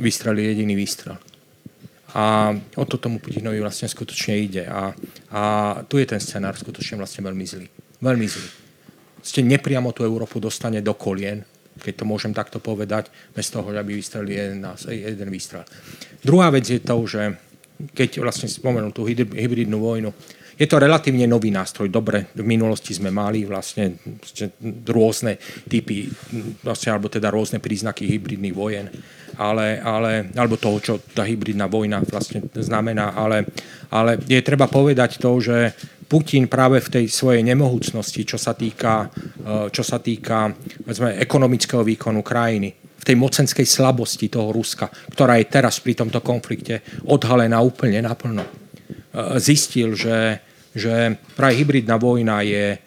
[0.00, 1.20] vystrelil jediný výstrel.
[2.12, 4.64] A o to tomu Putinovi vlastne skutočne ide.
[4.68, 4.92] A,
[5.32, 5.42] a
[5.88, 7.66] tu je ten scenár skutočne vlastne veľmi zlý.
[8.04, 8.48] Veľmi zlý.
[9.24, 11.40] Ste nepriamo tú Európu dostane do kolien,
[11.80, 15.64] keď to môžem takto povedať, bez toho, aby vystrelil jeden, jeden výstrel.
[16.20, 17.51] Druhá vec je to, že
[17.90, 20.14] keď vlastne spomenul tú hybridnú vojnu,
[20.52, 21.88] je to relatívne nový nástroj.
[21.88, 23.98] Dobre, v minulosti sme mali vlastne
[24.86, 26.06] rôzne typy,
[26.62, 28.86] vlastne, alebo teda rôzne príznaky hybridných vojen,
[29.40, 33.48] ale, ale, alebo toho, čo tá hybridná vojna vlastne znamená, ale,
[33.88, 35.72] ale je treba povedať to, že
[36.04, 39.08] Putin práve v tej svojej nemohúcnosti, čo sa týka,
[39.72, 40.52] čo sa týka
[41.16, 46.86] ekonomického výkonu krajiny, v tej mocenskej slabosti toho Ruska, ktorá je teraz pri tomto konflikte
[47.10, 48.46] odhalená úplne naplno.
[48.46, 48.50] E,
[49.42, 50.38] zistil, že,
[50.70, 52.78] že práve hybridná vojna je e,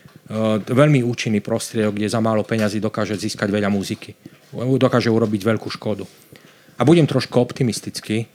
[0.63, 4.15] veľmi účinný prostriedok, kde za málo peňazí dokáže získať veľa muziky.
[4.55, 6.07] Dokáže urobiť veľkú škodu.
[6.79, 8.23] A budem trošku optimistický.
[8.23, 8.27] E,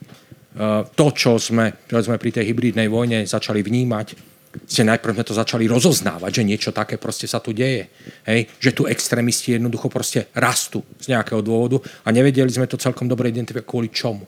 [0.85, 4.30] to, čo sme, čo sme pri tej hybridnej vojne začali vnímať,
[4.67, 7.87] ste najprv sme to začali rozoznávať, že niečo také proste sa tu deje.
[8.27, 8.51] Hej?
[8.59, 13.31] Že tu extrémisti jednoducho proste rastú z nejakého dôvodu a nevedeli sme to celkom dobre
[13.31, 14.27] identifikovať kvôli čomu.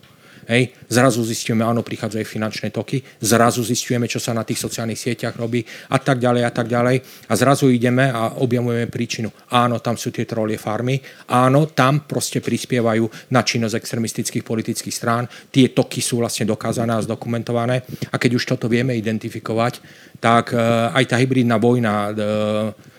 [0.51, 0.75] Hej.
[0.91, 5.63] Zrazu zistíme, áno, prichádzajú finančné toky, zrazu zistujeme, čo sa na tých sociálnych sieťach robí
[5.95, 6.97] a tak ďalej a tak ďalej.
[7.31, 9.31] A zrazu ideme a objavujeme príčinu.
[9.55, 10.99] Áno, tam sú tie trolie farmy,
[11.31, 15.31] áno, tam proste prispievajú na činnosť extremistických politických strán.
[15.55, 17.87] Tie toky sú vlastne dokázané a zdokumentované.
[18.11, 19.79] A keď už toto vieme identifikovať,
[20.19, 20.59] tak e,
[20.91, 22.92] aj tá hybridná vojna e,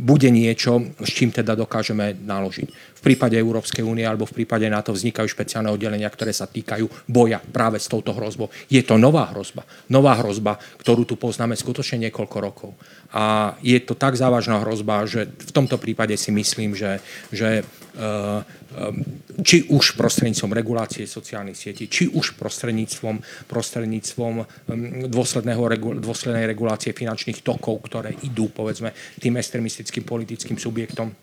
[0.00, 2.68] bude niečo, s čím teda dokážeme naložiť.
[2.98, 7.36] V prípade Európskej únie alebo v prípade NATO vznikajú špeciálne oddelenia, ktoré sa týkajú boja
[7.36, 8.48] práve s touto hrozbou.
[8.72, 9.68] Je to nová hrozba.
[9.92, 12.70] Nová hrozba, ktorú tu poznáme skutočne niekoľko rokov.
[13.12, 18.40] A je to tak závažná hrozba, že v tomto prípade si myslím, že, že uh,
[19.40, 24.34] či už prostredníctvom regulácie sociálnych sietí, či už prostredníctvom, prostredníctvom
[25.08, 25.62] dôsledného,
[26.04, 31.16] dôslednej regulácie finančných tokov, ktoré idú, povedzme, tým extremistickým politickým subjektom,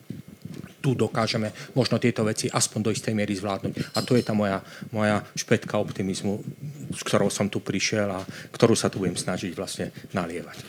[0.82, 3.98] tu dokážeme možno tieto veci aspoň do istej miery zvládnuť.
[3.98, 4.62] A to je tá moja,
[4.94, 6.46] moja špetka optimizmu,
[6.94, 8.22] s ktorou som tu prišiel a
[8.54, 10.62] ktorú sa tu budem snažiť vlastne nalievať.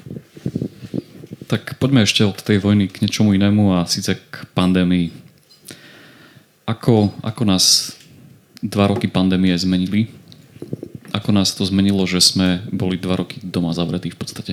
[1.52, 5.25] Tak poďme ešte od tej vojny k niečomu inému a síce k pandémii
[6.66, 7.94] ako, ako nás
[8.60, 10.10] dva roky pandémie zmenili?
[11.16, 14.52] ako nás to zmenilo, že sme boli dva roky doma zavretí v podstate?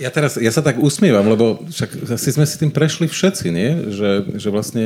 [0.00, 3.70] Ja teraz, ja sa tak usmievam, lebo však asi sme si tým prešli všetci, nie?
[3.90, 4.84] Že, že vlastne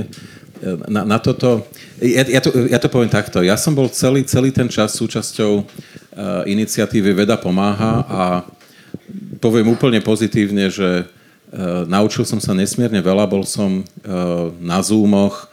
[0.60, 1.68] e, na, na toto...
[2.00, 3.44] Ja, ja, to, ja to poviem takto.
[3.44, 5.64] Ja som bol celý, celý ten čas súčasťou uh,
[6.44, 8.22] iniciatívy Veda pomáha a
[9.40, 11.08] poviem úplne pozitívne, že
[11.86, 13.28] naučil som sa nesmierne veľa.
[13.30, 15.46] Bol som uh, na Zoomoch,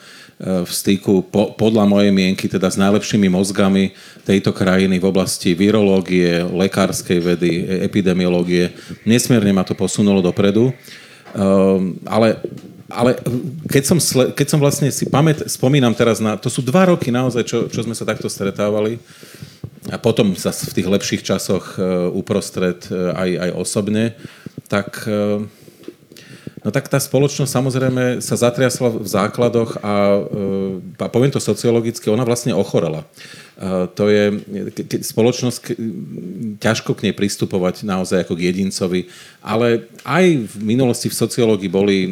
[0.44, 3.96] v styku po, podľa mojej mienky teda s najlepšími mozgami
[4.28, 8.74] tejto krajiny v oblasti virológie, lekárskej vedy, e, epidemiológie.
[9.08, 10.76] Nesmierne ma to posunulo dopredu.
[11.34, 12.38] Um, ale
[12.94, 13.18] ale
[13.74, 13.98] keď som,
[14.38, 16.38] keď som vlastne si pamät, spomínam teraz na...
[16.38, 19.02] To sú dva roky naozaj, čo, čo sme sa takto stretávali.
[19.90, 24.14] A potom zase v tých lepších časoch uh, uprostred uh, aj, aj osobne.
[24.70, 25.08] Tak...
[25.10, 25.50] Uh,
[26.64, 32.08] No tak tá spoločnosť samozrejme sa zatriasla v základoch a, e, a poviem to sociologicky,
[32.08, 33.04] ona vlastne ochorela.
[33.94, 34.34] To je
[35.06, 35.78] spoločnosť,
[36.58, 39.06] ťažko k nej pristupovať naozaj ako k jedincovi,
[39.46, 42.12] ale aj v minulosti v sociológii boli e,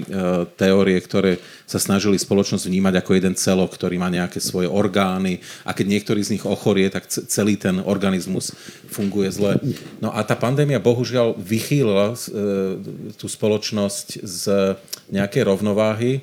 [0.53, 5.73] teórie, ktoré sa snažili spoločnosť vnímať ako jeden celok, ktorý má nejaké svoje orgány a
[5.73, 8.53] keď niektorý z nich ochorie, tak celý ten organizmus
[8.93, 9.57] funguje zle.
[9.97, 12.17] No a tá pandémia bohužiaľ vychýlila e,
[13.17, 14.43] tú spoločnosť z
[15.09, 16.21] nejakej rovnováhy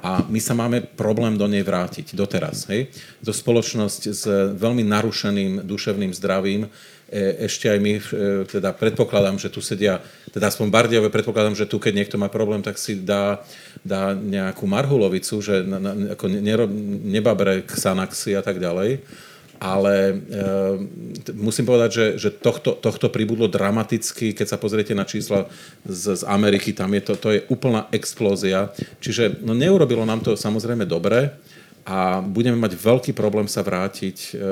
[0.00, 2.68] a my sa máme problém do nej vrátiť doteraz.
[2.72, 2.88] Hej?
[3.24, 4.24] To spoločnosť s
[4.56, 6.66] veľmi narušeným duševným zdravím,
[7.12, 8.02] e, ešte aj my, e,
[8.48, 10.00] teda predpokladám, že tu sedia,
[10.32, 13.44] teda aspoň Bardiove, predpokladám, že tu, keď niekto má problém, tak si dá,
[13.84, 16.64] dá nejakú marhulovicu, že na, na, ako nero,
[17.04, 19.04] nebabre Xanaxy a tak ďalej
[19.60, 20.14] ale e,
[21.36, 25.52] musím povedať, že, že tohto, tohto pribudlo dramaticky, keď sa pozriete na čísla
[25.84, 28.72] z, z Ameriky, tam je to, to je úplná explózia.
[29.04, 31.36] Čiže no, neurobilo nám to samozrejme dobre
[31.84, 34.48] a budeme mať veľký problém sa vrátiť, e,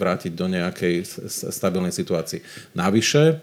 [0.00, 2.40] vrátiť do nejakej stabilnej situácii.
[2.72, 3.34] Navyše, e,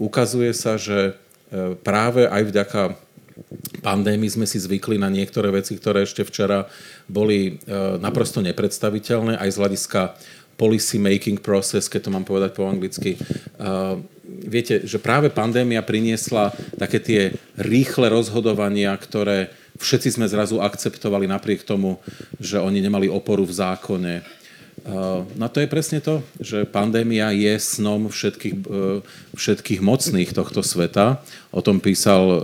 [0.00, 1.20] ukazuje sa, že
[1.80, 3.07] práve aj vďaka
[3.80, 6.66] pandémii sme si zvykli na niektoré veci, ktoré ešte včera
[7.06, 10.00] boli e, naprosto nepredstaviteľné aj z hľadiska
[10.58, 13.14] policy making process, keď to mám povedať po anglicky.
[13.14, 13.18] E,
[14.44, 17.20] viete, že práve pandémia priniesla také tie
[17.54, 22.02] rýchle rozhodovania, ktoré všetci sme zrazu akceptovali napriek tomu,
[22.42, 24.14] že oni nemali oporu v zákone
[25.38, 29.00] No to je presne to, že pandémia je snom všetkých, e,
[29.34, 31.18] všetkých mocných tohto sveta.
[31.50, 32.38] O tom písal e,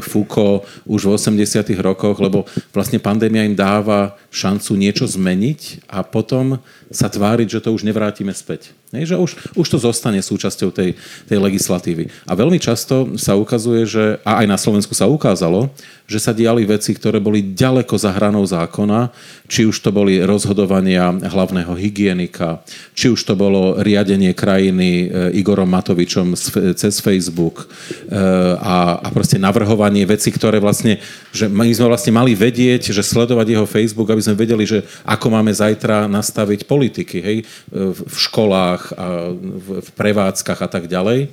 [0.00, 1.76] Foucault už v 80.
[1.84, 7.76] rokoch, lebo vlastne pandémia im dáva šancu niečo zmeniť a potom sa tváriť, že to
[7.76, 8.72] už nevrátime späť.
[8.90, 10.98] Nie, že už, už to zostane súčasťou tej,
[11.30, 12.10] tej legislatívy.
[12.26, 15.70] A veľmi často sa ukazuje, že, a aj na Slovensku sa ukázalo,
[16.10, 19.14] že sa diali veci, ktoré boli ďaleko za hranou zákona,
[19.46, 25.70] či už to boli rozhodovania hlavného hygienika, či už to bolo riadenie krajiny e, Igorom
[25.70, 26.34] Matovičom
[26.74, 27.70] cez Facebook
[28.10, 28.18] e,
[28.58, 30.98] a, a proste navrhovanie veci, ktoré vlastne,
[31.30, 35.30] že my sme vlastne mali vedieť, že sledovať jeho Facebook, aby sme vedeli, že ako
[35.30, 37.38] máme zajtra nastaviť politiky, hej,
[37.70, 41.28] v školách, a v prevádzkach a tak ďalej.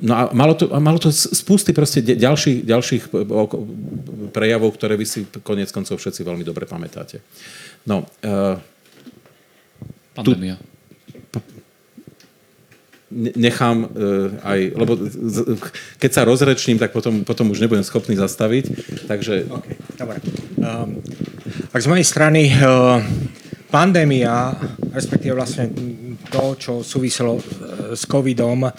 [0.00, 3.02] No a malo to, a malo to spusty proste ďalších, ďalších
[4.30, 7.22] prejavov, ktoré vy si konec koncov všetci veľmi dobre pamätáte.
[7.84, 8.56] No, uh,
[10.14, 10.56] Pandémia.
[10.56, 11.42] Tu,
[13.14, 13.86] nechám
[14.42, 14.98] aj, lebo
[16.02, 18.64] keď sa rozrečním, tak potom, potom už nebudem schopný zastaviť.
[19.06, 19.46] Takže...
[19.46, 20.18] Okay, dobre.
[20.58, 20.98] Um,
[21.70, 22.98] tak z mojej strany uh,
[23.74, 24.54] pandémia,
[24.94, 25.66] respektíve vlastne
[26.30, 27.42] to, čo súviselo
[27.90, 28.70] s covidom,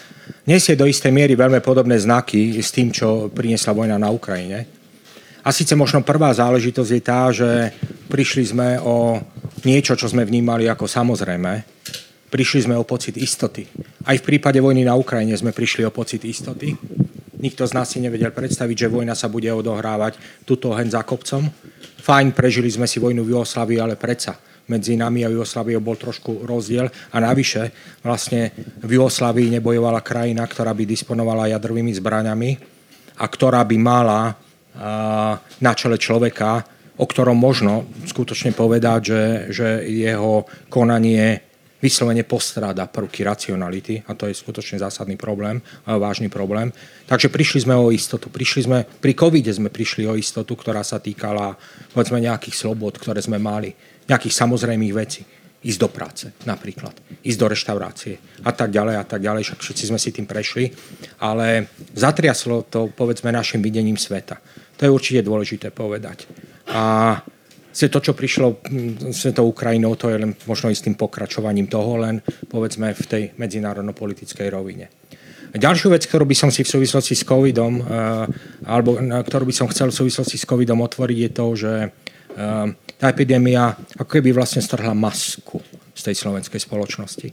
[0.48, 4.64] nesie do istej miery veľmi podobné znaky s tým, čo priniesla vojna na Ukrajine.
[5.44, 7.76] A síce možno prvá záležitosť je tá, že
[8.08, 9.20] prišli sme o
[9.68, 11.76] niečo, čo sme vnímali ako samozrejme.
[12.32, 13.68] Prišli sme o pocit istoty.
[14.08, 16.72] Aj v prípade vojny na Ukrajine sme prišli o pocit istoty.
[17.36, 20.18] Nikto z nás si nevedel predstaviť, že vojna sa bude odohrávať
[20.48, 21.46] tuto hen za kopcom.
[22.02, 26.46] Fajn, prežili sme si vojnu v Jugoslavii, ale predsa medzi nami a Jugosláviou bol trošku
[26.46, 27.70] rozdiel a navyše
[28.02, 28.50] vlastne
[28.82, 32.52] v Jugoslávii nebojovala krajina, ktorá by disponovala jadrovými zbraňami
[33.22, 34.34] a ktorá by mala
[35.62, 36.66] na čele človeka,
[37.00, 41.44] o ktorom možno skutočne povedať, že, že jeho konanie
[41.80, 46.74] vyslovene postráda prvky racionality a to je skutočne zásadný problém, vážny problém.
[47.06, 48.34] Takže prišli sme o istotu.
[48.34, 51.54] Prišli sme, pri covide sme prišli o istotu, ktorá sa týkala
[51.94, 55.22] povedzme nejakých slobod, ktoré sme mali, nejakých samozrejmých vecí
[55.66, 56.94] ísť do práce napríklad,
[57.26, 60.70] ísť do reštaurácie a tak ďalej a tak ďalej, však všetci sme si tým prešli,
[61.26, 64.38] ale zatriaslo to povedzme našim videním sveta.
[64.78, 66.30] To je určite dôležité povedať.
[66.70, 67.18] A
[67.74, 68.62] to, čo prišlo
[69.10, 74.48] s tou Ukrajinou, to je len možno istým pokračovaním toho, len povedzme v tej medzinárodno-politickej
[74.54, 74.88] rovine.
[75.56, 77.82] Ďalšiu vec, ktorú by som si v súvislosti s covidom,
[78.70, 81.74] alebo ktorú by som chcel v súvislosti s covidom otvoriť, je to, že
[82.96, 85.60] tá epidémia ako keby vlastne strhla masku
[85.96, 87.30] z tej slovenskej spoločnosti.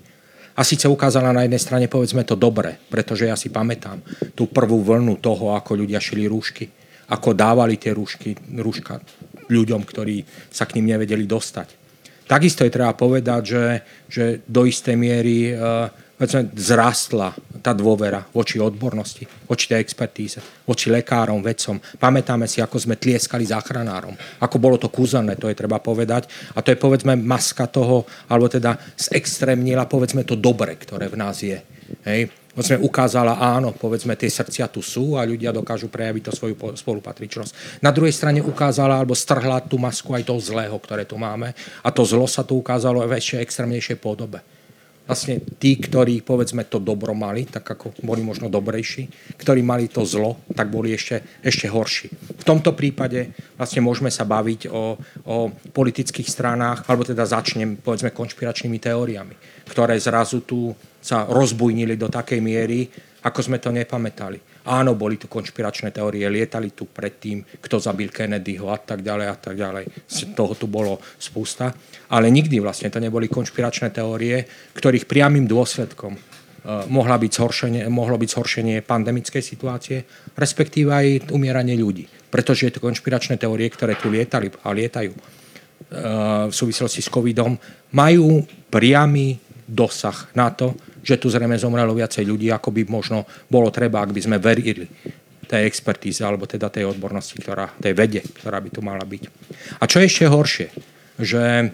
[0.53, 4.05] A síce ukázala na jednej strane, povedzme to dobre, pretože ja si pamätám
[4.37, 6.69] tú prvú vlnu toho, ako ľudia šili rúšky,
[7.09, 9.01] ako dávali tie rúšky, rúška
[9.49, 10.21] ľuďom, ktorí
[10.53, 11.81] sa k ním nevedeli dostať.
[12.29, 13.65] Takisto je treba povedať, že,
[14.09, 15.57] že do istej miery
[16.55, 17.33] zrastla
[17.63, 21.79] tá dôvera voči odbornosti, voči tej expertíze, voči lekárom, vedcom.
[21.79, 26.27] Pamätáme si, ako sme tlieskali záchranárom, ako bolo to kúzelné, to je treba povedať.
[26.53, 31.39] A to je povedzme maska toho, alebo teda zextrémnila povedzme to dobre, ktoré v nás
[31.39, 31.63] je.
[32.03, 32.35] Hej.
[32.53, 37.81] Povedzme ukázala, áno, povedzme tie srdcia tu sú a ľudia dokážu prejaviť to svoju spolupatričnosť.
[37.81, 41.89] Na druhej strane ukázala alebo strhla tú masku aj toho zlého, ktoré tu máme a
[41.89, 44.45] to zlo sa tu ukázalo v ešte extrémnejšej podobe
[45.03, 50.07] vlastne tí, ktorí povedzme to dobro mali, tak ako boli možno dobrejší, ktorí mali to
[50.07, 52.09] zlo, tak boli ešte, ešte horší.
[52.39, 54.95] V tomto prípade vlastne môžeme sa baviť o,
[55.27, 55.37] o
[55.75, 59.35] politických stranách, alebo teda začnem povedzme konšpiračnými teóriami,
[59.67, 60.71] ktoré zrazu tu
[61.03, 62.87] sa rozbujnili do takej miery,
[63.27, 64.52] ako sme to nepamätali.
[64.63, 69.37] Áno, boli tu konšpiračné teórie, lietali tu predtým, kto zabil Kennedyho a tak ďalej a
[69.37, 69.85] tak ďalej.
[70.39, 71.75] Toho tu bolo spústa.
[72.15, 74.47] Ale nikdy vlastne to neboli konšpiračné teórie,
[74.79, 77.33] ktorých priamým dôsledkom uh, mohla byť
[77.91, 80.07] mohlo byť zhoršenie pandemickej situácie,
[80.39, 82.07] respektíve aj umieranie ľudí.
[82.31, 85.23] Pretože je to konšpiračné teórie, ktoré tu lietali a lietajú uh,
[86.47, 87.59] v súvislosti s covidom,
[87.99, 93.69] majú priamy dosah na to, že tu zrejme zomrelo viacej ľudí, ako by možno bolo
[93.75, 94.87] treba, ak by sme verili
[95.53, 99.23] tej expertíze, alebo teda tej odbornosti, ktorá, tej vede, ktorá by tu mala byť.
[99.83, 100.69] A čo je ešte horšie,
[101.21, 101.67] že e,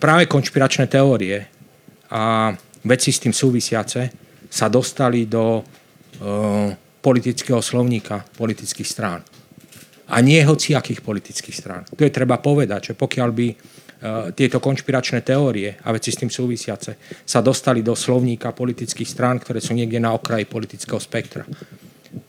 [0.00, 1.46] práve konšpiračné teórie
[2.10, 2.50] a
[2.82, 4.10] veci s tým súvisiace
[4.50, 5.62] sa dostali do e,
[6.98, 9.22] politického slovníka politických strán.
[10.10, 11.82] A nie hociakých politických strán.
[11.86, 13.48] Tu je treba povedať, že pokiaľ by
[14.34, 19.58] tieto konšpiračné teórie a veci s tým súvisiace sa dostali do slovníka politických strán, ktoré
[19.60, 21.46] sú niekde na okraji politického spektra.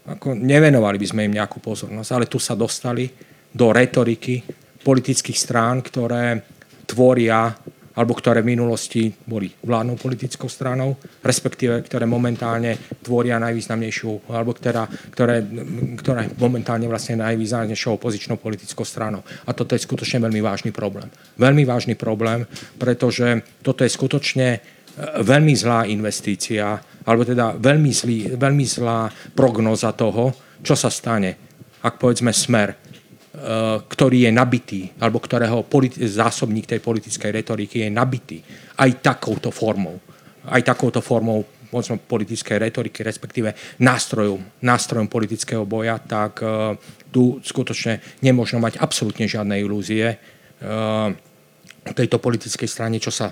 [0.07, 3.07] Ako nevenovali by sme im nejakú pozornosť, ale tu sa dostali
[3.51, 4.43] do retoriky
[4.84, 6.43] politických strán, ktoré
[6.88, 7.51] tvoria
[7.97, 10.93] alebo ktoré v minulosti boli vládnou politickou stranou,
[11.25, 15.41] respektíve ktoré momentálne tvoria najvýznamnejšiu, alebo ktorá, ktoré,
[15.97, 19.25] ktoré momentálne vlastne najvýznamnejšou opozičnou politickou stranou.
[19.49, 21.09] A toto je skutočne veľmi vážny problém.
[21.41, 22.45] Veľmi vážny problém,
[22.77, 24.59] pretože toto je skutočne e,
[25.25, 30.29] veľmi zlá investícia, alebo teda veľmi, zlý, veľmi zlá prognoza toho,
[30.61, 31.33] čo sa stane,
[31.81, 32.86] ak povedzme smer
[33.85, 35.61] ktorý je nabitý, alebo ktorého
[36.09, 38.38] zásobník tej politickej retoriky je nabitý
[38.81, 40.01] aj takouto formou.
[40.47, 43.51] Aj takouto formou možno politickej retoriky, respektíve
[43.83, 46.73] nástrojom, nástrojom politického boja, tak uh,
[47.11, 51.11] tu skutočne nemôžno mať absolútne žiadne ilúzie uh,
[51.91, 53.31] tejto politickej strane, čo sa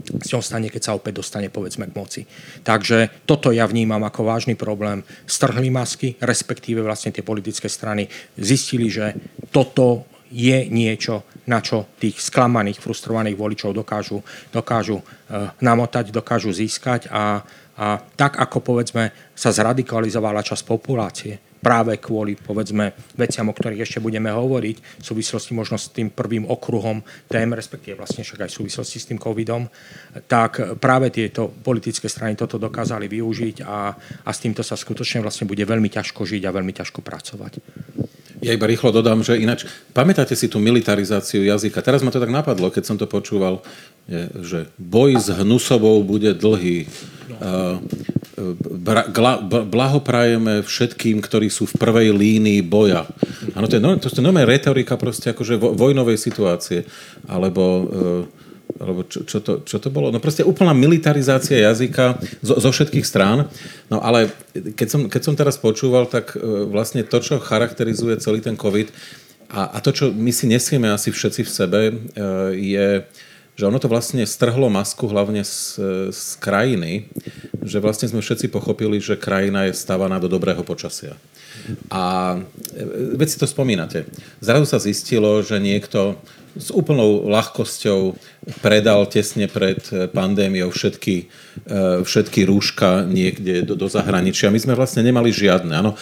[0.00, 2.22] s ňou stane, keď sa opäť dostane povedzme k moci.
[2.64, 5.04] Takže toto ja vnímam ako vážny problém.
[5.24, 9.14] Strhli masky, respektíve vlastne tie politické strany zistili, že
[9.54, 14.22] toto je niečo, na čo tých sklamaných, frustrovaných voličov dokážu,
[14.54, 17.42] dokážu uh, namotať, dokážu získať a,
[17.74, 24.00] a tak ako povedzme sa zradikalizovala časť populácie, práve kvôli, povedzme, veciam, o ktorých ešte
[24.00, 28.58] budeme hovoriť, v súvislosti možno s tým prvým okruhom tém, respektíve vlastne však aj v
[28.64, 29.68] súvislosti s tým covidom,
[30.26, 33.92] tak práve tieto politické strany toto dokázali využiť a,
[34.24, 37.52] a s týmto sa skutočne vlastne bude veľmi ťažko žiť a veľmi ťažko pracovať.
[38.40, 41.84] Ja iba rýchlo dodám, že ináč, pamätáte si tú militarizáciu jazyka?
[41.84, 43.60] Teraz ma to tak napadlo, keď som to počúval,
[44.42, 46.90] že boj s hnusovou bude dlhý.
[49.70, 53.06] Blahoprajeme všetkým, ktorí sú v prvej línii boja.
[53.54, 56.82] Áno, to je, to je normálne retorika proste akože vojnovej situácie.
[57.30, 58.48] Alebo e,
[58.80, 60.14] alebo čo, čo, to, čo to bolo?
[60.14, 63.50] No proste úplná militarizácia jazyka zo, zo všetkých strán.
[63.90, 68.38] No ale keď som, keď som teraz počúval, tak e, vlastne to, čo charakterizuje celý
[68.40, 68.88] ten COVID
[69.50, 71.80] a, a to, čo my si nesieme asi všetci v sebe,
[72.54, 73.02] je,
[73.60, 75.76] že ono to vlastne strhlo masku hlavne z,
[76.08, 77.12] z krajiny,
[77.60, 81.12] že vlastne sme všetci pochopili, že krajina je stavaná do dobrého počasia.
[81.92, 82.36] A
[82.72, 84.08] e, veď si to spomínate.
[84.40, 86.16] Zrazu sa zistilo, že niekto
[86.56, 88.16] s úplnou ľahkosťou
[88.64, 89.84] predal tesne pred
[90.16, 91.28] pandémiou všetky,
[92.02, 94.48] všetky rúška niekde do, do zahraničia.
[94.48, 95.76] My sme vlastne nemali žiadne.
[95.76, 95.92] Áno.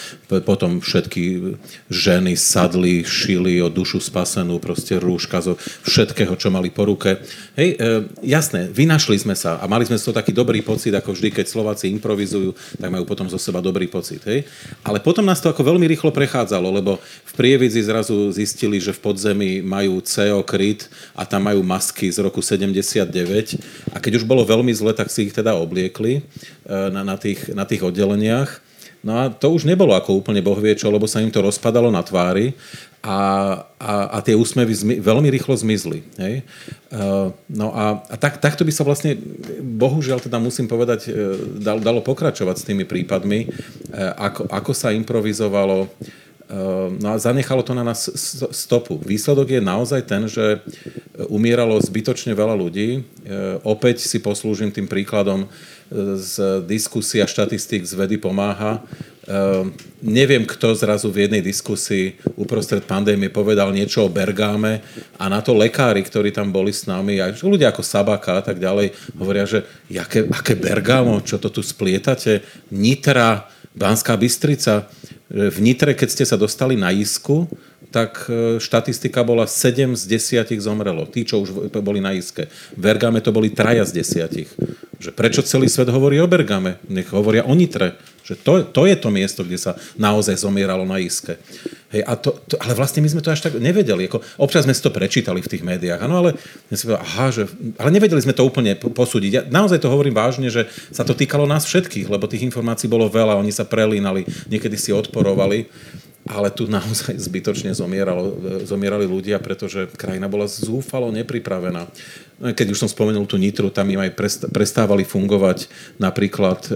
[0.47, 1.57] Potom všetky
[1.91, 7.19] ženy sadli, šili o dušu spasenú, proste rúška zo všetkého, čo mali po ruke.
[7.59, 7.75] Hej,
[8.23, 11.47] jasné, vynašli sme sa a mali sme z toho taký dobrý pocit, ako vždy, keď
[11.51, 14.23] Slováci improvizujú, tak majú potom zo seba dobrý pocit.
[14.23, 14.47] Hej.
[14.87, 19.03] Ale potom nás to ako veľmi rýchlo prechádzalo, lebo v Prievidzi zrazu zistili, že v
[19.03, 20.87] podzemí majú CO kryt
[21.19, 23.09] a tam majú masky z roku 79
[23.91, 26.23] a keď už bolo veľmi zle, tak si ich teda obliekli e,
[26.93, 28.69] na, na, tých, na tých oddeleniach.
[28.99, 31.87] No a to už nebolo ako úplne boh vie čo, lebo sa im to rozpadalo
[31.87, 32.59] na tvári
[32.99, 33.19] a,
[33.79, 36.03] a, a tie úsmevy zmi, veľmi rýchlo zmizli.
[36.19, 36.43] Hej?
[36.91, 39.15] Uh, no a, a tak, takto by sa vlastne,
[39.63, 43.47] bohužiaľ teda musím povedať, uh, dal, dalo pokračovať s tými prípadmi,
[44.19, 45.87] ako, ako sa improvizovalo,
[46.99, 48.09] No a zanechalo to na nás
[48.53, 48.97] stopu.
[49.05, 50.65] Výsledok je naozaj ten, že
[51.29, 53.05] umieralo zbytočne veľa ľudí.
[53.69, 55.45] Opäť si poslúžim tým príkladom
[56.17, 58.81] z diskusia štatistík z vedy pomáha.
[60.01, 64.81] Neviem, kto zrazu v jednej diskusii uprostred pandémie povedal niečo o Bergáme
[65.21, 68.57] a na to lekári, ktorí tam boli s nami, a ľudia ako Sabaka a tak
[68.57, 72.41] ďalej, hovoria, že jaké, aké Bergámo, čo to tu splietate,
[72.73, 73.45] Nitra,
[73.79, 74.91] Banská Bystrica,
[75.29, 77.47] v Nitre, keď ste sa dostali na Isku,
[77.93, 81.05] tak e, štatistika bola 7 z 10 zomrelo.
[81.09, 82.49] Tí, čo už boli na Iske.
[82.77, 85.01] V Bergame to boli traja z 10.
[85.01, 86.81] Že prečo celý svet hovorí o Bergame?
[86.89, 87.97] Nech hovoria o Nitre.
[88.25, 91.41] Že to, to je to miesto, kde sa naozaj zomieralo na Iske.
[91.89, 94.13] Hej, a to, to, ale vlastne my sme to až tak nevedeli.
[94.13, 96.31] Ako, občas sme si to prečítali v tých médiách, ano, ale,
[97.01, 97.49] aha, že,
[97.81, 99.31] ale nevedeli sme to úplne posúdiť.
[99.33, 103.09] Ja naozaj to hovorím vážne, že sa to týkalo nás všetkých, lebo tých informácií bolo
[103.09, 105.65] veľa, oni sa prelínali, niekedy si odporovali
[106.29, 108.37] ale tu naozaj zbytočne zomieralo,
[108.69, 111.89] zomierali ľudia, pretože krajina bola zúfalo nepripravená.
[112.39, 114.15] No keď už som spomenul tú Nitru, tam im aj
[114.53, 115.67] prestávali fungovať
[115.99, 116.73] napríklad e,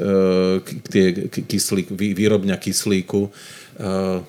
[0.89, 3.31] tie kyslík, výrobňa kyslíku,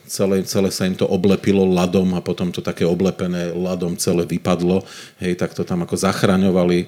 [0.07, 4.87] celé, celé sa im to oblepilo ľadom a potom to také oblepené ľadom celé vypadlo.
[5.19, 6.87] Hej, tak to tam ako zachraňovali e,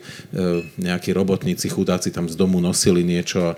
[0.80, 3.54] nejakí robotníci, chudáci tam z domu nosili niečo a,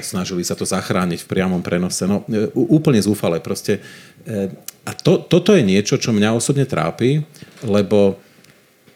[0.00, 2.08] snažili sa to zachrániť v priamom prenose.
[2.08, 3.36] No, e, úplne zúfale.
[3.44, 3.84] Proste.
[4.24, 4.48] E,
[4.88, 7.20] a to, toto je niečo, čo mňa osobne trápi,
[7.60, 8.16] lebo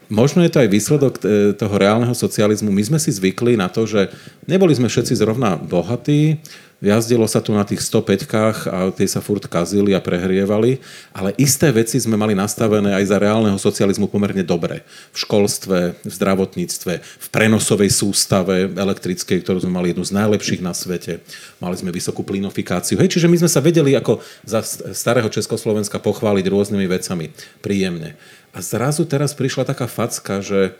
[0.09, 1.15] možno je to aj výsledok
[1.61, 2.73] toho reálneho socializmu.
[2.73, 4.09] My sme si zvykli na to, že
[4.49, 6.41] neboli sme všetci zrovna bohatí,
[6.83, 10.83] Jazdilo sa tu na tých 105-kách a tie sa furt kazili a prehrievali,
[11.15, 14.83] ale isté veci sme mali nastavené aj za reálneho socializmu pomerne dobre.
[15.15, 20.75] V školstve, v zdravotníctve, v prenosovej sústave elektrickej, ktorú sme mali jednu z najlepších na
[20.75, 21.23] svete.
[21.63, 22.99] Mali sme vysokú plinofikáciu.
[22.99, 27.31] Hej, čiže my sme sa vedeli ako za starého Československa pochváliť rôznymi vecami
[27.63, 28.19] príjemne.
[28.51, 30.75] A zrazu teraz prišla taká facka, že,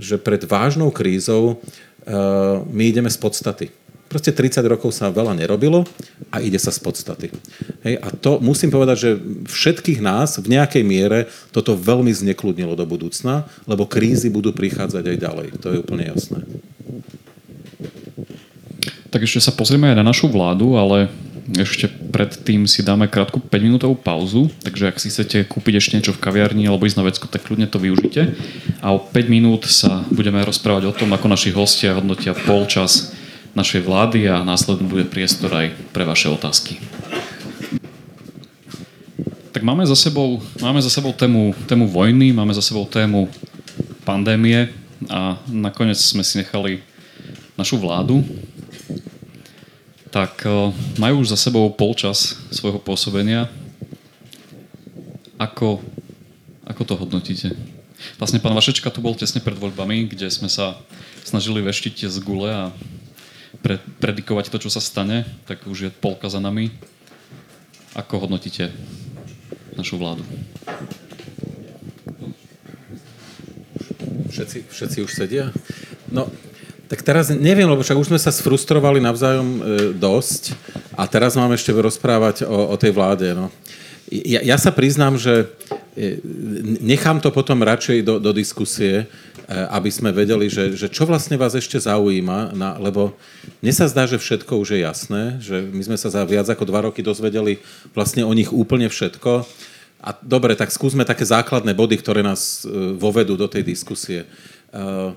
[0.00, 3.81] že pred vážnou krízou uh, my ideme z podstaty
[4.12, 5.88] Proste 30 rokov sa veľa nerobilo
[6.28, 7.32] a ide sa z podstaty.
[7.80, 9.10] Hej, a to musím povedať, že
[9.48, 15.16] všetkých nás v nejakej miere toto veľmi znekludnilo do budúcna, lebo krízy budú prichádzať aj
[15.16, 15.48] ďalej.
[15.64, 16.44] To je úplne jasné.
[19.08, 21.08] Tak ešte sa pozrieme aj na našu vládu, ale
[21.56, 26.20] ešte predtým si dáme krátku 5-minútovú pauzu, takže ak si chcete kúpiť ešte niečo v
[26.20, 28.36] kaviarni alebo ísť na vecku, tak kľudne to využite.
[28.84, 33.16] A o 5 minút sa budeme rozprávať o tom, ako naši hostia hodnotia polčas
[33.52, 36.80] našej vlády a následne bude priestor aj pre vaše otázky.
[39.52, 43.28] Tak máme za sebou, máme za sebou tému, tému vojny, máme za sebou tému
[44.08, 44.72] pandémie
[45.12, 46.80] a nakoniec sme si nechali
[47.60, 48.24] našu vládu.
[50.08, 53.48] Tak e, majú už za sebou polčas svojho pôsobenia.
[55.36, 55.84] Ako,
[56.64, 57.52] ako to hodnotíte?
[58.16, 60.80] Vlastne pán Vašečka tu bol tesne pred voľbami, kde sme sa
[61.22, 62.64] snažili veštiť z gule a
[63.60, 66.72] pre, predikovať to, čo sa stane, tak už je polka za nami.
[67.92, 68.72] Ako hodnotíte
[69.76, 70.24] našu vládu?
[74.32, 75.52] Všetci, všetci už sedia?
[76.08, 76.32] No,
[76.88, 79.60] tak teraz neviem, lebo však už sme sa sfrustrovali navzájom e,
[79.96, 80.56] dosť
[80.96, 83.32] a teraz mám ešte rozprávať o, o tej vláde.
[83.32, 83.52] No.
[84.12, 85.48] Ja, ja sa priznám, že
[85.96, 86.20] e,
[86.84, 89.08] nechám to potom radšej do, do diskusie,
[89.52, 93.12] aby sme vedeli, že, že čo vlastne vás ešte zaujíma, na, lebo
[93.60, 96.64] mne sa zdá, že všetko už je jasné, že my sme sa za viac ako
[96.64, 97.58] dva roky dozvedeli
[97.92, 99.44] vlastne o nich úplne všetko.
[100.02, 104.26] A dobre, tak skúsme také základné body, ktoré nás e, vovedú do tej diskusie.
[104.74, 105.14] Uh,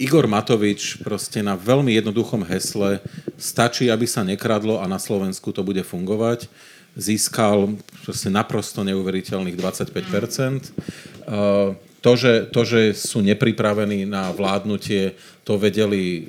[0.00, 2.98] Igor Matovič proste na veľmi jednoduchom hesle
[3.38, 6.50] stačí, aby sa nekradlo a na Slovensku to bude fungovať
[6.94, 7.74] získal
[8.30, 10.14] naprosto neuveriteľných 25
[12.04, 16.20] to, že, to, že sú nepripravení na vládnutie, to vedeli e,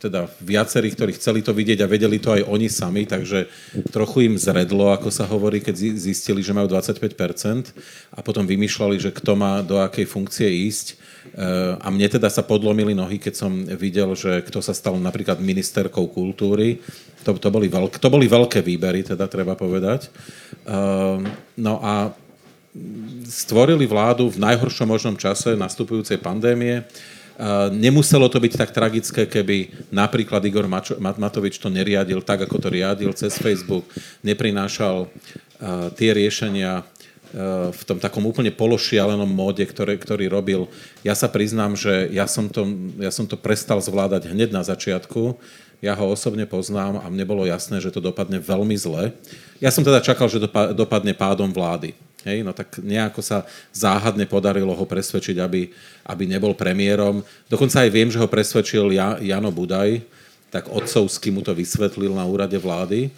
[0.00, 3.44] teda viacerí, ktorí chceli to vidieť a vedeli to aj oni sami, takže
[3.92, 7.76] trochu im zredlo, ako sa hovorí, keď zistili, že majú 25%
[8.16, 10.96] a potom vymýšľali, že kto má do akej funkcie ísť.
[10.96, 10.96] E,
[11.76, 16.08] a mne teda sa podlomili nohy, keď som videl, že kto sa stal napríklad ministerkou
[16.08, 16.80] kultúry.
[17.28, 20.08] To, to, boli, veľk, to boli veľké výbery, teda treba povedať.
[20.08, 20.10] E,
[21.60, 22.16] no a
[23.28, 26.84] stvorili vládu v najhoršom možnom čase nastupujúcej pandémie.
[27.70, 30.66] Nemuselo to byť tak tragické, keby napríklad Igor
[30.98, 33.86] Matovič to neriadil tak, ako to riadil cez Facebook,
[34.26, 35.06] neprinášal
[35.94, 36.82] tie riešenia
[37.70, 40.64] v tom takom úplne pološialenom móde, ktoré, ktorý robil.
[41.04, 42.64] Ja sa priznám, že ja som, to,
[42.96, 45.36] ja som to prestal zvládať hneď na začiatku.
[45.84, 49.12] Ja ho osobne poznám a mne bolo jasné, že to dopadne veľmi zle.
[49.60, 50.40] Ja som teda čakal, že
[50.72, 51.92] dopadne pádom vlády.
[52.26, 55.70] Hej, no tak nejako sa záhadne podarilo ho presvedčiť, aby,
[56.10, 57.22] aby nebol premiérom.
[57.46, 60.02] Dokonca aj viem, že ho presvedčil ja, Jano Budaj,
[60.50, 63.06] tak otcovsky mu to vysvetlil na úrade vlády.
[63.06, 63.10] E,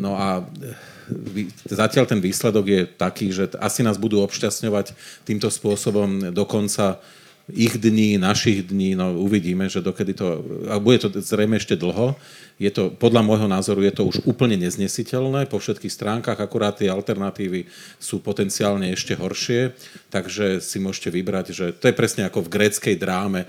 [0.00, 4.96] no a e, zatiaľ ten výsledok je taký, že asi nás budú obšťastňovať
[5.28, 7.02] týmto spôsobom dokonca
[7.50, 10.40] ich dní, našich dní, no uvidíme, že dokedy to,
[10.70, 12.14] a bude to zrejme ešte dlho,
[12.60, 16.92] je to, podľa môjho názoru je to už úplne neznesiteľné po všetkých stránkach, akurát tie
[16.92, 17.64] alternatívy
[17.96, 19.72] sú potenciálne ešte horšie,
[20.12, 23.48] takže si môžete vybrať, že to je presne ako v gréckej dráme,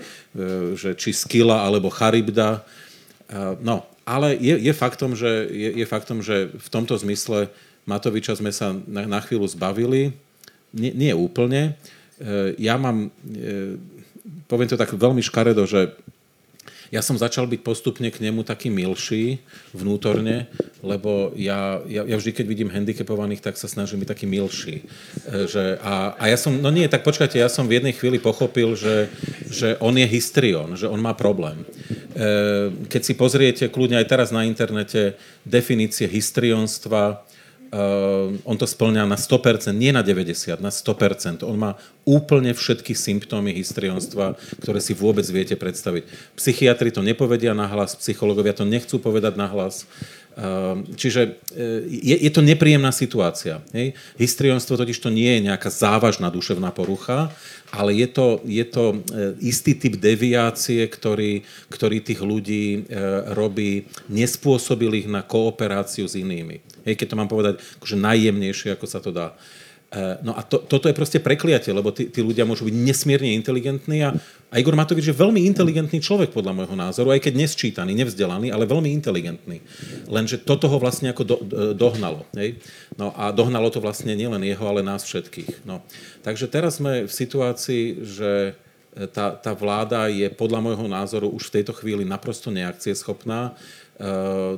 [0.80, 2.64] že či Skila alebo Charybda.
[3.28, 7.52] E, no, ale je, je, faktom, že, je, je faktom, že v tomto zmysle
[7.84, 10.16] Matoviča sme sa na, na chvíľu zbavili.
[10.72, 11.76] Nie, nie úplne.
[12.16, 13.12] E, ja mám,
[14.48, 15.92] poviem to tak veľmi škaredo, že
[16.92, 19.40] ja som začal byť postupne k nemu taký milší
[19.72, 20.52] vnútorne,
[20.84, 24.84] lebo ja, ja, ja vždy, keď vidím handicapovaných, tak sa snažím byť taký milší.
[25.24, 28.20] E, že, a, a ja som, no nie, tak počkajte, ja som v jednej chvíli
[28.20, 29.08] pochopil, že,
[29.48, 31.64] že on je histrion, že on má problém.
[32.12, 35.16] E, keď si pozriete kľudne aj teraz na internete
[35.48, 37.24] definície histrionstva,
[37.72, 41.40] Uh, on to splňa na 100%, nie na 90%, na 100%.
[41.40, 46.04] On má úplne všetky symptómy histrionstva, ktoré si vôbec viete predstaviť.
[46.36, 49.88] Psychiatri to nepovedia nahlas, psychológovia to nechcú povedať nahlas.
[50.32, 53.60] Uh, čiže uh, je, je to nepríjemná situácia.
[53.76, 53.92] Hej?
[54.16, 57.32] Histrionstvo totiž to nie je nejaká závažná duševná porucha,
[57.72, 59.00] ale je to, je to
[59.40, 61.40] istý typ deviácie, ktorý,
[61.72, 62.84] ktorý tých ľudí
[63.32, 66.60] robí nespôsobilých na kooperáciu s inými.
[66.84, 69.32] Hej, keď to mám povedať akože najjemnejšie, ako sa to dá.
[69.32, 69.34] E,
[70.24, 74.00] no a to, toto je proste prekliatie, lebo tí, tí ľudia môžu byť nesmierne inteligentní
[74.00, 74.16] a,
[74.48, 78.64] a Igor Matovič je veľmi inteligentný človek podľa môjho názoru, aj keď nesčítaný, nevzdelaný, ale
[78.64, 79.60] veľmi inteligentný.
[80.08, 81.36] Lenže toto ho vlastne ako do,
[81.76, 82.24] dohnalo.
[82.32, 82.56] Hej?
[82.96, 85.68] No a dohnalo to vlastne nielen jeho, ale nás všetkých.
[85.68, 85.84] No.
[86.24, 88.56] Takže teraz sme v situácii, že
[89.12, 93.56] tá, tá vláda je podľa môjho názoru už v tejto chvíli naprosto neakcieschopná.
[93.56, 93.81] schopná Eh,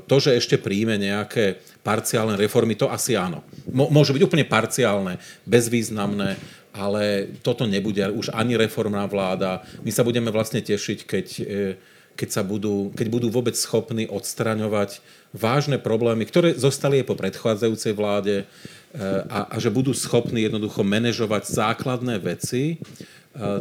[0.08, 3.44] to, že ešte príjme nejaké parciálne reformy, to asi áno.
[3.68, 6.38] Môže byť úplne parciálne, bezvýznamné,
[6.74, 9.62] ale toto nebude už ani reformná vláda.
[9.84, 11.74] My sa budeme vlastne tešiť, keď, eh,
[12.16, 15.02] keď, sa budú, keď budú vôbec schopní odstraňovať
[15.34, 20.82] vážne problémy, ktoré zostali aj po predchádzajúcej vláde eh, a, a že budú schopní jednoducho
[20.82, 22.78] manažovať základné veci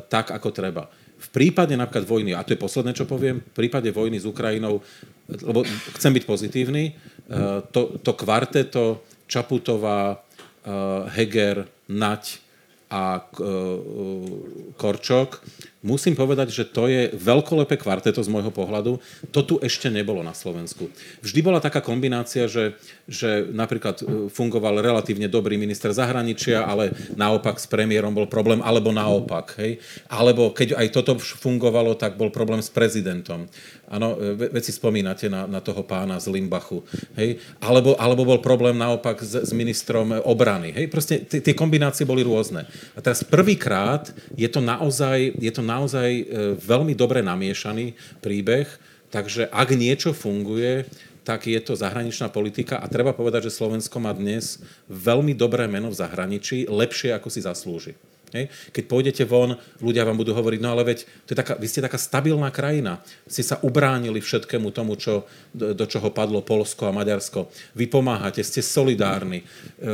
[0.09, 0.85] tak, ako treba.
[1.33, 4.85] Prípade napríklad vojny, a to je posledné, čo poviem, v prípade vojny s Ukrajinou
[5.27, 5.63] lebo
[5.95, 10.71] chcem byť pozitívny, eh, to, to kvarteto Čaputová, eh,
[11.15, 12.39] Heger, Nať
[12.91, 13.43] a eh,
[14.75, 15.29] Korčok
[15.83, 18.97] musím povedať, že to je veľkolepé kvarteto z môjho pohľadu.
[19.35, 20.87] To tu ešte nebolo na Slovensku.
[21.19, 27.59] Vždy bola taká kombinácia, že, že napríklad e, fungoval relatívne dobrý minister zahraničia, ale naopak
[27.59, 29.59] s premiérom bol problém, alebo naopak.
[29.59, 29.83] Hej?
[30.07, 33.51] Alebo keď aj toto fungovalo, tak bol problém s prezidentom.
[33.91, 36.81] Áno, e, veci spomínate na, na toho pána z Limbachu.
[37.19, 37.43] Hej?
[37.59, 40.71] Alebo, alebo bol problém naopak s, s ministrom obrany.
[40.71, 40.85] Hej?
[40.87, 42.63] Proste tie kombinácie boli rôzne.
[42.95, 46.23] A teraz prvýkrát je to naozaj, je to naozaj naozaj e,
[46.61, 48.69] veľmi dobre namiešaný príbeh,
[49.09, 50.85] takže ak niečo funguje,
[51.23, 54.59] tak je to zahraničná politika a treba povedať, že Slovensko má dnes
[54.91, 57.93] veľmi dobré meno v zahraničí, lepšie ako si zaslúži.
[58.33, 58.49] Hej.
[58.73, 61.85] Keď pôjdete von, ľudia vám budú hovoriť, no ale veď to je taká, vy ste
[61.85, 62.99] taká stabilná krajina.
[63.29, 67.53] Ste sa ubránili všetkému tomu, čo, do, do čoho padlo Polsko a Maďarsko.
[67.77, 69.41] Vy pomáhate, ste solidárni.
[69.41, 69.93] E, e,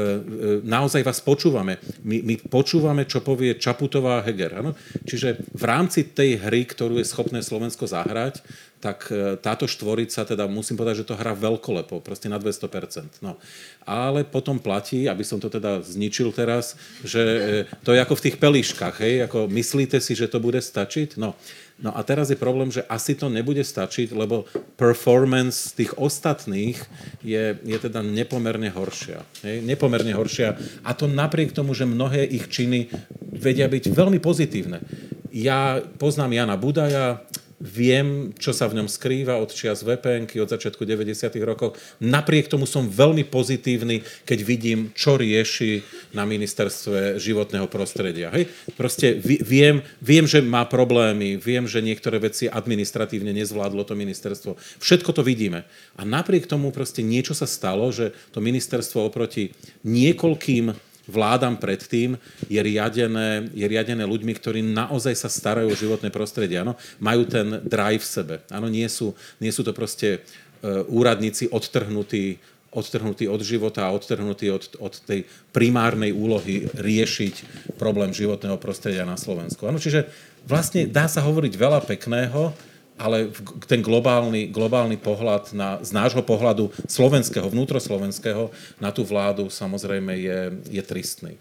[0.64, 1.84] naozaj vás počúvame.
[2.08, 4.64] My, my počúvame, čo povie Čaputová a Heger.
[4.64, 4.72] Ano?
[5.04, 8.40] Čiže v rámci tej hry, ktorú je schopné Slovensko zahrať,
[8.80, 13.20] tak e, táto štvorica, teda musím povedať, že to hrá veľkolepo, proste na 200%.
[13.20, 13.36] No.
[13.84, 17.40] Ale potom platí, aby som to teda zničil teraz, že e,
[17.84, 21.20] to je ako v tých pelíškach, hej, ako myslíte si, že to bude stačiť?
[21.20, 21.36] No,
[21.80, 24.44] No a teraz je problém, že asi to nebude stačiť, lebo
[24.76, 26.76] performance tých ostatných
[27.24, 29.24] je, je teda nepomerne horšia.
[29.48, 29.64] Hej?
[29.64, 30.60] Nepomerne horšia.
[30.84, 32.92] A to napriek tomu, že mnohé ich činy
[33.32, 34.84] vedia byť veľmi pozitívne.
[35.32, 37.24] Ja poznám Jana Budaja,
[37.60, 41.28] Viem, čo sa v ňom skrýva od čias vpn od začiatku 90.
[41.44, 41.76] rokov.
[42.00, 45.84] Napriek tomu som veľmi pozitívny, keď vidím, čo rieši
[46.16, 48.32] na ministerstve životného prostredia.
[48.32, 48.48] Hej?
[48.80, 54.56] Proste viem, viem, že má problémy, viem, že niektoré veci administratívne nezvládlo to ministerstvo.
[54.80, 55.68] Všetko to vidíme.
[56.00, 59.52] A napriek tomu proste niečo sa stalo, že to ministerstvo oproti
[59.84, 62.16] niekoľkým vládam predtým
[62.46, 66.62] je riadené, je riadené ľuďmi, ktorí naozaj sa starajú o životné prostredie.
[66.62, 66.78] Ano?
[67.02, 68.36] Majú ten drive v sebe.
[68.54, 68.70] Ano?
[68.70, 72.38] Nie, sú, nie sú to proste uh, úradníci odtrhnutí,
[72.70, 77.36] odtrhnutí od života a odtrhnutí od, od tej primárnej úlohy riešiť
[77.82, 79.66] problém životného prostredia na Slovensku.
[79.66, 79.82] Ano?
[79.82, 80.06] Čiže
[80.46, 82.69] vlastne dá sa hovoriť veľa pekného,
[83.00, 83.32] ale
[83.66, 88.52] ten globálny, globálny pohľad na, z nášho pohľadu slovenského, vnútroslovenského
[88.84, 91.40] na tú vládu samozrejme je, je tristný.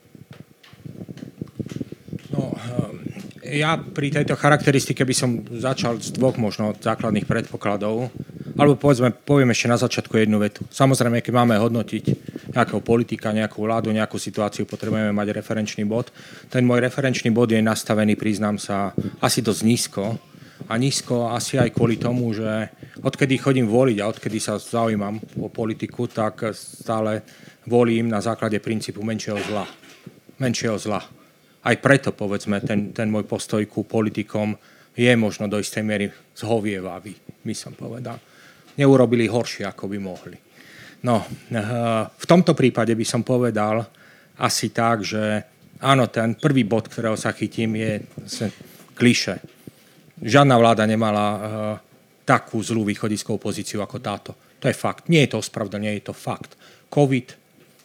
[2.30, 2.54] No,
[3.42, 8.14] eh, ja pri tejto charakteristike by som začal z dvoch možno základných predpokladov.
[8.58, 10.66] Alebo povedzme, poviem ešte na začiatku jednu vetu.
[10.66, 12.04] Samozrejme, keď máme hodnotiť
[12.58, 16.10] nejakého politika, nejakú vládu, nejakú situáciu, potrebujeme mať referenčný bod.
[16.50, 18.90] Ten môj referenčný bod je nastavený, priznám sa,
[19.22, 20.18] asi dosť nízko
[20.66, 25.46] a nízko asi aj kvôli tomu, že odkedy chodím voliť a odkedy sa zaujímam o
[25.46, 27.22] politiku, tak stále
[27.70, 29.64] volím na základe princípu menšieho zla.
[30.42, 30.98] Menšieho zla.
[31.62, 34.58] Aj preto, povedzme, ten, ten môj postoj ku politikom
[34.98, 37.14] je možno do istej miery zhovievavý,
[37.46, 38.18] by som povedal.
[38.74, 40.38] Neurobili horšie, ako by mohli.
[41.06, 41.62] No, eh,
[42.10, 43.86] v tomto prípade by som povedal
[44.42, 45.22] asi tak, že
[45.82, 48.02] áno, ten prvý bod, ktorého sa chytím, je
[48.98, 49.57] kliše
[50.22, 51.40] žiadna vláda nemala uh,
[52.28, 54.30] takú zlú východiskovú pozíciu ako táto.
[54.58, 55.08] To je fakt.
[55.08, 56.58] Nie je to ospravedlnenie, je to fakt.
[56.90, 57.34] COVID,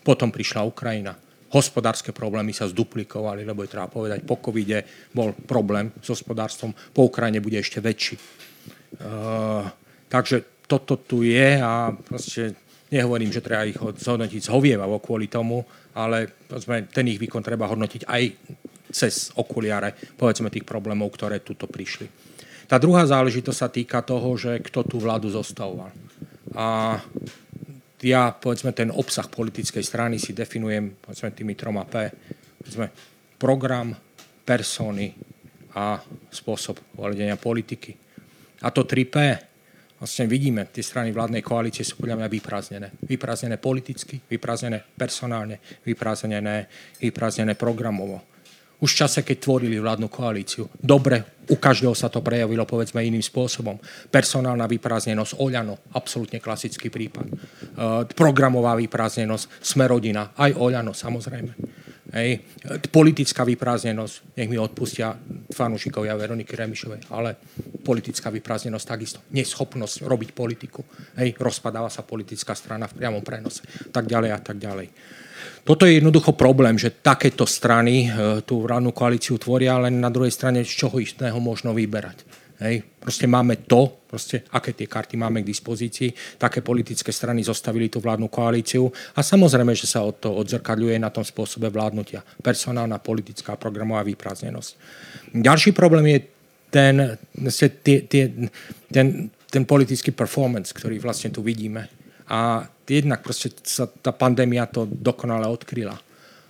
[0.03, 1.15] potom prišla Ukrajina.
[1.53, 4.83] Hospodárske problémy sa zduplikovali, lebo je treba povedať, po covide
[5.13, 8.17] bol problém s hospodárstvom, po Ukrajine bude ešte väčší.
[8.97, 9.69] Uh,
[10.09, 12.57] takže toto tu je a proste
[12.89, 16.45] nehovorím, že treba ich zhodnotiť zhovievavo kvôli tomu, ale
[16.89, 18.23] ten ich výkon treba hodnotiť aj
[18.93, 22.05] cez okuliare, povedzme, tých problémov, ktoré tuto prišli.
[22.69, 25.91] Tá druhá záležitosť sa týka toho, že kto tú vládu zostavoval.
[26.53, 26.97] A
[28.05, 32.07] ja, povedzme, ten obsah politickej strany si definujem, povedzme, tými troma P.
[32.61, 32.87] Povedzme,
[33.41, 33.91] program,
[34.45, 35.11] persony
[35.73, 35.97] a
[36.29, 37.95] spôsob volenia politiky.
[38.63, 39.15] A to 3P,
[39.99, 42.87] vlastne vidíme, tie strany vládnej koalície sú podľa mňa vyprázdnené.
[43.03, 46.67] Vyprázdnené politicky, vyprázdnené personálne, vyprázdnené,
[46.99, 48.32] vyprázdnené programovo
[48.83, 50.67] už v čase, keď tvorili vládnu koalíciu.
[50.75, 53.79] Dobre, u každého sa to prejavilo, povedzme, iným spôsobom.
[54.11, 57.27] Personálna vyprázdnenosť, Oľano, absolútne klasický prípad.
[57.31, 61.51] Uh, programová vyprázdnenosť, Smerodina, aj Oľano, samozrejme.
[62.13, 62.45] Hej.
[62.93, 65.17] Politická vyprázdnenosť, nech mi odpustia
[65.49, 67.39] fanúšikovia Veroniky Remišovej, ale
[67.81, 69.19] politická vyprázdnenosť takisto.
[69.33, 70.85] Neschopnosť robiť politiku.
[71.17, 71.33] Hej.
[71.41, 73.65] Rozpadáva sa politická strana v priamom prenose.
[73.89, 74.87] Tak ďalej a tak ďalej.
[75.63, 80.31] Toto je jednoducho problém, že takéto strany e, tú vládnu koalíciu tvoria, len na druhej
[80.31, 82.43] strane z čoho istného možno vyberať.
[82.63, 82.85] Hej.
[83.01, 87.99] Proste máme to, proste, aké tie karty máme k dispozícii, také politické strany zostavili tú
[87.99, 88.87] vládnu koalíciu
[89.17, 92.23] a samozrejme, že sa od to odzrkadľuje na tom spôsobe vládnutia.
[92.39, 94.71] Personálna, politická, programová vyprázdnenosť.
[95.35, 96.19] Ďalší problém je
[96.71, 96.95] ten,
[97.83, 102.02] tie, ten, ten politický performance, ktorý vlastne tu vidíme.
[102.29, 105.95] A jednak proste sa tá pandémia to dokonale odkryla.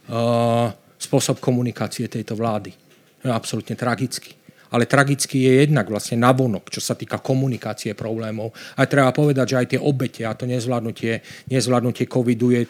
[0.03, 0.69] Uh,
[0.99, 2.75] spôsob komunikácie tejto vlády
[3.23, 4.35] je absolútne tragický.
[4.73, 8.49] Ale tragický je jednak vlastne navonok, čo sa týka komunikácie problémov.
[8.73, 11.21] A treba povedať, že aj tie obete a to nezvládnutie,
[11.53, 12.65] nezvládnutie covidu je,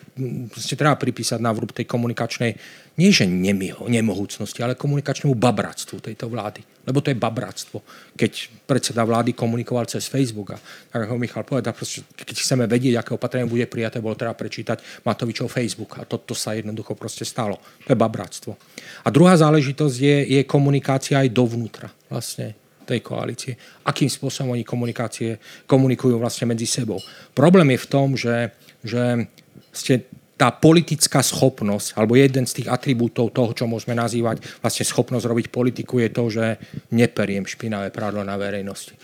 [0.75, 2.59] treba pripísať na vrúb tej komunikačnej
[2.94, 6.61] nie že nemohúcnosti, ale komunikačnému babráctvu tejto vlády.
[6.86, 7.82] Lebo to je babráctvo.
[8.14, 10.57] Keď predseda vlády komunikoval cez Facebook a
[10.94, 15.02] tak ako Michal povedal, proste, keď chceme vedieť, aké opatrenie bude prijaté, bolo treba prečítať
[15.02, 17.57] Matovičov Facebook a toto sa jednoducho proste stalo.
[17.88, 18.53] To je babráctvo.
[19.02, 22.53] A druhá záležitosť je, je komunikácia aj dovnútra vlastne
[22.84, 23.56] tej koalície.
[23.88, 26.99] Akým spôsobom oni komunikácie komunikujú vlastne medzi sebou.
[27.32, 28.52] Problém je v tom, že,
[28.84, 29.26] že
[29.72, 35.30] ste tá politická schopnosť, alebo jeden z tých atribútov toho, čo môžeme nazývať vlastne schopnosť
[35.30, 36.45] robiť politiku, je to, že
[36.89, 38.97] neperiem špinavé prádlo na verejnosti.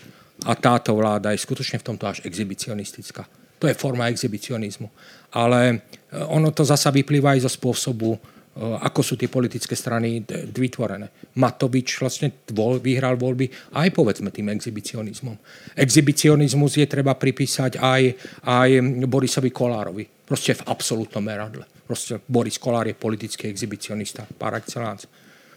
[0.46, 3.28] a táto vláda je skutočne v tomto až exhibicionistická.
[3.60, 4.88] To je forma exhibicionizmu.
[5.36, 5.84] Ale
[6.32, 8.16] ono to zasa vyplýva aj zo spôsobu,
[8.60, 10.20] ako sú tie politické strany
[10.52, 11.32] vytvorené.
[11.40, 12.44] Matovič vlastne
[12.84, 15.36] vyhral voľby aj povedzme tým exhibicionizmom.
[15.72, 18.02] Exhibicionizmus je treba pripísať aj,
[18.44, 18.68] aj
[19.08, 20.04] Borisovi Kolárovi.
[20.04, 21.64] Proste v absolútnom meradle.
[21.88, 25.08] Proste Boris Kolár je politický exhibicionista par excellence.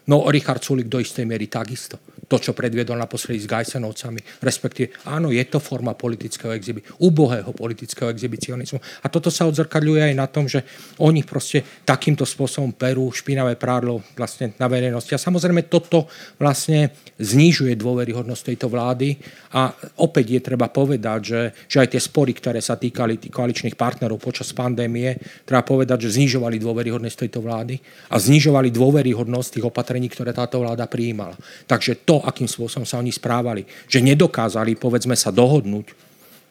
[0.07, 1.99] No Richard Sulik do istej miery takisto
[2.34, 4.41] to, čo predviedol naposledy s Gajsenovcami.
[4.41, 9.05] Respektíve, áno, je to forma politického exhibi, ubohého politického exhibicionizmu.
[9.05, 10.65] A toto sa odzrkadľuje aj na tom, že
[10.97, 15.13] oni proste takýmto spôsobom perú špinavé prádlo vlastne na verejnosti.
[15.13, 16.09] A samozrejme toto
[16.41, 16.89] vlastne
[17.21, 19.21] znižuje dôveryhodnosť tejto vlády
[19.53, 19.69] a
[20.01, 24.17] opäť je treba povedať, že, že aj tie spory, ktoré sa týkali tých koaličných partnerov
[24.17, 27.77] počas pandémie, treba povedať, že znižovali dôveryhodnosť tejto vlády
[28.09, 31.37] a znižovali dôveryhodnosť tých opatrení, ktoré táto vláda prijímala.
[31.67, 35.87] Takže to, akým spôsobom sa oni správali, že nedokázali, povedzme, sa dohodnúť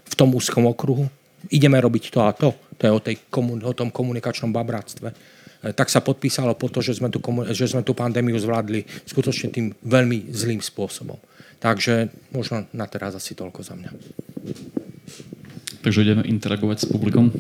[0.07, 1.09] v tom úzkom okruhu,
[1.49, 3.17] ideme robiť to a to, to je o, tej,
[3.65, 5.15] o tom komunikačnom babráctve, e,
[5.73, 7.19] tak sa podpísalo po to, že sme, tu,
[7.51, 11.19] že sme tú pandémiu zvládli skutočne tým veľmi zlým spôsobom.
[11.63, 13.91] Takže možno na teraz asi toľko za mňa.
[15.83, 17.31] Takže ideme interagovať s publikom?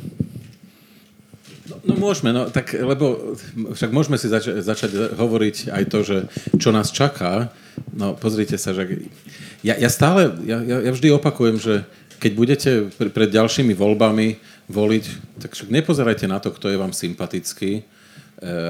[1.82, 3.34] No, môžeme, no tak, lebo
[3.74, 6.18] však môžeme si zač- začať hovoriť aj to, že
[6.54, 7.50] čo nás čaká.
[7.90, 9.10] No pozrite sa, že
[9.66, 11.82] ja, ja stále, ja, ja vždy opakujem, že
[12.22, 14.38] keď budete pred ďalšími voľbami
[14.70, 15.04] voliť,
[15.42, 17.82] tak však nepozerajte na to, kto je vám sympatický, e,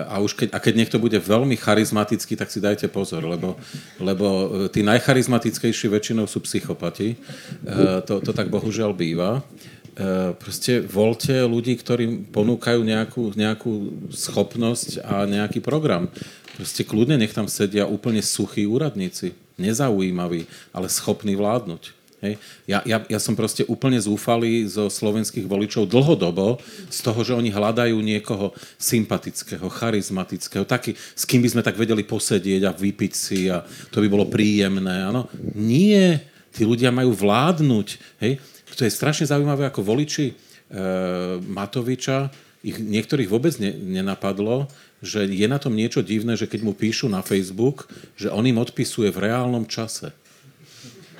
[0.08, 3.60] a už keď, a keď niekto bude veľmi charizmatický, tak si dajte pozor, lebo,
[4.00, 7.12] lebo e, tí najcharizmatickejší väčšinou sú psychopati.
[7.12, 7.16] E,
[8.08, 9.44] to, to tak bohužiaľ býva.
[9.92, 13.72] E, proste voľte ľudí, ktorí ponúkajú nejakú, nejakú
[14.08, 16.08] schopnosť a nejaký program.
[16.56, 21.92] Proste kľudne nech tam sedia úplne suchí úradníci, nezaujímaví, ale schopní vládnuť.
[22.22, 22.38] Hej.
[22.70, 27.50] Ja, ja, ja som proste úplne zúfalý zo slovenských voličov dlhodobo z toho, že oni
[27.50, 33.50] hľadajú niekoho sympatického, charizmatického, taký, s kým by sme tak vedeli posedieť a vypiť si
[33.50, 35.02] a to by bolo príjemné.
[35.02, 35.26] Ano.
[35.58, 36.22] Nie,
[36.54, 37.88] tí ľudia majú vládnuť.
[38.22, 40.34] Hej to je strašne zaujímavé, ako voliči e,
[41.42, 42.32] Matoviča,
[42.62, 44.70] ich niektorých vôbec ne, nenapadlo,
[45.02, 48.62] že je na tom niečo divné, že keď mu píšu na Facebook, že on im
[48.62, 50.14] odpisuje v reálnom čase.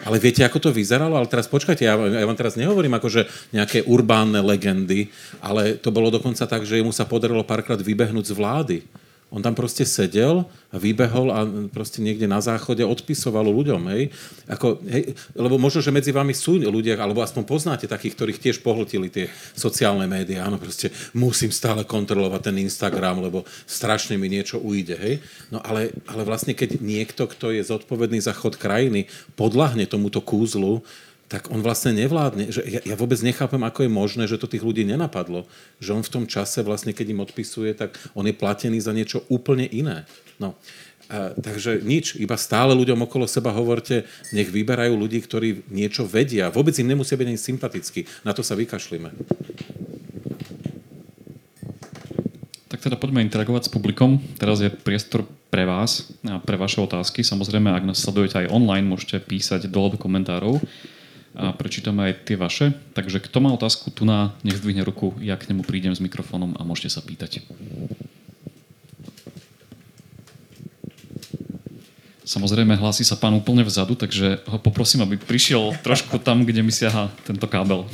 [0.03, 1.15] Ale viete, ako to vyzeralo?
[1.15, 6.11] Ale teraz počkajte, ja, ja vám teraz nehovorím akože nejaké urbánne legendy, ale to bolo
[6.11, 8.79] dokonca tak, že mu sa podarilo párkrát vybehnúť z vlády.
[9.33, 14.13] On tam proste sedel vybehol a proste niekde na záchode odpisoval ľuďom, hej?
[14.45, 15.17] Ako, hej?
[15.33, 19.33] Lebo možno, že medzi vami sú ľudia, alebo aspoň poznáte takých, ktorých tiež pohltili tie
[19.57, 20.45] sociálne médiá.
[20.45, 25.15] Áno, proste musím stále kontrolovať ten Instagram, lebo strašne mi niečo ujde, hej?
[25.49, 30.85] No ale, ale vlastne, keď niekto, kto je zodpovedný za chod krajiny, podľahne tomuto kúzlu,
[31.33, 32.53] tak on vlastne nevládne.
[32.53, 35.49] Že ja, ja vôbec nechápem, ako je možné, že to tých ľudí nenapadlo.
[35.81, 39.25] Že on v tom čase, vlastne, keď im odpisuje, tak on je platený za niečo
[39.33, 40.05] úplne iné.
[40.37, 40.53] No.
[41.09, 44.05] A, takže nič, iba stále ľuďom okolo seba hovorte,
[44.37, 46.53] nech vyberajú ľudí, ktorí niečo vedia.
[46.53, 48.05] Vôbec im nemusia byť ani sympatickí.
[48.29, 49.09] Na to sa vykašlíme.
[52.69, 54.21] Tak teda poďme interagovať s publikom.
[54.37, 57.25] Teraz je priestor pre vás a pre vaše otázky.
[57.25, 60.61] Samozrejme, ak nás sledujete aj online, môžete písať dole do komentárov
[61.33, 62.77] a prečítame aj tie vaše.
[62.93, 66.61] Takže kto má otázku tu na, nech zdvihne ruku, ja k nemu prídem s mikrofónom
[66.61, 67.41] a môžete sa pýtať.
[72.23, 76.73] Samozrejme, hlási sa pán úplne vzadu, takže ho poprosím, aby prišiel trošku tam, kde mi
[76.73, 77.85] siaha tento kábel.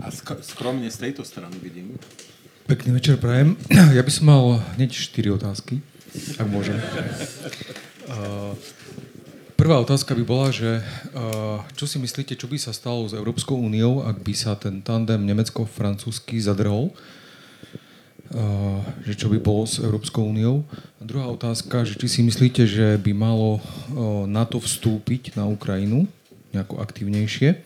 [0.00, 0.08] A
[0.40, 1.96] skromne z tejto strany vidím.
[2.68, 3.56] Pekný večer, prajem.
[3.96, 5.82] Ja by som mal hneď 4 otázky,
[6.38, 6.78] ak môžem.
[8.06, 8.54] Uh,
[9.60, 13.60] Prvá otázka by bola, že uh, čo si myslíte, čo by sa stalo s Európskou
[13.60, 16.96] úniou, ak by sa ten tandem nemecko-francúzsky zadrhol?
[18.32, 20.64] Uh, že čo by bolo s Európskou úniou?
[20.96, 26.08] A druhá otázka, že či si myslíte, že by malo uh, NATO vstúpiť na Ukrajinu
[26.56, 27.60] nejako aktivnejšie?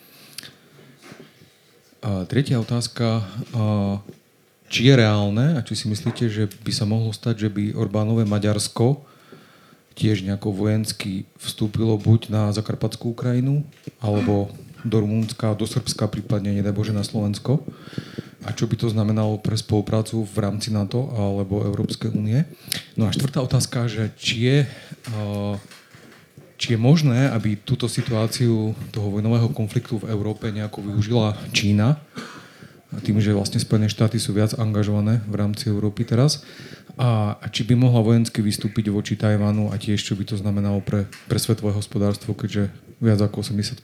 [2.03, 3.23] A tretia otázka,
[4.67, 8.27] či je reálne a či si myslíte, že by sa mohlo stať, že by Orbánové
[8.27, 9.14] Maďarsko
[9.95, 13.63] tiež nejako vojensky vstúpilo buď na Zakarpatskú Ukrajinu,
[14.03, 14.51] alebo
[14.85, 17.65] do Rumunska, do Srbska, prípadne, nedaj na Slovensko.
[18.45, 22.45] A čo by to znamenalo pre spoluprácu v rámci NATO alebo Európskej únie?
[22.93, 24.59] No a štvrtá otázka, že či je,
[26.61, 31.97] či je možné, aby túto situáciu toho vojnového konfliktu v Európe nejako využila Čína,
[33.01, 36.45] tým, že vlastne Spojené štáty sú viac angažované v rámci Európy teraz.
[36.95, 40.79] A, a či by mohla vojensky vystúpiť voči Tajvanu a tiež, čo by to znamenalo
[40.79, 42.71] pre, pre svetové hospodárstvo, keďže
[43.03, 43.83] viac ako 80%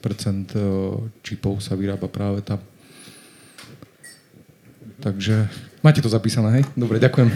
[1.26, 2.62] čipov sa vyrába práve tam.
[5.00, 5.50] Takže
[5.82, 6.64] máte to zapísané, hej?
[6.78, 7.28] Dobre, ďakujem.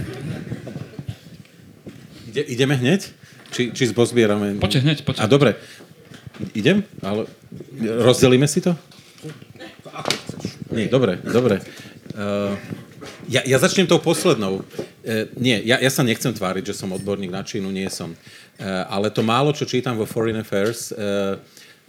[2.30, 3.10] Ide, ideme hneď?
[3.50, 4.58] Či, či zbozbierame?
[4.62, 5.22] Poďte hneď, poďte.
[5.22, 5.58] A dobre.
[6.54, 6.82] Idem?
[7.02, 7.26] Ale
[7.82, 8.74] rozdelíme si to?
[10.74, 11.62] Nie, dobre, dobre.
[12.14, 12.58] Uh,
[13.28, 14.60] ja, ja začnem tou poslednou.
[14.60, 18.12] Uh, nie, ja, ja sa nechcem tváriť, že som odborník na Čínu, nie som.
[18.14, 21.40] Uh, ale to málo, čo čítam vo Foreign Affairs, uh,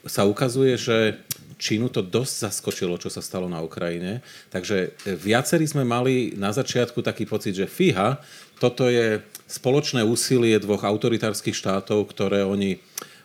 [0.06, 1.20] sa ukazuje, že
[1.56, 4.20] Čínu to dosť zaskočilo, čo sa stalo na Ukrajine.
[4.52, 8.20] Takže viacerí sme mali na začiatku taký pocit, že fíha,
[8.60, 12.82] toto je spoločné úsilie dvoch autoritárskych štátov, ktoré oni,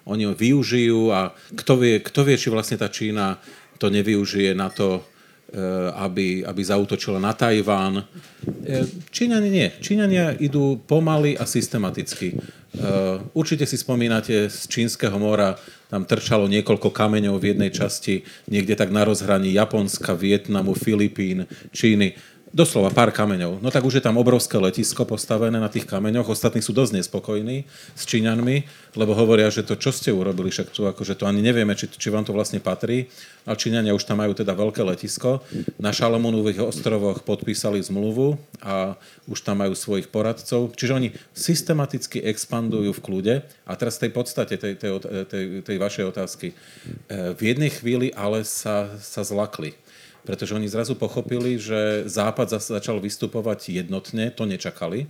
[0.06, 3.42] oni využijú a kto vie, kto vie, či vlastne tá Čína
[3.82, 5.02] to nevyužije na to,
[5.98, 8.06] aby, aby zautočila na Tajván.
[8.64, 9.68] Eh, Číňania nie.
[9.82, 12.38] Číňania idú pomaly a systematicky.
[12.38, 15.58] Eh, určite si spomínate z Čínskeho mora,
[15.90, 22.14] tam trčalo niekoľko kameňov v jednej časti, niekde tak na rozhraní Japonska, Vietnamu, Filipín, Číny
[22.50, 23.62] Doslova pár kameňov.
[23.62, 26.34] No tak už je tam obrovské letisko postavené na tých kameňoch.
[26.34, 27.62] Ostatní sú dosť nespokojní
[27.94, 28.66] s Číňanmi,
[28.98, 32.10] lebo hovoria, že to, čo ste urobili, však tu akože to ani nevieme, či, či
[32.10, 33.06] vám to vlastne patrí.
[33.46, 35.46] A Číňania už tam majú teda veľké letisko.
[35.78, 38.98] Na Šalamúnových ostrovoch podpísali zmluvu a
[39.30, 40.74] už tam majú svojich poradcov.
[40.74, 43.34] Čiže oni systematicky expandujú v kľude.
[43.62, 44.98] A teraz tej podstate tej, tej,
[45.30, 46.50] tej, tej vašej otázky.
[46.50, 46.54] E,
[47.30, 49.78] v jednej chvíli ale sa, sa zlakli
[50.24, 55.08] pretože oni zrazu pochopili, že Západ začal vystupovať jednotne, to nečakali.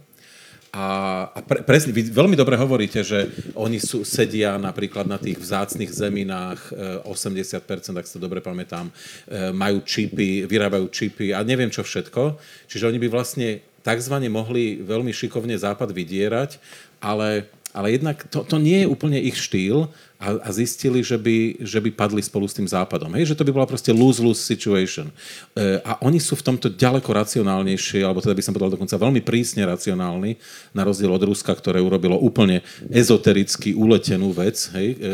[0.70, 3.26] A, a pre, presne, vy veľmi dobre hovoríte, že
[3.58, 6.60] oni sú, sedia napríklad na tých vzácných zeminách,
[7.02, 12.38] 80%, e, ak sa dobre pamätám, e, majú čipy, vyrábajú čipy a neviem čo všetko.
[12.70, 16.62] Čiže oni by vlastne takzvané mohli veľmi šikovne Západ vydierať,
[17.02, 19.86] ale ale jednak to, to nie je úplne ich štýl
[20.20, 23.08] a, a zistili, že by, že by padli spolu s tým západom.
[23.16, 25.08] Hej, že to by bola proste lose-lose situation.
[25.56, 29.24] E, a oni sú v tomto ďaleko racionálnejšie, alebo teda by som povedal dokonca veľmi
[29.24, 30.36] prísne racionálni,
[30.76, 32.60] na rozdiel od Ruska, ktoré urobilo úplne
[32.92, 35.06] ezotericky uletenú vec, hej, e,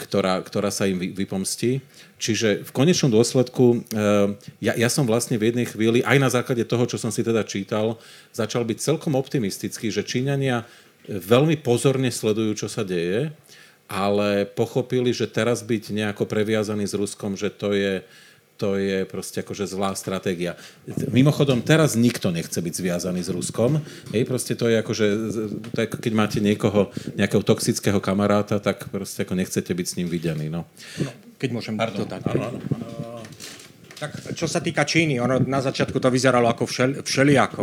[0.00, 1.78] ktorá, ktorá sa im vy, vypomstí.
[2.18, 4.02] Čiže v konečnom dôsledku, e,
[4.58, 7.46] ja, ja som vlastne v jednej chvíli, aj na základe toho, čo som si teda
[7.46, 7.94] čítal,
[8.34, 10.66] začal byť celkom optimistický, že Číňania
[11.08, 13.32] veľmi pozorne sledujú, čo sa deje,
[13.88, 18.04] ale pochopili, že teraz byť nejako previazaný s Ruskom, že to je,
[18.60, 20.60] to je proste akože zlá stratégia.
[21.08, 23.80] Mimochodom, teraz nikto nechce byť zviazaný s Ruskom.
[24.12, 25.06] Hej, proste to je akože,
[25.72, 30.12] to je, keď máte niekoho, nejakého toxického kamaráta, tak proste ako nechcete byť s ním
[30.12, 30.52] videní.
[30.52, 30.68] No.
[31.00, 31.10] no
[31.40, 32.04] keď môžem Pardon.
[32.04, 32.22] to dať.
[33.98, 37.62] Tak čo sa týka Číny, ono na začiatku to vyzeralo ako všel, všeliako.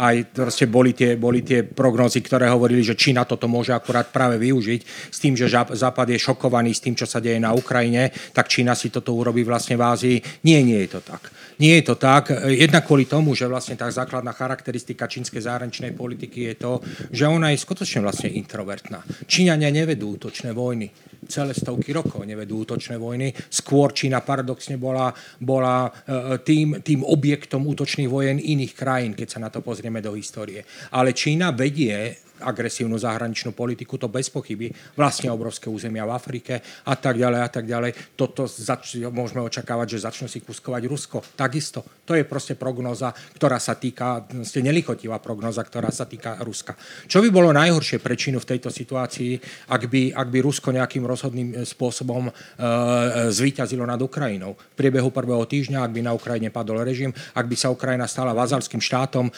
[0.00, 4.40] Aj proste boli tie, boli tie prognozy, ktoré hovorili, že Čína toto môže akurát práve
[4.40, 4.80] využiť
[5.12, 8.72] s tým, že Západ je šokovaný s tým, čo sa deje na Ukrajine, tak Čína
[8.72, 10.16] si toto urobí vlastne v Ázii.
[10.48, 11.28] Nie, nie je to tak.
[11.58, 12.30] Nie je to tak.
[12.46, 16.72] Jednak kvôli tomu, že vlastne tá základná charakteristika čínskej zahraničnej politiky je to,
[17.10, 19.02] že ona je skutočne vlastne introvertná.
[19.26, 23.30] Číňania nevedú útočné vojny celé stovky rokov nevedú útočné vojny.
[23.52, 29.42] Skôr Čína paradoxne bola, bola e, tým, tým objektom útočných vojen iných krajín, keď sa
[29.44, 30.64] na to pozrieme do histórie.
[30.96, 36.54] Ale Čína vedie agresívnu zahraničnú politiku, to bez pochyby, vlastne obrovské územia v Afrike
[36.86, 37.90] a tak ďalej a tak ďalej.
[38.14, 41.18] Toto zač- môžeme očakávať, že začnú si kuskovať Rusko.
[41.36, 41.84] Takisto.
[42.08, 46.74] To je proste prognoza, ktorá sa týka, ste nelichotivá prognoza, ktorá sa týka Ruska.
[47.04, 49.38] Čo by bolo najhoršie pre Čínu v tejto situácii,
[49.68, 54.56] ak by, ak by Rusko nejakým rozhodným e, spôsobom e, e, zvíťazilo nad Ukrajinou.
[54.56, 58.32] V priebehu prvého týždňa, ak by na Ukrajine padol režim, ak by sa Ukrajina stala
[58.32, 59.32] vazalským štátom, e,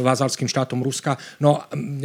[0.00, 1.60] vazalským štátom Ruska, no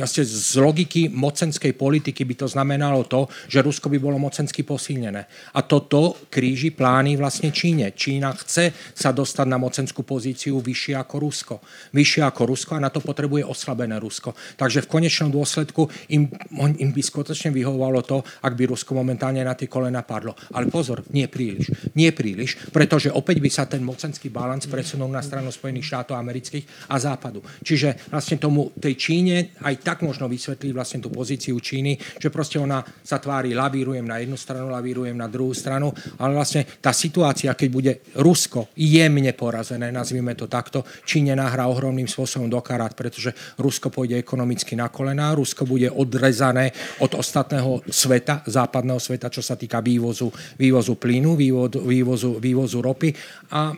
[0.08, 5.28] proste z logiky mocenskej politiky by to znamenalo to, že Rusko by bolo mocensky posilnené.
[5.52, 7.92] A toto kríži plány vlastne Číne.
[7.92, 11.56] Čína chce sa dostať na mocenskú pozíciu vyššie ako Rusko.
[11.92, 14.32] Vyššie ako Rusko a na to potrebuje oslabené Rusko.
[14.56, 19.60] Takže v konečnom dôsledku im, im by skutočne vyhovovalo to, ak by Rusko momentálne na
[19.60, 20.40] tie kolena padlo.
[20.56, 21.68] Ale pozor, nie príliš.
[22.00, 26.88] Nie príliš, pretože opäť by sa ten mocenský balans presunul na stranu Spojených štátov amerických
[26.88, 27.44] a západu.
[27.60, 32.30] Čiže vlastne tomu tej Číne aj tak tak možno vysvetliť vlastne tú pozíciu Číny, že
[32.30, 35.90] proste ona sa tvári, lavírujem na jednu stranu, lavírujem na druhú stranu,
[36.22, 42.06] ale vlastne tá situácia, keď bude Rusko jemne porazené, nazvime to takto, Číne nahrá ohromným
[42.06, 42.62] spôsobom do
[42.94, 46.70] pretože Rusko pôjde ekonomicky na kolená, Rusko bude odrezané
[47.02, 50.30] od ostatného sveta, západného sveta, čo sa týka vývozu,
[50.62, 53.10] vývozu plynu, vývozu, vývozu, vývozu ropy.
[53.50, 53.74] A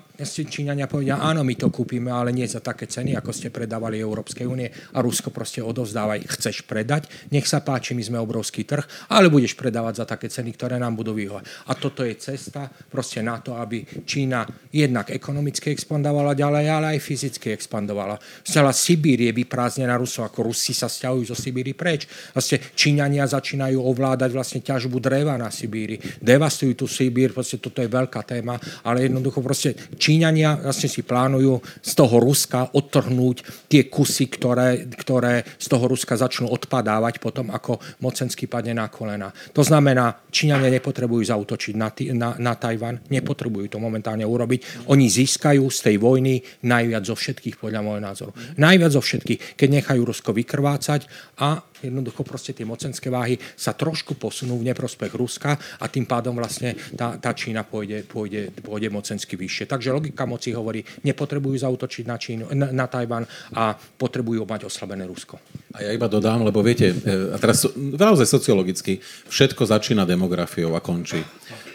[0.52, 4.44] Číňania povedia, áno, my to kúpime, ale nie za také ceny, ako ste predávali Európskej
[4.44, 4.68] únie.
[4.68, 5.64] A Rusko proste
[6.10, 8.82] odovzdávaj, chceš predať, nech sa páči, my sme obrovský trh,
[9.14, 11.70] ale budeš predávať za také ceny, ktoré nám budú vyhovať.
[11.70, 17.00] A toto je cesta proste na to, aby Čína jednak ekonomicky expandovala ďalej, ale aj
[17.06, 18.18] fyzicky expandovala.
[18.42, 22.10] Celá Sibír je vyprázdnená Rusov, ako Rusi sa stiahujú zo Sibíry preč.
[22.34, 26.02] Vlastne Číňania začínajú ovládať vlastne ťažbu dreva na Sibíri.
[26.22, 31.62] Devastujú tu Sibír, proste toto je veľká téma, ale jednoducho proste Číňania vlastne si plánujú
[31.84, 37.82] z toho Ruska odtrhnúť tie kusy, ktoré, ktoré z toho Ruska začnú odpadávať potom, ako
[38.04, 39.34] mocenský padne na kolena.
[39.56, 44.88] To znamená, Číňania nepotrebujú zautočiť na, na, na Tajvan, nepotrebujú to momentálne urobiť.
[44.92, 48.32] Oni získajú z tej vojny najviac zo všetkých, podľa môjho názoru.
[48.62, 51.10] Najviac zo všetkých, keď nechajú Rusko vykrvácať
[51.42, 56.36] a jednoducho proste tie mocenské váhy sa trošku posunú v neprospech Ruska a tým pádom
[56.36, 59.70] vlastne tá, tá Čína pôjde, pôjde, pôjde mocensky vyššie.
[59.70, 63.24] Takže logika moci hovorí, nepotrebujú zautočiť na, Čínu, na, na Tajvan
[63.56, 65.40] a potrebujú mať oslabené Rusko.
[65.76, 69.00] A ja iba dodám, lebo viete, e, a teraz naozaj sociologicky,
[69.30, 71.22] všetko začína demografiou a končí.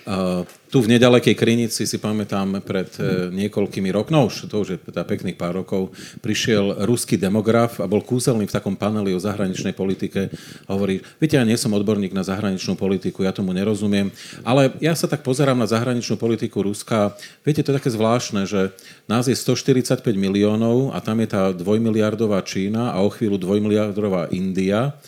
[0.04, 0.44] Uh,
[0.74, 4.78] tu v nedalekej Krinici si pamätám pred uh, niekoľkými rokmi, no už to už je
[4.90, 9.70] teda pekných pár rokov, prišiel ruský demograf a bol kúzelný v takom paneli o zahraničnej
[9.70, 10.34] politike
[10.66, 14.10] a hovorí, viete, ja nie som odborník na zahraničnú politiku, ja tomu nerozumiem,
[14.42, 17.14] ale ja sa tak pozerám na zahraničnú politiku Ruska.
[17.46, 18.74] Viete, to je také zvláštne, že
[19.06, 24.98] nás je 145 miliónov a tam je tá dvojmiliardová Čína a o chvíľu dvojmiliardová India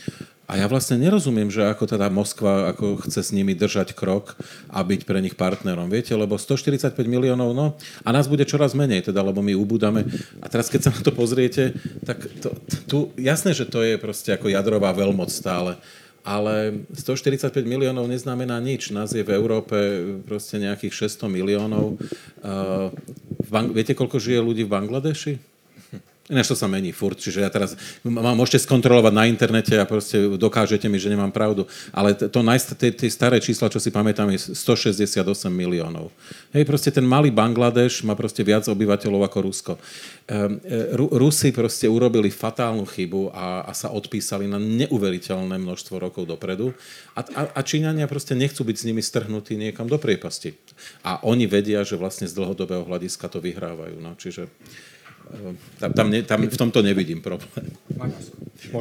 [0.47, 4.39] a ja vlastne nerozumiem, že ako teda Moskva ako chce s nimi držať krok
[4.71, 5.91] a byť pre nich partnerom.
[5.91, 7.75] Viete, lebo 145 miliónov, no
[8.07, 10.07] a nás bude čoraz menej, teda, lebo my ubúdame.
[10.39, 11.75] A teraz, keď sa na to pozriete,
[12.07, 12.55] tak to,
[12.87, 15.75] tu, jasné, že to je proste ako jadrová veľmoc stále.
[16.27, 18.91] Ale 145 miliónov neznamená nič.
[18.91, 19.79] Nás je v Európe
[20.27, 21.99] proste nejakých 600 miliónov.
[22.43, 22.91] Uh,
[23.47, 25.56] Bang- viete, koľko žije ľudí v Bangladeši?
[26.27, 30.19] Ináč to sa mení furt, čiže ja teraz ma môžete skontrolovať na internete a proste
[30.35, 31.71] dokážete mi, že nemám pravdu.
[31.95, 32.43] Ale to
[32.75, 35.23] tie staré čísla, čo si pamätám, je 168
[35.55, 36.11] miliónov.
[36.51, 39.73] Hej, proste ten malý Bangladeš má proste viac obyvateľov ako Rusko.
[40.27, 40.59] Um,
[41.15, 46.75] Rusi proste urobili fatálnu chybu a, a sa odpísali na neuveriteľné množstvo rokov dopredu
[47.15, 50.59] a, a, a Číňania proste nechcú byť s nimi strhnutí niekam do priepasti.
[51.07, 54.03] A oni vedia, že vlastne z dlhodobého hľadiska to vyhrávajú.
[54.03, 54.51] No, čiže
[55.79, 57.51] tam, tam, ne, tam v tomto nevidím problém.
[57.97, 58.35] Maďarsko.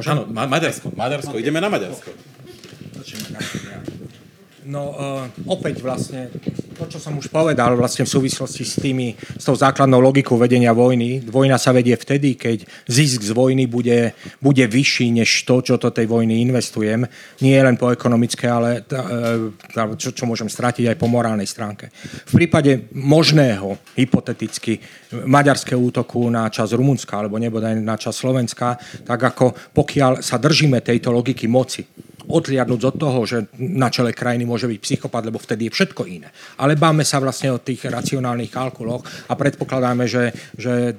[0.06, 0.92] Áno, Ma- Maďarsko.
[0.94, 1.34] Maďarsko.
[1.38, 2.10] Ideme na Maďarsko.
[4.66, 6.26] No uh, opäť vlastne
[6.76, 10.74] to, čo som už povedal vlastne v súvislosti s, tými, s tou základnou logikou vedenia
[10.76, 11.24] vojny.
[11.24, 14.12] Vojna sa vedie vtedy, keď zisk z vojny bude,
[14.42, 17.06] bude vyšší než to, čo do tej vojny investujem.
[17.40, 19.06] Nie len po ekonomické, ale tá,
[19.96, 21.88] čo, čo môžem stratiť aj po morálnej stránke.
[22.28, 24.82] V prípade možného, hypoteticky,
[25.24, 28.76] maďarského útoku na čas Rumunska alebo nebodaj na čas Slovenska,
[29.06, 31.86] tak ako pokiaľ sa držíme tejto logiky moci,
[32.26, 36.28] odliadnúť od toho, že na čele krajiny môže byť psychopat, lebo vtedy je všetko iné.
[36.58, 40.94] Ale báme sa vlastne o tých racionálnych kalkuloch a predpokladáme, že, že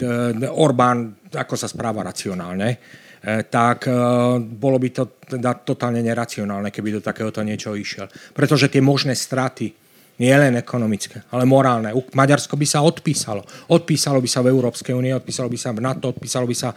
[0.48, 2.78] Orbán ako sa správa racionálne, e,
[3.52, 3.92] tak e,
[4.40, 8.08] bolo by to teda totálne neracionálne, keby do takéhoto niečo išiel.
[8.32, 9.88] Pretože tie možné straty,
[10.18, 11.94] nie len ekonomické, ale morálne.
[11.94, 13.46] Maďarsko by sa odpísalo.
[13.70, 16.74] Odpísalo by sa v Európskej únie, odpísalo by sa v NATO, odpísalo by sa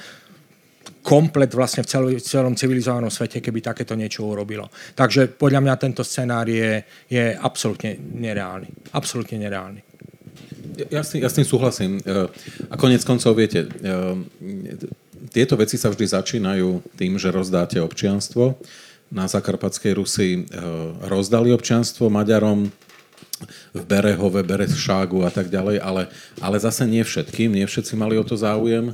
[1.00, 4.68] komplet vlastne v, cel, v celom civilizovanom svete, keby takéto niečo urobilo.
[4.94, 8.92] Takže podľa mňa tento scenár je, je absolútne nereálny.
[8.92, 9.80] Absolútne nereálny.
[10.88, 12.00] Ja s, tým, ja s tým súhlasím.
[12.00, 12.28] E,
[12.72, 13.68] a konec koncov, viete, e,
[15.28, 18.56] tieto veci sa vždy začínajú tým, že rozdáte občianstvo.
[19.10, 20.40] Na Zakarpatskej Rusi e,
[21.04, 22.72] rozdali občianstvo Maďarom,
[23.72, 26.12] v Berehove, Berešágu a tak ďalej, ale,
[26.44, 28.92] ale zase nie všetkým, nie všetci mali o to záujem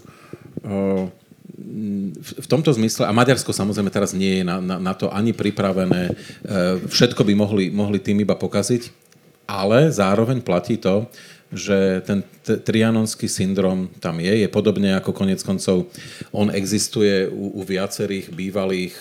[2.21, 6.03] v tomto zmysle, a Maďarsko samozrejme teraz nie je na, na, na to ani pripravené,
[6.09, 6.13] e,
[6.85, 8.93] všetko by mohli, mohli tým iba pokaziť,
[9.49, 11.09] ale zároveň platí to,
[11.49, 15.89] že ten t- trianonský syndrom tam je, je podobne ako konec koncov,
[16.35, 18.95] on existuje u, u viacerých bývalých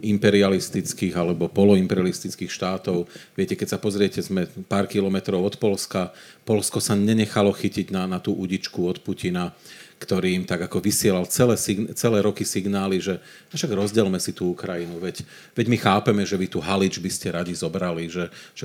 [0.00, 3.04] imperialistických alebo poloimperialistických štátov.
[3.36, 6.16] Viete, keď sa pozriete, sme pár kilometrov od Polska.
[6.48, 9.52] Polsko sa nenechalo chytiť na, na tú udičku od Putina
[10.00, 11.60] ktorý im tak ako vysielal celé,
[11.92, 13.20] celé roky signály, že
[13.52, 15.20] však rozdelme si tú Ukrajinu, veď,
[15.52, 18.64] veď my chápeme, že vy tu Halič by ste radi zobrali, že, že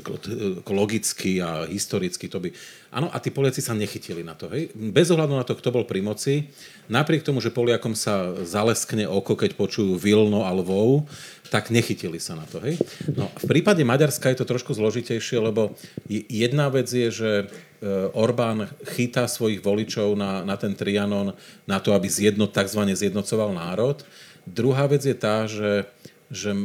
[0.71, 2.55] logicky a historicky to by...
[2.95, 4.47] Áno, a tí Poliaci sa nechytili na to.
[4.47, 4.71] Hej?
[4.71, 6.47] Bez ohľadu na to, kto bol pri moci,
[6.87, 11.03] napriek tomu, že Poliakom sa zaleskne oko, keď počujú Vilno a Lvov,
[11.51, 12.63] tak nechytili sa na to.
[12.63, 12.79] Hej?
[13.11, 15.75] No, v prípade Maďarska je to trošku zložitejšie, lebo
[16.09, 17.45] jedna vec je, že e,
[18.15, 21.35] Orbán chytá svojich voličov na, na ten Trianon
[21.67, 22.81] na to, aby zjedno, tzv.
[22.87, 24.01] zjednocoval národ.
[24.45, 25.89] Druhá vec je tá, že
[26.25, 26.57] že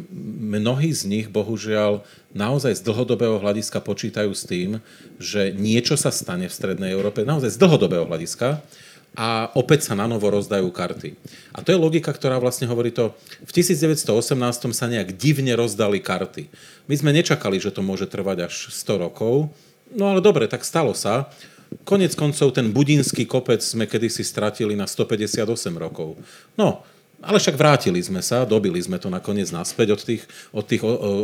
[0.48, 2.00] mnohí z nich, bohužiaľ,
[2.32, 4.80] naozaj z dlhodobého hľadiska počítajú s tým,
[5.20, 8.64] že niečo sa stane v Strednej Európe, naozaj z dlhodobého hľadiska,
[9.18, 11.18] a opäť sa na novo rozdajú karty.
[11.50, 13.10] A to je logika, ktorá vlastne hovorí to,
[13.42, 14.06] v 1918
[14.70, 16.46] sa nejak divne rozdali karty.
[16.86, 19.50] My sme nečakali, že to môže trvať až 100 rokov,
[19.94, 21.30] no ale dobre, tak stalo sa.
[21.86, 25.46] Konec koncov ten budinský kopec sme kedysi stratili na 158
[25.78, 26.18] rokov.
[26.58, 26.82] No,
[27.20, 30.22] ale však vrátili sme sa, dobili sme to nakoniec naspäť od tých,
[30.56, 30.80] od tých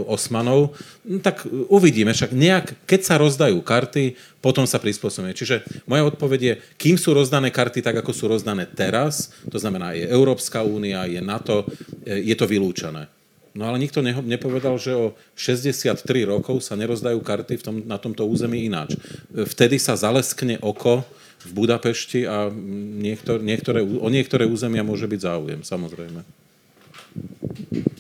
[0.06, 0.76] osmanov.
[1.09, 4.12] No, tak uvidíme, však nejak, keď sa rozdajú karty,
[4.44, 5.32] potom sa prispôsobíme.
[5.32, 9.97] Čiže moja odpoveď je, kým sú rozdané karty tak, ako sú rozdané teraz, to znamená,
[9.97, 11.64] je Európska únia, je NATO,
[12.05, 13.09] je to vylúčené.
[13.56, 15.96] No ale nikto nepovedal, že o 63
[16.28, 19.00] rokov sa nerozdajú karty v tom, na tomto území ináč.
[19.32, 21.08] Vtedy sa zaleskne oko
[21.40, 22.52] v Budapešti a
[23.00, 26.20] niektor, niektoré, o niektoré územia môže byť záujem, samozrejme.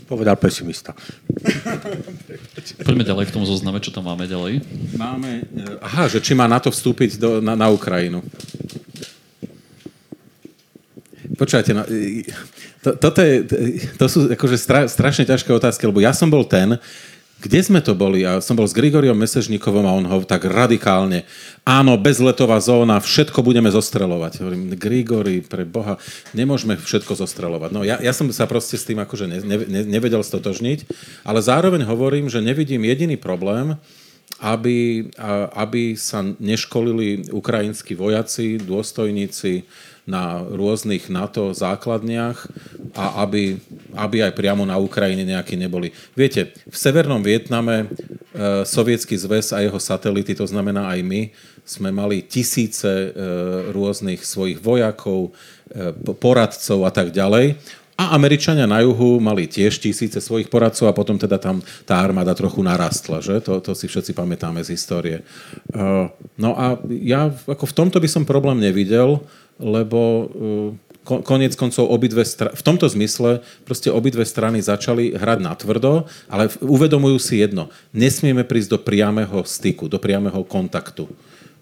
[0.06, 0.94] Povedal pesimista.
[2.84, 4.62] Poďme ďalej k tomu zozname, čo tam máme ďalej.
[4.94, 8.22] Máme, eh, aha, že či má na to vstúpiť do, na, na Ukrajinu.
[11.34, 11.82] Počúvajte, no,
[12.86, 13.34] to, toto je,
[13.98, 16.78] to sú akože stra, strašne ťažké otázky, lebo ja som bol ten,
[17.36, 18.24] kde sme to boli?
[18.24, 21.28] A som bol s Grigoriom Mesežníkovom a on ho tak radikálne,
[21.68, 24.40] áno, bezletová zóna, všetko budeme zostrelovať.
[24.40, 26.00] Hovorím, Grigori, pre Boha,
[26.32, 27.70] nemôžeme všetko zostrelovať.
[27.76, 30.88] No ja, ja som sa proste s tým akože ne, ne, nevedel stotožniť,
[31.28, 33.76] ale zároveň hovorím, že nevidím jediný problém,
[34.40, 35.08] aby,
[35.52, 39.64] aby sa neškolili ukrajinskí vojaci, dôstojníci,
[40.06, 42.46] na rôznych NATO základniach
[42.94, 43.58] a aby,
[43.98, 45.90] aby aj priamo na Ukrajine nejakí neboli.
[46.14, 47.86] Viete, v Severnom Vietname e,
[48.62, 51.20] Sovietský zväz a jeho satelity, to znamená aj my,
[51.66, 53.08] sme mali tisíce e,
[53.74, 55.34] rôznych svojich vojakov,
[55.74, 57.58] e, poradcov a tak ďalej.
[57.96, 62.36] A Američania na juhu mali tiež tisíce svojich poradcov a potom teda tam tá armáda
[62.36, 63.40] trochu narastla, že?
[63.40, 65.24] To, to si všetci pamätáme z histórie.
[65.72, 69.24] Uh, no a ja ako v tomto by som problém nevidel,
[69.58, 75.54] lebo uh, konec koncov obidve strany, v tomto zmysle proste obidve strany začali hrať na
[75.54, 77.70] tvrdo, ale uvedomujú si jedno.
[77.94, 81.06] Nesmieme prísť do priamého styku, do priamého kontaktu.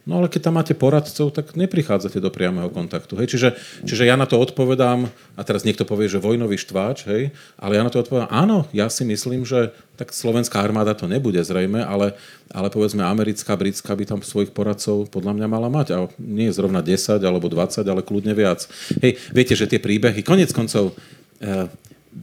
[0.05, 3.17] No ale keď tam máte poradcov, tak neprichádzate do priamého kontaktu.
[3.17, 3.33] Hej?
[3.33, 3.49] Čiže,
[3.89, 7.33] čiže ja na to odpovedám, a teraz niekto povie, že vojnový štváč, hej?
[7.57, 11.41] ale ja na to odpovedám, áno, ja si myslím, že tak slovenská armáda to nebude
[11.41, 12.13] zrejme, ale,
[12.53, 15.87] ale povedzme americká, britská by tam svojich poradcov podľa mňa mala mať.
[15.97, 18.69] A nie je zrovna 10 alebo 20, ale kľudne viac.
[19.01, 20.93] Hej, viete, že tie príbehy, konec koncov,
[21.41, 21.65] e,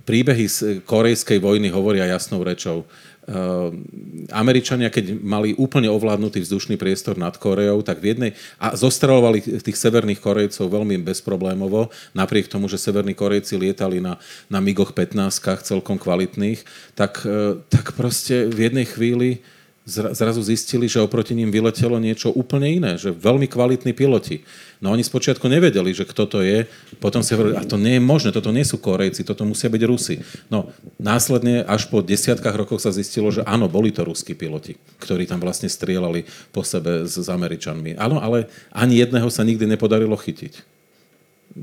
[0.06, 2.88] príbehy z korejskej vojny hovoria jasnou rečou.
[3.22, 3.86] Ehm,
[4.34, 8.32] Američania, keď mali úplne ovládnutý vzdušný priestor nad Koreou, tak v jednej...
[8.58, 14.18] A zostrelovali tých severných Korejcov veľmi bezproblémovo, napriek tomu, že severní Korejci lietali na,
[14.50, 16.66] na MIGoch 15 celkom kvalitných,
[16.98, 19.46] tak, e, tak proste v jednej chvíli
[19.92, 24.48] zrazu zistili, že oproti ním vyletelo niečo úplne iné, že veľmi kvalitní piloti.
[24.80, 26.66] No oni spočiatku nevedeli, že kto to je,
[27.04, 29.84] potom si hovorili, a to nie je možné, toto nie sú Korejci, toto musia byť
[29.86, 30.24] Rusi.
[30.48, 35.28] No následne až po desiatkách rokoch sa zistilo, že áno, boli to ruskí piloti, ktorí
[35.28, 38.00] tam vlastne strieľali po sebe s, s Američanmi.
[38.00, 40.82] Áno, ale ani jedného sa nikdy nepodarilo chytiť.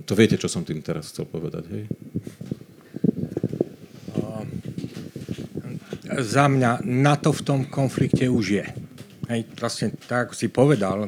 [0.04, 1.84] To viete, čo som tým teraz chcel povedať, hej?
[6.18, 8.66] Za mňa NATO v tom konflikte už je.
[9.28, 11.04] Hej, vlastne tak, ako si povedal,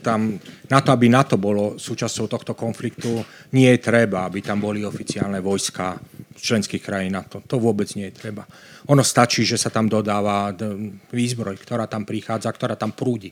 [0.00, 0.40] tam,
[0.72, 3.20] na to, aby NATO bolo súčasťou tohto konfliktu,
[3.52, 6.00] nie je treba, aby tam boli oficiálne vojska
[6.40, 7.44] členských krajín NATO.
[7.44, 8.48] To vôbec nie je treba.
[8.88, 10.56] Ono stačí, že sa tam dodáva
[11.12, 13.28] výzbroj, ktorá tam prichádza, ktorá tam prúdi.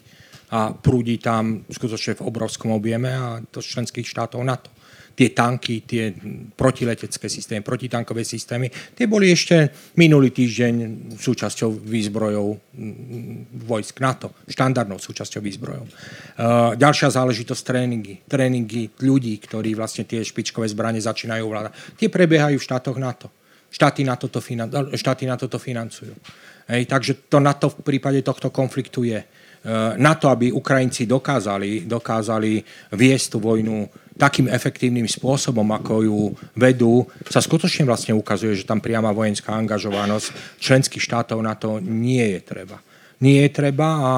[0.52, 4.77] A prúdi tam skutočne v obrovskom objeme a to z členských štátov NATO
[5.18, 6.14] tie tanky, tie
[6.54, 10.74] protiletecké systémy, protitankové systémy, tie boli ešte minulý týždeň
[11.18, 12.46] súčasťou výzbrojov
[13.66, 15.86] vojsk NATO, štandardnou súčasťou výzbrojov.
[15.90, 18.14] Uh, ďalšia záležitosť tréningy.
[18.30, 21.98] Tréningy ľudí, ktorí vlastne tie špičkové zbranie začínajú ovládať.
[21.98, 23.26] Tie prebiehajú v štátoch NATO.
[23.74, 26.14] Štáty na toto, finan- štáty na toto financujú.
[26.70, 29.18] Hej, takže to NATO v prípade tohto konfliktu je.
[29.18, 32.62] Uh, na to, aby Ukrajinci dokázali, dokázali
[32.94, 36.20] viesť tú vojnu takým efektívnym spôsobom, ako ju
[36.58, 42.34] vedú, sa skutočne vlastne ukazuje, že tam priama vojenská angažovanosť členských štátov na to nie
[42.34, 42.82] je treba.
[43.18, 44.14] Nie je treba a,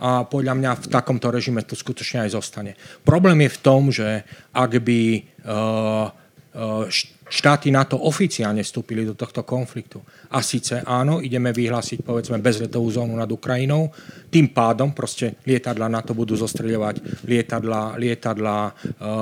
[0.00, 2.72] a podľa mňa v takomto režime to skutočne aj zostane.
[3.04, 5.00] Problém je v tom, že ak by
[5.44, 6.12] uh,
[6.52, 6.84] uh,
[7.32, 10.04] štáty NATO oficiálne vstúpili do tohto konfliktu.
[10.36, 13.88] A síce áno, ideme vyhlásiť povedzme bezletovú zónu nad Ukrajinou,
[14.28, 19.20] tým pádom proste lietadla NATO budú zostreľovať lietadla, lietadla uh, uh,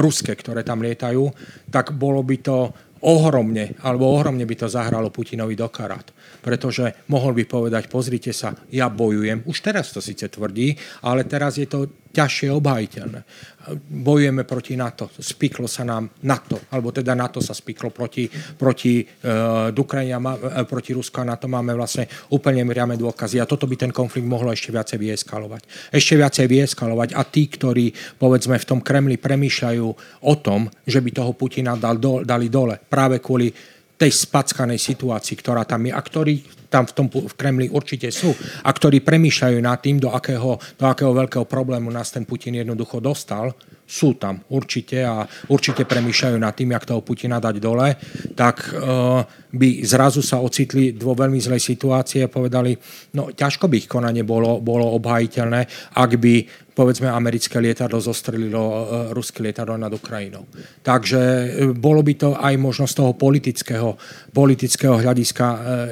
[0.00, 1.28] ruské, ktoré tam lietajú,
[1.68, 2.72] tak bolo by to
[3.02, 6.06] ohromne, alebo ohromne by to zahralo Putinovi do karát.
[6.42, 11.58] Pretože mohol by povedať, pozrite sa, ja bojujem, už teraz to síce tvrdí, ale teraz
[11.58, 13.20] je to ťažšie obhajiteľné.
[13.78, 18.26] Bojujeme proti NATO, spiklo sa nám NATO, alebo teda NATO sa spiklo proti,
[18.58, 23.70] proti uh, Ukrajine, uh, proti Rusku a NATO máme vlastne úplne mriame dôkazy a toto
[23.70, 25.62] by ten konflikt mohlo ešte viacej vyeskalovať.
[25.94, 29.86] Ešte viacej vyeskalovať a tí, ktorí povedzme v tom Kremli premýšľajú
[30.26, 33.52] o tom, že by toho Putina dal dali dole práve kvôli
[33.96, 38.32] tej spackanej situácii, ktorá tam je a ktorí tam v tom v Kremli určite sú
[38.64, 42.96] a ktorí premýšľajú nad tým, do akého, do akého veľkého problému nás ten Putin jednoducho
[42.96, 43.52] dostal,
[43.84, 47.92] sú tam určite a určite premýšľajú nad tým, jak toho Putina dať dole,
[48.32, 49.20] tak uh,
[49.52, 52.72] by zrazu sa ocitli vo veľmi zlej situácii a povedali,
[53.12, 56.34] no ťažko by ich konanie bolo, bolo obhajiteľné, ak by
[56.72, 58.76] povedzme americké lietadlo zostrelilo uh,
[59.12, 60.48] ruské lietadlo nad Ukrajinou.
[60.80, 63.94] Takže uh, bolo by to aj možno z toho politického,
[64.32, 65.44] politického hľadiska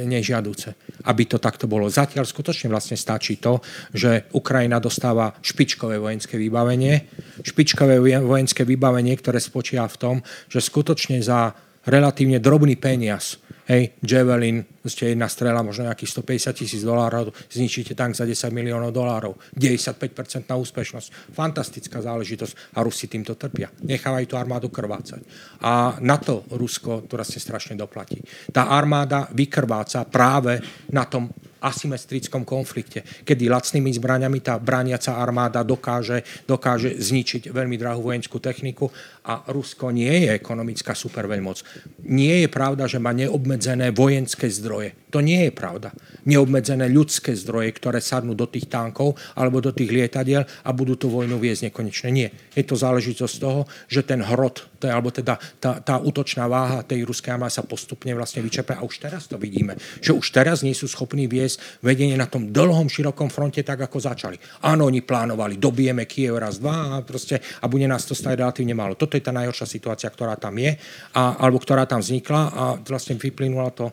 [0.05, 0.75] nežiaduce,
[1.07, 1.87] aby to takto bolo.
[1.93, 3.61] Zatiaľ skutočne vlastne stačí to,
[3.93, 7.07] že Ukrajina dostáva špičkové vojenské vybavenie,
[7.45, 10.17] špičkové vojenské vybavenie, ktoré spočíva v tom,
[10.49, 11.53] že skutočne za
[11.85, 13.41] relatívne drobný peniaz
[13.71, 18.95] Hej, Javelin, ste jedna strela, možno nejakých 150 tisíc dolárov, zničíte tank za 10 miliónov
[18.95, 19.37] dolárov.
[19.53, 21.37] 95% na úspešnosť.
[21.37, 23.69] Fantastická záležitosť a Rusi týmto trpia.
[23.85, 25.21] Nechávajú tú armádu krvácať.
[25.61, 28.25] A na to Rusko to vlastne strašne doplatí.
[28.49, 31.29] Tá armáda vykrváca práve na tom
[31.61, 38.89] asymetrickom konflikte, kedy lacnými zbraniami tá brániaca armáda dokáže, dokáže zničiť veľmi drahú vojenskú techniku
[39.29, 41.61] a Rusko nie je ekonomická superveľmoc.
[42.09, 44.70] Nie je pravda, že má neobmedzené vojenské zdroje.
[45.11, 45.91] To nie je pravda.
[46.23, 51.11] Neobmedzené ľudské zdroje, ktoré sadnú do tých tankov alebo do tých lietadiel a budú tú
[51.11, 52.09] vojnu viesť nekonečne.
[52.15, 52.29] Nie.
[52.55, 57.35] Je to záležitosť toho, že ten hrot, alebo teda tá, tá útočná váha tej ruskej
[57.35, 58.79] armády sa postupne vlastne vyčerpá.
[58.79, 62.55] A už teraz to vidíme, že už teraz nie sú schopní viesť vedenie na tom
[62.55, 64.39] dlhom, širokom fronte tak, ako začali.
[64.63, 68.79] Áno, oni plánovali, dobijeme Kiev raz, dva a, proste, a bude nás to stať relatívne
[68.79, 68.95] málo.
[68.95, 70.79] Toto je tá najhoršia situácia, ktorá tam je,
[71.19, 73.91] a, alebo ktorá tam vznikla a vlastne vyplynula to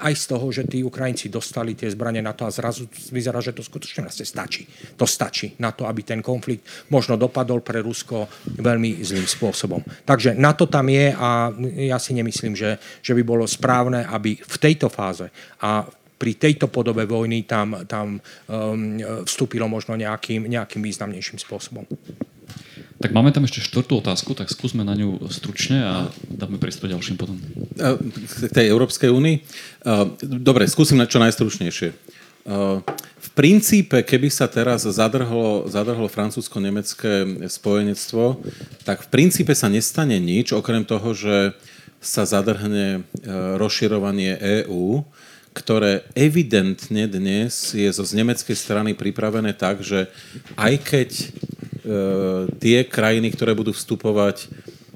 [0.00, 3.52] aj z toho, že tí Ukrajinci dostali tie zbranie na to a zrazu vyzerá, že
[3.52, 4.64] to skutočne vlastne stačí.
[4.96, 8.26] To stačí na to, aby ten konflikt možno dopadol pre Rusko
[8.58, 9.82] veľmi zlým spôsobom.
[10.06, 11.50] Takže na to tam je a
[11.90, 15.28] ja si nemyslím, že, že by bolo správne, aby v tejto fáze
[15.60, 15.84] a
[16.14, 18.96] pri tejto podobe vojny tam, tam um,
[19.26, 21.84] vstúpilo možno nejakým, nejakým významnejším spôsobom.
[23.04, 25.94] Tak máme tam ešte štvrtú otázku, tak skúsme na ňu stručne a
[26.24, 27.36] dáme priestor ďalším potom.
[27.76, 29.44] K tej Európskej únii?
[30.24, 31.92] Dobre, skúsim na čo najstručnejšie.
[33.20, 38.40] V princípe, keby sa teraz zadrhlo, zadrhlo francúzsko-nemecké spojenectvo,
[38.88, 41.52] tak v princípe sa nestane nič, okrem toho, že
[42.00, 43.28] sa zadrhne e,
[43.60, 45.04] rozširovanie EÚ,
[45.56, 50.12] ktoré evidentne dnes je zo z nemeckej strany pripravené tak, že
[50.56, 51.08] aj keď
[52.58, 54.48] tie krajiny, ktoré budú vstupovať,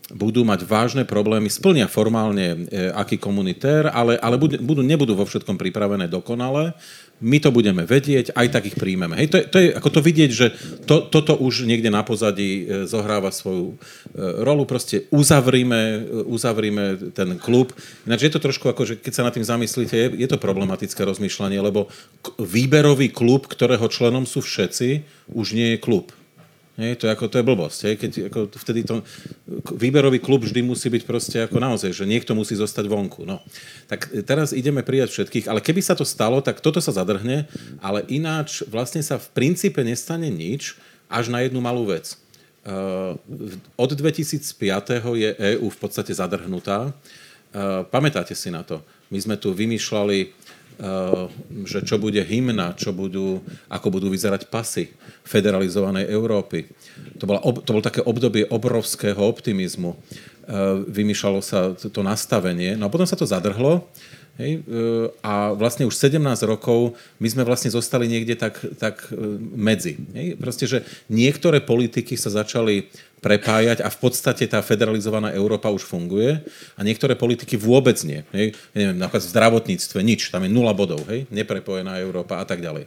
[0.08, 5.28] budú mať vážne problémy, splnia formálne e, aký komunitér, ale, ale budú, budú, nebudú vo
[5.28, 6.72] všetkom pripravené dokonale.
[7.18, 9.18] My to budeme vedieť, aj tak ich príjmeme.
[9.18, 10.46] Hej, to, je, to je ako to vidieť, že
[10.88, 13.76] to, toto už niekde na pozadí e, zohráva svoju
[14.16, 14.64] rolu.
[14.64, 17.76] Proste uzavrime, uzavrime ten klub.
[18.08, 21.04] Ináč je to trošku ako, že keď sa nad tým zamyslíte, je, je to problematické
[21.04, 21.92] rozmýšľanie, lebo
[22.40, 25.04] výberový klub, ktorého členom sú všetci,
[25.36, 26.16] už nie je klub
[26.78, 27.78] nie, to, je ako, to je blbosť.
[27.90, 27.94] Hej?
[27.98, 29.02] Keď, ako, vtedy to,
[29.74, 33.26] výberový klub vždy musí byť proste ako naozaj, že niekto musí zostať vonku.
[33.26, 33.42] No.
[33.90, 37.50] Tak teraz ideme prijať všetkých, ale keby sa to stalo, tak toto sa zadrhne,
[37.82, 40.78] ale ináč vlastne sa v princípe nestane nič,
[41.10, 42.14] až na jednu malú vec.
[42.62, 43.18] Uh,
[43.74, 44.38] od 2005.
[45.18, 46.94] je EÚ v podstate zadrhnutá.
[47.50, 48.86] Uh, pamätáte si na to?
[49.10, 50.30] My sme tu vymýšľali
[51.66, 54.94] že čo bude hymna, čo budú, ako budú vyzerať pasy
[55.26, 56.70] federalizovanej Európy.
[57.18, 59.98] To, bola, to bolo také obdobie obrovského optimizmu.
[60.48, 62.72] Eh, vymýšľalo sa to nastavenie.
[62.72, 63.84] No a potom sa to zadrhlo.
[64.38, 64.62] Hej?
[64.62, 64.80] E,
[65.20, 69.18] a vlastne už 17 rokov my sme vlastne zostali niekde tak, tak e,
[69.54, 69.98] medzi.
[70.14, 70.38] Hej?
[70.38, 70.78] Proste, že
[71.10, 72.86] niektoré politiky sa začali
[73.18, 76.38] prepájať a v podstate tá federalizovaná Európa už funguje
[76.78, 78.22] a niektoré politiky vôbec nie.
[78.30, 78.54] Hej?
[78.72, 81.26] Ja neviem, napríklad v zdravotníctve nič, tam je nula bodov, hej?
[81.34, 82.86] neprepojená Európa a tak ďalej.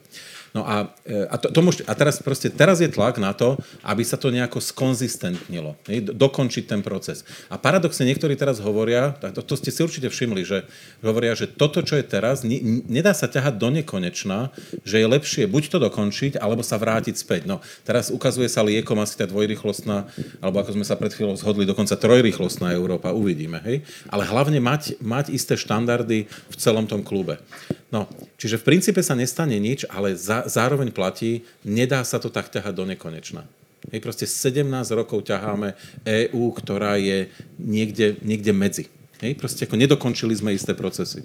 [0.52, 3.56] No a, e, a, to, to môž, a teraz, proste, teraz je tlak na to,
[3.88, 7.24] aby sa to nejako skonzistentnilo, hej, dokončiť ten proces.
[7.48, 10.68] A paradoxne niektorí teraz hovoria, to, to ste si určite všimli, že
[11.00, 14.52] hovoria, že toto, čo je teraz, ne, nedá sa ťahať do nekonečna,
[14.84, 17.48] že je lepšie buď to dokončiť, alebo sa vrátiť späť.
[17.48, 20.12] No, teraz ukazuje sa liekom asi tá dvojrychlostná,
[20.44, 23.64] alebo ako sme sa pred chvíľou zhodli, dokonca trojrychlostná Európa, uvidíme.
[23.64, 23.88] Hej?
[24.12, 27.40] Ale hlavne mať, mať isté štandardy v celom tom klube.
[27.92, 28.08] No,
[28.40, 32.74] čiže v princípe sa nestane nič, ale za, zároveň platí, nedá sa to tak ťahať
[32.74, 33.44] do nekonečna.
[33.90, 35.74] Hej, proste 17 rokov ťaháme
[36.06, 38.86] EÚ, ktorá je niekde, niekde medzi.
[39.22, 41.22] Hej, proste ako nedokončili sme isté procesy.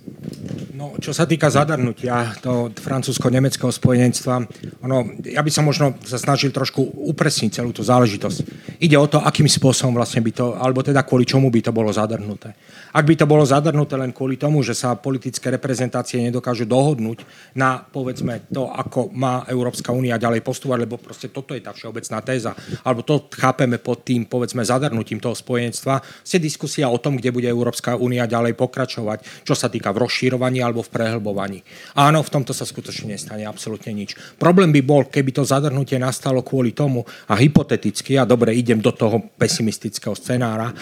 [0.76, 4.44] No, čo sa týka zadarnutia to francúzsko-nemeckého spojenectva,
[4.84, 8.38] ono, ja by som možno sa snažil trošku upresniť celú tú záležitosť.
[8.84, 11.88] Ide o to, akým spôsobom vlastne by to, alebo teda kvôli čomu by to bolo
[11.88, 12.52] zadarnuté.
[12.92, 17.24] Ak by to bolo zadrnuté len kvôli tomu, že sa politické reprezentácie nedokážu dohodnúť
[17.56, 22.20] na, povedzme, to, ako má Európska únia ďalej postúvať, lebo proste toto je tá všeobecná
[22.20, 22.52] téza,
[22.84, 27.48] alebo to chápeme pod tým, povedzme, zadrnutím toho spojenstva, je diskusia o tom, kde bude
[27.48, 31.62] Európska únia ďalej pokračovať, čo sa týka v rozšírovaní alebo v prehlbovaní.
[31.94, 34.18] Áno, v tomto sa skutočne nestane absolútne nič.
[34.40, 38.90] Problém by bol, keby to zadrhnutie nastalo kvôli tomu, a hypoteticky, a dobre, idem do
[38.96, 40.72] toho pesimistického scenára,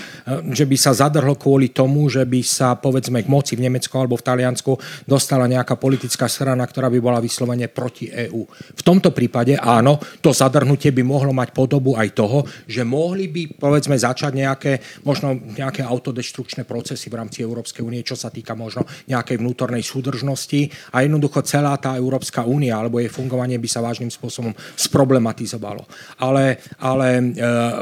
[0.54, 4.14] že by sa zadrhlo kvôli tomu, že by sa povedzme k moci v Nemecku alebo
[4.14, 4.72] v Taliansku
[5.10, 8.46] dostala nejaká politická strana, ktorá by bola vyslovene proti EÚ.
[8.78, 13.58] V tomto prípade áno, to zadrhnutie by mohlo mať podobu aj toho, že mohli by
[13.58, 14.72] povedzme začať nejaké,
[15.02, 20.70] možno nejaké autodeštrukčné procesy v rámci Európskej únie, čo sa týka možno nejakej vnútornej súdržnosti
[20.94, 25.84] a jednoducho celá tá Európska únia alebo jej fungovanie by sa vážnym spôsobom sproblematizovalo.
[26.22, 27.22] Ale, ale e,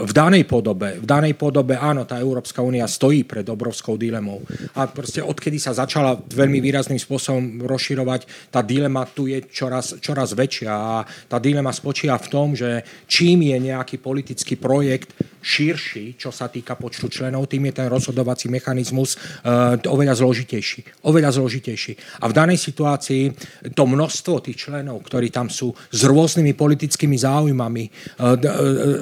[0.03, 4.41] v danej podobe, v danej podobe áno, tá Európska únia stojí pred obrovskou dilemou.
[4.77, 10.33] A proste odkedy sa začala veľmi výrazným spôsobom rozširovať, tá dilema tu je čoraz, čoraz
[10.37, 16.31] väčšia a tá dilema spočíva v tom, že čím je nejaký politický projekt širší, čo
[16.31, 21.05] sa týka počtu členov, tým je ten rozhodovací mechanizmus uh, oveľa zložitejší.
[21.05, 22.23] Oveľa zložitejší.
[22.23, 23.35] A v danej situácii
[23.75, 27.85] to množstvo tých členov, ktorí tam sú s rôznymi politickými záujmami,
[28.23, 28.39] uh,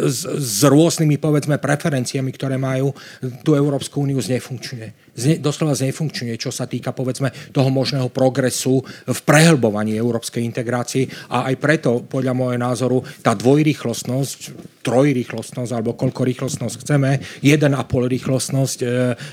[0.08, 2.96] s, s rôznymi, povedzme, preferenciami, ktoré majú,
[3.44, 9.18] tú Európsku úniu znefunkčuje zne, doslova znefunkčuje, čo sa týka povedzme toho možného progresu v
[9.26, 14.38] prehlbovaní európskej integrácii a aj preto, podľa môjho názoru, tá dvojrýchlostnosť,
[14.80, 18.86] trojrýchlostnosť alebo koľko rýchlostnosť chceme, 1,5 rýchlostnosť e,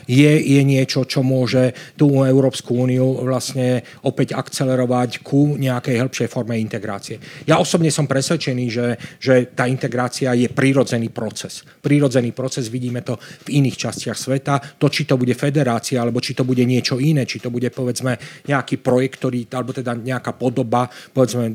[0.10, 6.58] je, je niečo, čo môže tú Európsku úniu vlastne opäť akcelerovať ku nejakej hĺbšej forme
[6.58, 7.22] integrácie.
[7.46, 8.88] Ja osobne som presvedčený, že,
[9.22, 11.64] že tá integrácia je prírodzený proces.
[11.82, 13.18] Prírodzený proces, vidíme to
[13.48, 14.82] v iných častiach sveta.
[14.82, 18.18] To, či to bude federácia, alebo či to bude niečo iné, či to bude povedzme
[18.50, 21.54] nejaký projekt, ktorý, alebo teda nejaká podoba, povedzme,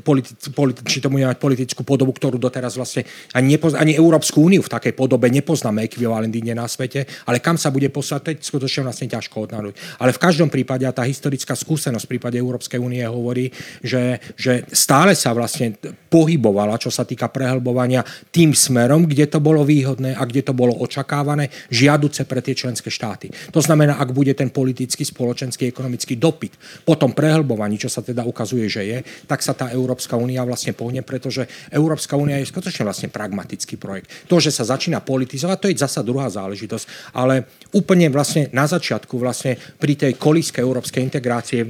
[0.00, 3.04] politi, politi, či to bude mať politickú podobu, ktorú doteraz vlastne
[3.36, 7.58] ani, nepoz, ani Európsku úniu v takej podobe nepoznáme ekvivalent inde na svete, ale kam
[7.58, 9.98] sa bude poslať, je skutočne vlastne ťažko odhadnúť.
[9.98, 13.50] Ale v každom prípade, tá historická skúsenosť v prípade Európskej únie hovorí,
[13.82, 15.74] že, že stále sa vlastne
[16.06, 20.78] pohybovala, čo sa týka prehlbovania tým smerom, kde to bolo výhodné a kde to bolo
[20.78, 23.26] očakávané, žiaduce pre tie členské štáty.
[23.50, 28.22] To znamená, ak bude ten politický, spoločenský, ekonomický dopyt po tom prehlbovaní, čo sa teda
[28.22, 32.86] ukazuje, že je, tak sa tá Európska únia vlastne pohne, pretože Európska únia je skutočne
[32.86, 34.11] vlastne pragmatický projekt.
[34.26, 39.16] To, že sa začína politizovať, to je zasa druhá záležitosť, ale úplne vlastne na začiatku
[39.16, 41.66] vlastne pri tej kolíske európskej integrácie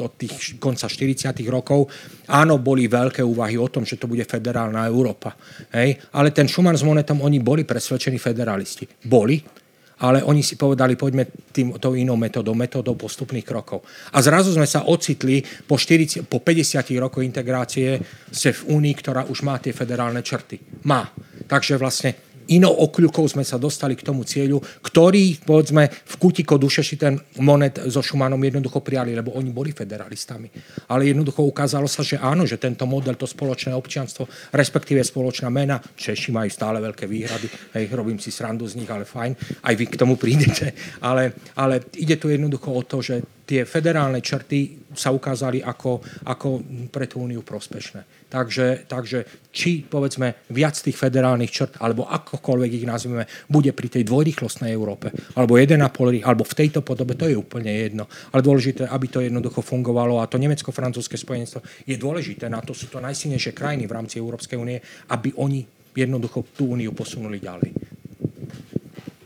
[0.00, 1.30] od tých konca 40.
[1.48, 1.90] rokov,
[2.30, 5.36] áno, boli veľké úvahy o tom, že to bude federálna Európa.
[5.74, 5.98] Hej?
[6.16, 8.88] Ale ten Schumann s Monetom, oni boli presvedčení federalisti.
[9.06, 9.59] Boli,
[10.00, 13.84] ale oni si povedali, poďme tým, tou inou metodou, metodou postupných krokov.
[14.16, 18.00] A zrazu sme sa ocitli po, 40, po 50 rokoch integrácie
[18.32, 20.84] ste v Únii, ktorá už má tie federálne črty.
[20.88, 21.04] Má.
[21.44, 26.82] Takže vlastne inou okľukou sme sa dostali k tomu cieľu, ktorý, povedzme, v kutiko duše
[26.82, 30.50] si ten monet so Šumanom jednoducho prijali, lebo oni boli federalistami.
[30.90, 35.78] Ale jednoducho ukázalo sa, že áno, že tento model, to spoločné občianstvo, respektíve spoločná mena,
[35.78, 37.46] Češi majú stále veľké výhrady,
[37.78, 40.72] hej, robím si srandu z nich, ale fajn, aj vy k tomu prídete.
[41.00, 45.98] Ale, ale ide tu jednoducho o to, že tie federálne črty sa ukázali ako,
[46.28, 46.48] ako
[46.92, 48.19] pre tú úniu prospešné.
[48.30, 54.06] Takže, takže či povedzme viac tých federálnych črt, alebo akokoľvek ich nazveme, bude pri tej
[54.06, 58.06] dvojrýchlostnej Európe, alebo 1,5, alebo v tejto podobe, to je úplne jedno.
[58.30, 62.86] Ale dôležité, aby to jednoducho fungovalo a to nemecko-francúzske spojenstvo je dôležité, na to sú
[62.86, 64.78] to najsilnejšie krajiny v rámci Európskej únie,
[65.10, 67.74] aby oni jednoducho tú úniu posunuli ďalej.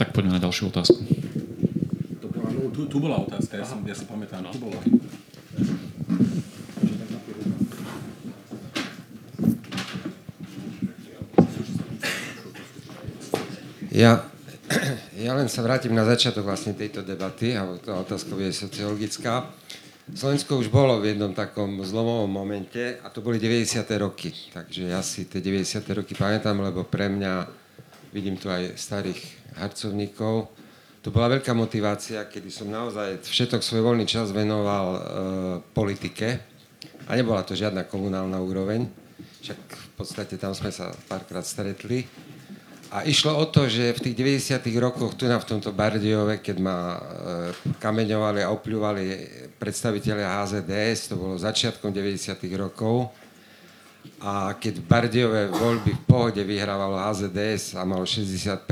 [0.00, 0.96] Tak poďme na ďalšiu otázku.
[2.74, 4.48] Tu, tu bola otázka, ja, som, ja si pamätám.
[4.50, 4.80] Tu bola.
[13.94, 14.26] Ja,
[15.14, 19.46] ja len sa vrátim na začiatok vlastne tejto debaty, a tá otázka je sociologická.
[20.10, 23.86] Slovensko už bolo v jednom takom zlomovom momente a to boli 90.
[24.02, 24.34] roky.
[24.50, 25.78] Takže ja si tie 90.
[25.94, 27.46] roky pamätám, lebo pre mňa,
[28.10, 29.22] vidím tu aj starých
[29.62, 30.50] harcovníkov,
[31.06, 35.00] to bola veľká motivácia, kedy som naozaj všetok svoj voľný čas venoval e,
[35.70, 36.42] politike
[37.06, 38.90] a nebola to žiadna komunálna úroveň,
[39.38, 42.33] však v podstate tam sme sa párkrát stretli.
[42.94, 44.14] A išlo o to, že v tých
[44.54, 44.70] 90.
[44.78, 46.98] rokoch tu na v tomto Bardiove, keď ma e,
[47.82, 49.04] kameňovali a opľúvali
[49.58, 52.38] predstaviteľia HZDS, to bolo začiatkom 90.
[52.54, 53.10] rokov,
[54.22, 58.62] a keď v Bardiove voľby v pohode vyhrávalo HZDS a malo 60%,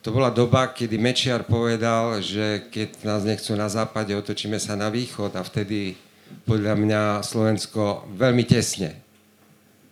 [0.00, 4.88] to bola doba, kedy Mečiar povedal, že keď nás nechcú na západe, otočíme sa na
[4.88, 6.00] východ a vtedy
[6.48, 8.96] podľa mňa Slovensko veľmi tesne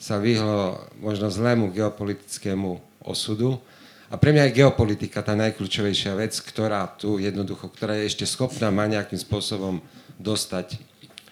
[0.01, 3.60] sa vyhlo možno zlému geopolitickému osudu.
[4.09, 8.68] A pre mňa je geopolitika tá najkľúčovejšia vec, ktorá tu jednoducho, ktorá je ešte schopná
[8.72, 9.81] ma nejakým spôsobom
[10.20, 10.81] dostať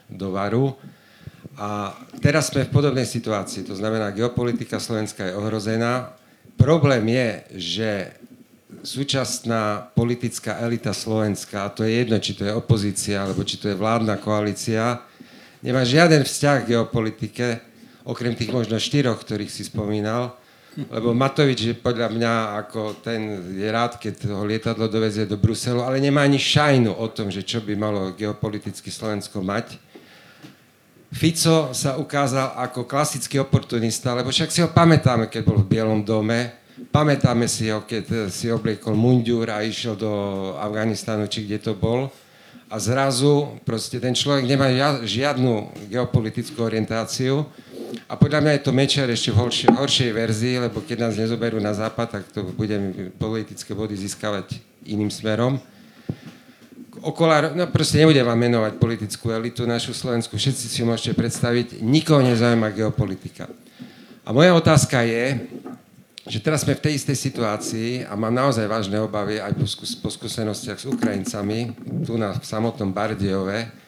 [0.09, 0.77] do varu.
[1.57, 6.17] A teraz sme v podobnej situácii, to znamená, geopolitika Slovenska je ohrozená.
[6.57, 7.29] Problém je,
[7.61, 7.91] že
[8.81, 13.69] súčasná politická elita Slovenska, a to je jedno, či to je opozícia, alebo či to
[13.69, 15.05] je vládna koalícia,
[15.61, 17.47] nemá žiaden vzťah k geopolitike,
[18.03, 20.35] okrem tých možno štyroch, ktorých si spomínal,
[20.89, 22.33] lebo Matovič je podľa mňa
[22.65, 27.07] ako ten je rád, keď ho lietadlo dovezie do Bruselu, ale nemá ani šajnu o
[27.13, 29.77] tom, že čo by malo geopoliticky Slovensko mať.
[31.13, 36.01] Fico sa ukázal ako klasický oportunista, lebo však si ho pamätáme, keď bol v Bielom
[36.01, 40.11] dome, Pamätáme si ho, keď si obliekol mundúr a išiel do
[40.57, 42.09] Afganistanu, či kde to bol.
[42.73, 44.73] A zrazu proste ten človek nemá
[45.05, 47.45] žiadnu geopolitickú orientáciu.
[48.09, 51.61] A podľa mňa je to Mečer ešte v horšej, horšej verzii, lebo keď nás nezoberú
[51.61, 55.61] na západ, tak to budeme politické body získavať iným smerom.
[57.03, 62.23] Okolár, no proste nebudem vám menovať politickú elitu našu Slovensku, všetci si môžete predstaviť, nikoho
[62.23, 63.51] nezaujíma geopolitika.
[64.23, 65.43] A moja otázka je,
[66.23, 69.99] že teraz sme v tej istej situácii a mám naozaj vážne obavy aj po, skús-
[69.99, 71.75] po skúsenostiach s Ukrajincami,
[72.07, 73.82] tu na samotnom Bardiove,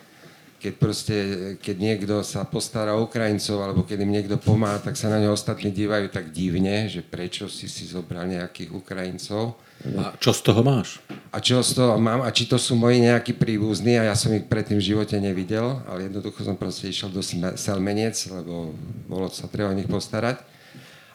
[0.65, 1.16] keď proste,
[1.61, 5.36] keď niekto sa postará o Ukrajincov, alebo keď im niekto pomáha, tak sa na ňo
[5.36, 9.61] ostatní dívajú tak divne, že prečo si si zobral nejakých Ukrajincov.
[9.85, 11.05] A čo z toho máš?
[11.28, 12.24] A čo z toho mám?
[12.24, 15.85] A či to sú moji nejakí príbuzní a ja som ich predtým v živote nevidel,
[15.85, 17.20] ale jednoducho som proste išiel do
[17.61, 18.73] Selmenec, lebo
[19.05, 20.53] bolo sa treba o nich postarať.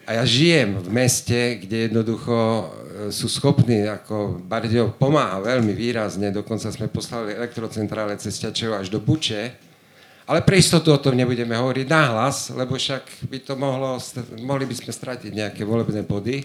[0.09, 2.65] A ja žijem v meste, kde jednoducho e,
[3.13, 8.97] sú schopní, ako Bardejov pomáha veľmi výrazne, dokonca sme poslali elektrocentrále cez Ťačevo až do
[8.97, 9.53] Buče,
[10.25, 14.01] ale pre istotu o tom nebudeme hovoriť nahlas, lebo však by to mohlo,
[14.41, 16.41] mohli by sme stratiť nejaké volebné body.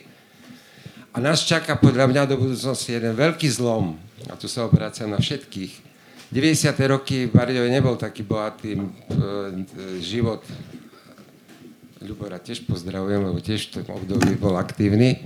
[1.17, 3.97] A nás čaká podľa mňa do budúcnosti jeden veľký zlom,
[4.29, 5.73] a tu sa obracam na všetkých.
[6.29, 6.69] 90.
[6.93, 8.81] roky v Bardejove nebol taký bohatý e,
[10.05, 10.45] život
[12.05, 15.25] Ľubora tiež pozdravujem, lebo tiež v tom období bol aktívny.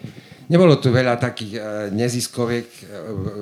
[0.48, 1.60] Nebolo tu veľa takých e,
[1.92, 2.64] neziskoviek.
[2.64, 2.82] E,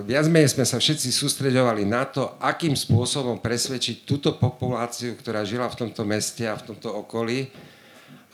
[0.08, 5.70] viac menej sme sa všetci sústreďovali na to, akým spôsobom presvedčiť túto populáciu, ktorá žila
[5.70, 7.46] v tomto meste a v tomto okolí,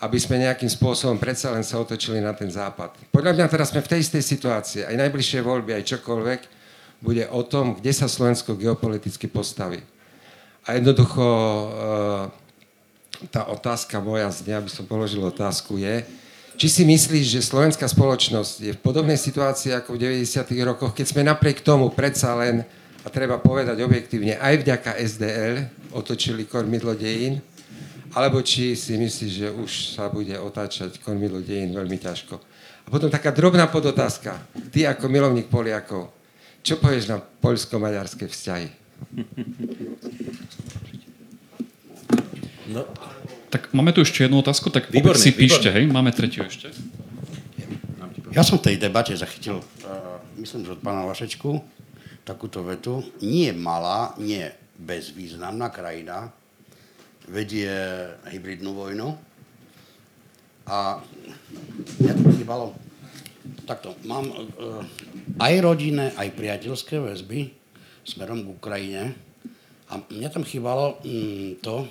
[0.00, 2.96] aby sme nejakým spôsobom predsa len sa otočili na ten západ.
[3.12, 4.80] Podľa mňa teraz sme v tej istej situácii.
[4.88, 6.40] Aj najbližšie voľby, aj čokoľvek,
[7.02, 9.82] bude o tom, kde sa Slovensko geopoliticky postaví.
[10.64, 11.66] A jednoducho e,
[13.30, 16.02] tá otázka moja znie, aby som položil otázku, je,
[16.56, 20.46] či si myslíš, že slovenská spoločnosť je v podobnej situácii ako v 90.
[20.62, 22.66] rokoch, keď sme napriek tomu predsa len,
[23.02, 27.42] a treba povedať objektívne, aj vďaka SDL otočili kormidlo dejín,
[28.14, 32.38] alebo či si myslíš, že už sa bude otáčať kormidlo dejín veľmi ťažko.
[32.86, 34.38] A potom taká drobná podotázka.
[34.70, 36.14] Ty ako milovník Poliakov,
[36.62, 38.68] čo povieš na poľsko-maďarské vzťahy?
[42.70, 42.86] No.
[43.52, 46.72] Tak máme tu ešte jednu otázku, tak výborné, si píšte, hej, máme tretiu ešte.
[48.32, 51.60] Ja som v tej debate zachytil, uh, myslím, že od pána Vašečku,
[52.24, 53.04] takúto vetu.
[53.20, 54.48] Nie malá, nie
[54.80, 56.32] bezvýznamná krajina
[57.28, 57.68] vedie
[58.24, 59.20] hybridnú vojnu.
[60.64, 61.04] A
[62.00, 62.66] mňa to chýbalo.
[63.68, 64.80] Takto, mám uh,
[65.36, 67.52] aj rodinné, aj priateľské väzby
[68.08, 69.02] smerom k Ukrajine.
[69.92, 71.84] A mňa tam chýbalo mm, to,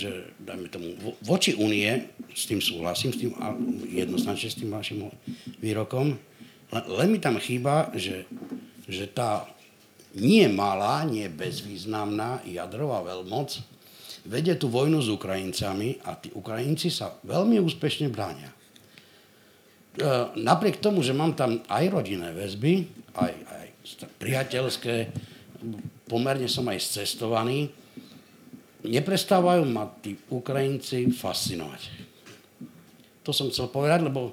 [0.00, 3.30] že dajme tomu, voči únie, s tým súhlasím, s tým,
[3.92, 5.12] jednoznačne s tým vašim
[5.60, 6.16] výrokom,
[6.72, 8.24] len, len mi tam chýba, že,
[8.88, 9.44] že tá
[10.16, 13.60] nie malá, nie bezvýznamná jadrová veľmoc
[14.26, 18.52] vedie tú vojnu s Ukrajincami a tí Ukrajinci sa veľmi úspešne bránia.
[18.52, 18.56] E,
[20.36, 22.84] napriek tomu, že mám tam aj rodinné väzby,
[23.16, 23.66] aj, aj
[24.20, 24.94] priateľské,
[26.04, 27.72] pomerne som aj scestovaný,
[28.84, 31.82] neprestávajú ma tí Ukrajinci fascinovať.
[33.24, 34.32] To som chcel povedať, lebo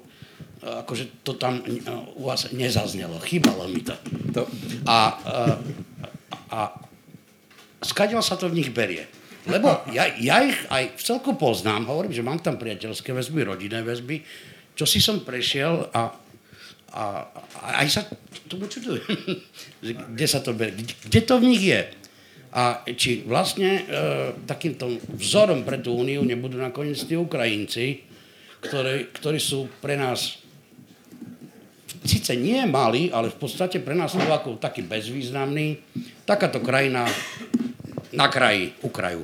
[0.64, 1.84] akože to tam e,
[2.16, 3.20] u vás nezaznelo.
[3.20, 3.94] Chýbalo mi to.
[4.32, 4.48] to.
[4.88, 4.98] A, a,
[6.48, 6.60] a
[7.84, 9.04] skadiaľ sa to v nich berie.
[9.48, 13.80] Lebo ja, ja ich aj v celku poznám, hovorím, že mám tam priateľské väzby, rodinné
[13.80, 14.20] väzby,
[14.76, 16.12] čo si som prešiel a,
[16.92, 17.04] a,
[17.64, 18.02] a aj sa
[18.44, 19.04] tomu čudujem,
[20.16, 21.80] kde sa to berie, kde to v nich je.
[22.58, 23.82] A či vlastne e,
[24.42, 28.02] takýmto vzorom pre tú úniu nebudú nakoniec tí Ukrajinci,
[28.58, 30.42] ktorí, ktorí sú pre nás
[32.02, 35.78] síce nie malí, ale v podstate pre nás ako taký bezvýznamný.
[36.26, 37.06] Takáto krajina
[38.16, 39.22] na kraji, Ukraju.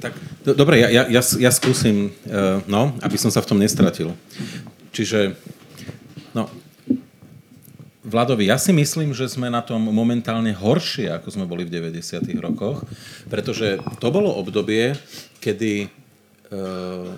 [0.00, 0.12] Tak,
[0.46, 4.16] do, dobre, ja, ja, ja, ja skúsim, uh, no, aby som sa v tom nestratil.
[4.94, 5.36] Čiže,
[6.32, 6.48] no,
[8.10, 12.26] Vladovi, ja si myslím, že sme na tom momentálne horšie, ako sme boli v 90.
[12.42, 12.82] rokoch,
[13.30, 14.98] pretože to bolo obdobie,
[15.38, 15.88] kedy e,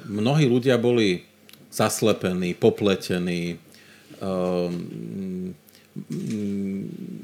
[0.05, 1.25] mnohí ľudia boli
[1.73, 4.29] zaslepení, popletení, e,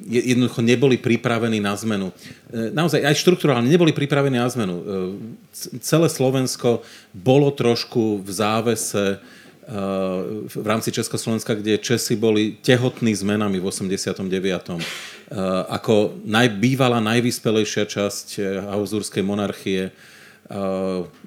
[0.08, 2.08] jednoducho neboli pripravení na zmenu.
[2.48, 4.76] E, naozaj aj štruktúrálne neboli pripravení na zmenu.
[4.80, 4.82] E,
[5.84, 6.80] celé Slovensko
[7.12, 9.20] bolo trošku v závese
[10.48, 14.24] v rámci Československa, kde Česi boli tehotní zmenami v 89.
[15.68, 19.92] Ako najbývala najvyspelejšia časť eh, Habsburskej monarchie,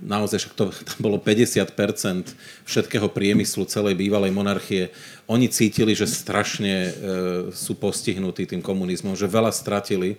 [0.01, 2.33] naozaj však to tam bolo 50%
[2.65, 4.89] všetkého priemyslu celej bývalej monarchie.
[5.29, 6.91] Oni cítili, že strašne eh,
[7.53, 10.17] sú postihnutí tým komunizmom, že veľa stratili.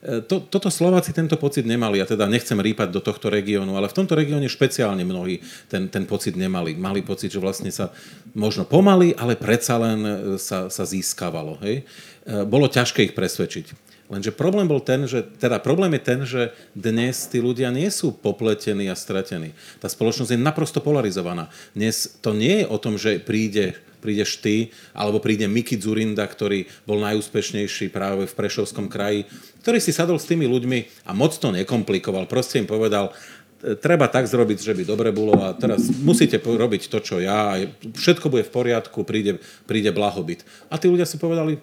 [0.00, 2.00] E, to, toto Slováci tento pocit nemali.
[2.00, 6.08] Ja teda nechcem rýpať do tohto regiónu, ale v tomto regióne špeciálne mnohí ten, ten
[6.08, 6.72] pocit nemali.
[6.72, 7.92] Mali pocit, že vlastne sa
[8.32, 11.60] možno pomaly, ale predsa len e, sa, sa získavalo.
[11.60, 11.84] Hej?
[12.24, 13.92] E, bolo ťažké ich presvedčiť.
[14.10, 16.42] Lenže problém bol ten, že, teda problém je ten, že
[16.74, 19.54] dnes tí ľudia nie sú popletení a stratení.
[19.78, 21.46] Tá spoločnosť je naprosto polarizovaná.
[21.78, 26.66] Dnes to nie je o tom, že príde prídeš ty, alebo príde Miki Zurinda, ktorý
[26.88, 29.28] bol najúspešnejší práve v Prešovskom kraji,
[29.60, 32.24] ktorý si sadol s tými ľuďmi a moc to nekomplikoval.
[32.24, 33.12] Proste im povedal,
[33.60, 37.60] e, treba tak zrobiť, že by dobre bolo a teraz musíte robiť to, čo ja,
[37.80, 40.42] všetko bude v poriadku, príde, príde blahobyt.
[40.72, 41.60] A tí ľudia si povedali,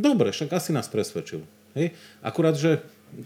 [0.00, 1.44] dobre, však asi nás presvedčil.
[1.76, 1.92] Hej?
[2.24, 2.82] Akurát, že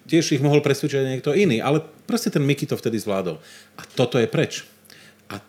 [0.09, 3.41] tiež ich mohol presvedčiť niekto iný, ale proste ten Miky to vtedy zvládol.
[3.79, 4.69] A toto je preč.
[5.29, 5.45] A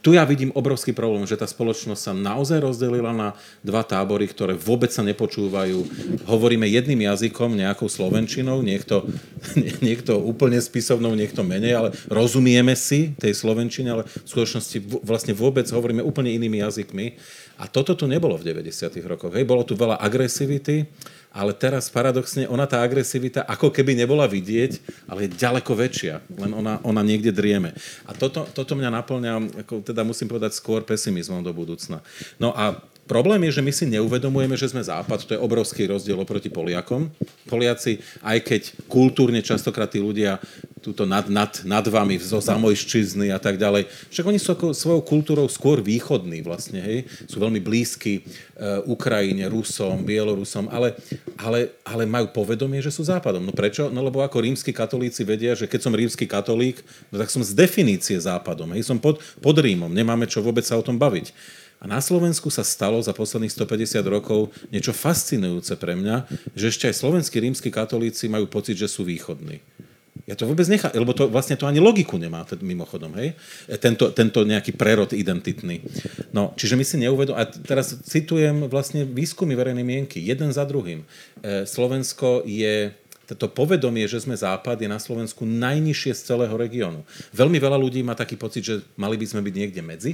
[0.00, 4.56] tu ja vidím obrovský problém, že tá spoločnosť sa naozaj rozdelila na dva tábory, ktoré
[4.56, 5.84] vôbec sa nepočúvajú.
[6.24, 9.04] Hovoríme jedným jazykom, nejakou slovenčinou, niekto,
[9.84, 15.68] niekto úplne spisovnou, niekto menej, ale rozumieme si tej slovenčine, ale v skutočnosti vlastne vôbec
[15.68, 17.20] hovoríme úplne inými jazykmi.
[17.60, 18.96] A toto tu nebolo v 90.
[19.04, 19.36] rokoch.
[19.36, 20.88] Hej, bolo tu veľa agresivity,
[21.32, 26.52] ale teraz paradoxne ona tá agresivita ako keby nebola vidieť, ale je ďaleko väčšia, len
[26.56, 27.76] ona, ona niekde drieme.
[28.08, 29.32] A toto, toto mňa naplňa,
[29.64, 32.00] ako teda musím povedať, skôr pesimizmom do budúcna.
[32.40, 36.20] No a Problém je, že my si neuvedomujeme, že sme západ, to je obrovský rozdiel
[36.20, 37.08] oproti Poliakom.
[37.48, 40.36] Poliaci, aj keď kultúrne častokrát tí ľudia
[40.84, 45.02] túto nad, nad, nad vami zo zamojščizny a tak ďalej, však oni sú ako svojou
[45.02, 47.08] kultúrou skôr východní vlastne, hej?
[47.24, 50.94] Sú veľmi blízki uh, Ukrajine, Rusom, Bielorusom, ale,
[51.40, 53.42] ale, ale majú povedomie, že sú západom.
[53.42, 53.88] No prečo?
[53.88, 57.56] No lebo ako rímsky katolíci vedia, že keď som rímsky katolík, no tak som z
[57.56, 58.84] definície západom, hej?
[58.84, 61.32] Som pod, pod Rímom, nemáme čo vôbec sa o tom baviť.
[61.78, 66.26] A na Slovensku sa stalo za posledných 150 rokov niečo fascinujúce pre mňa,
[66.58, 69.62] že ešte aj slovenskí rímsky katolíci majú pocit, že sú východní.
[70.26, 73.32] Ja to vôbec nechám, lebo to vlastne to ani logiku nemá, mimochodom, hej?
[73.64, 75.80] E, tento, tento nejaký prerod identitný.
[76.36, 81.00] No, čiže my si neuvedom, a teraz citujem vlastne výskumy verejnej mienky, jeden za druhým.
[81.40, 82.92] E, Slovensko je
[83.24, 87.04] to povedomie, že sme západ, je na Slovensku najnižšie z celého regiónu.
[87.32, 90.12] Veľmi veľa ľudí má taký pocit, že mali by sme byť niekde medzi,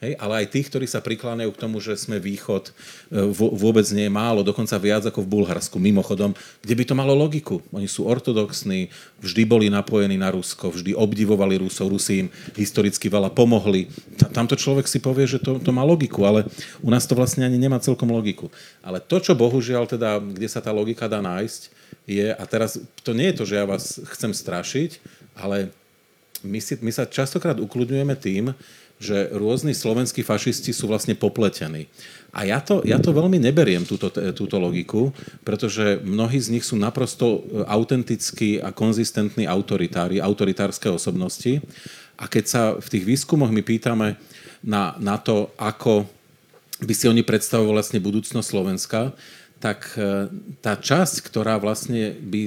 [0.00, 2.72] Hej, ale aj tých, ktorí sa prikláňajú k tomu, že sme východ,
[3.12, 6.32] e, vôbec nie je málo, dokonca viac ako v Bulharsku, mimochodom,
[6.64, 7.60] kde by to malo logiku.
[7.68, 8.88] Oni sú ortodoxní,
[9.20, 13.92] vždy boli napojení na Rusko, vždy obdivovali Rusov, Rusi im historicky veľa pomohli.
[14.32, 16.48] Tamto človek si povie, že to, to má logiku, ale
[16.80, 18.48] u nás to vlastne ani nemá celkom logiku.
[18.80, 21.76] Ale to, čo bohužiaľ teda, kde sa tá logika dá nájsť,
[22.08, 24.96] je, a teraz to nie je to, že ja vás chcem strašiť,
[25.36, 25.68] ale
[26.40, 28.56] my, si, my sa častokrát ukludňujeme tým,
[29.00, 31.88] že rôzni slovenskí fašisti sú vlastne popletení.
[32.30, 35.10] A ja to, ja to veľmi neberiem, túto, túto logiku,
[35.42, 41.58] pretože mnohí z nich sú naprosto autentickí a konzistentní autoritári, autoritárske osobnosti.
[42.20, 44.20] A keď sa v tých výskumoch my pýtame
[44.62, 46.06] na, na to, ako
[46.84, 49.16] by si oni predstavovali vlastne budúcnosť Slovenska,
[49.60, 50.32] tak e,
[50.64, 52.42] tá časť, ktorá vlastne by,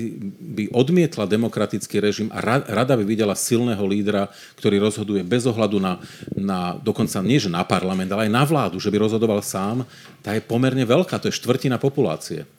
[0.57, 6.01] by odmietla demokratický režim a rada by videla silného lídra, ktorý rozhoduje bez ohľadu na,
[6.33, 9.85] na dokonca nie že na parlament, ale aj na vládu, že by rozhodoval sám,
[10.25, 12.49] tá je pomerne veľká, to je štvrtina populácie.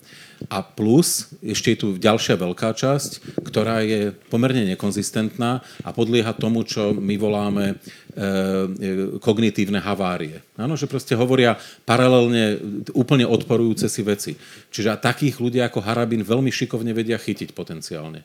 [0.53, 6.67] A plus, ešte je tu ďalšia veľká časť, ktorá je pomerne nekonzistentná a podlieha tomu,
[6.69, 7.79] čo my voláme e, e,
[9.19, 10.45] kognitívne havárie.
[10.61, 11.57] Áno, že proste hovoria
[11.89, 12.61] paralelne
[12.93, 14.33] úplne odporujúce si veci.
[14.69, 18.23] Čiže a takých ľudí ako Harabin veľmi šikovne vedia chytiť potenciálne.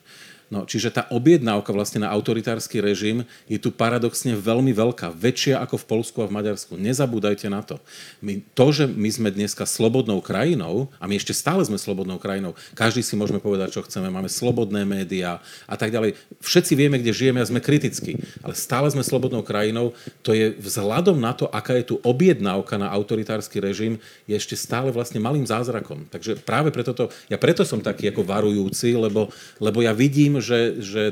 [0.50, 5.78] No, čiže tá objednávka vlastne na autoritársky režim je tu paradoxne veľmi veľká, väčšia ako
[5.78, 6.74] v Polsku a v Maďarsku.
[6.74, 7.78] Nezabúdajte na to.
[8.18, 12.58] My, to, že my sme dneska slobodnou krajinou, a my ešte stále sme slobodnou krajinou,
[12.74, 15.38] každý si môžeme povedať, čo chceme, máme slobodné médiá
[15.70, 16.18] a tak ďalej.
[16.42, 19.94] Všetci vieme, kde žijeme a sme kritickí, ale stále sme slobodnou krajinou.
[20.26, 24.90] To je vzhľadom na to, aká je tu objednávka na autoritársky režim, je ešte stále
[24.90, 26.10] vlastne malým zázrakom.
[26.10, 29.30] Takže práve preto to, ja preto som taký ako varujúci, lebo,
[29.62, 31.03] lebo ja vidím, že, že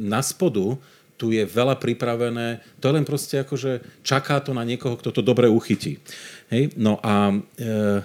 [0.00, 0.76] na spodu
[1.16, 3.72] tu je veľa pripravené, to je len proste ako, že
[4.02, 6.02] čaká to na niekoho, kto to dobre uchytí.
[6.50, 6.74] Hej?
[6.74, 7.30] No a...
[7.54, 8.02] E,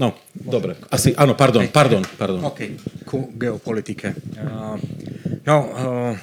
[0.00, 0.48] no, Môžem.
[0.48, 0.72] dobre.
[0.88, 2.40] Asi, áno, pardon, pardon, pardon.
[2.48, 2.60] OK,
[3.04, 4.16] ku geopolitike.
[4.40, 4.80] Uh,
[5.44, 6.16] no, uh,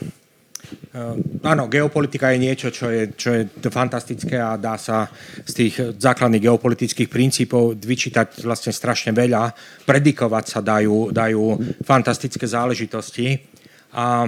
[0.93, 5.09] Uh, áno, geopolitika je niečo, čo je, čo je fantastické a dá sa
[5.41, 9.53] z tých základných geopolitických princípov vyčítať vlastne strašne veľa.
[9.89, 11.43] Predikovať sa dajú, dajú
[11.81, 13.52] fantastické záležitosti.
[13.93, 14.25] A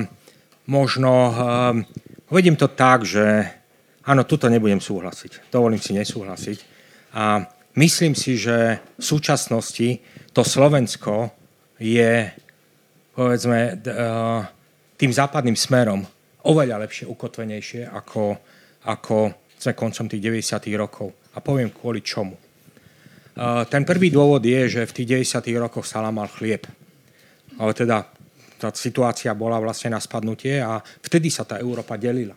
[0.70, 1.34] možno uh,
[2.30, 3.50] uvedím to tak, že
[4.06, 5.50] áno, tuto nebudem súhlasiť.
[5.50, 6.58] Dovolím si nesúhlasiť.
[7.18, 7.42] A
[7.78, 10.02] myslím si, že v súčasnosti
[10.34, 11.34] to Slovensko
[11.82, 12.30] je
[13.16, 14.44] povedzme uh,
[14.96, 16.04] tým západným smerom
[16.46, 18.38] oveľa lepšie, ukotvenejšie ako,
[18.86, 20.70] ako sme koncom tých 90.
[20.78, 21.10] rokov.
[21.34, 22.38] A poviem kvôli čomu.
[23.36, 25.42] Uh, ten prvý dôvod je, že v tých 90.
[25.58, 26.64] rokoch sa lámal chlieb.
[27.56, 28.15] Ale teda
[28.72, 32.34] tá situácia bola vlastne na spadnutie a vtedy sa tá Európa delila.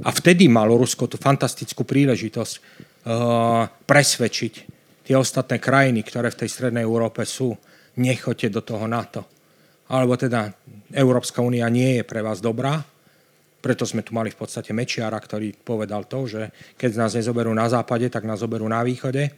[0.00, 4.52] A vtedy malo Rusko tú fantastickú príležitosť uh, presvedčiť
[5.04, 7.52] tie ostatné krajiny, ktoré v tej strednej Európe sú,
[7.98, 9.26] nechoďte do toho NATO.
[9.90, 10.54] Alebo teda
[10.94, 12.78] Európska únia nie je pre vás dobrá,
[13.60, 16.42] preto sme tu mali v podstate Mečiara, ktorý povedal to, že
[16.80, 19.28] keď nás nezoberú na západe, tak nás zoberú na východe.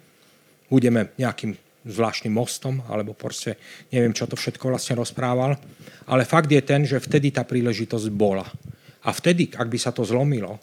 [0.70, 3.58] Budeme nejakým zvláštnym mostom, alebo proste
[3.90, 5.58] neviem, čo to všetko vlastne rozprával.
[6.06, 8.46] Ale fakt je ten, že vtedy tá príležitosť bola.
[9.02, 10.62] A vtedy, ak by sa to zlomilo,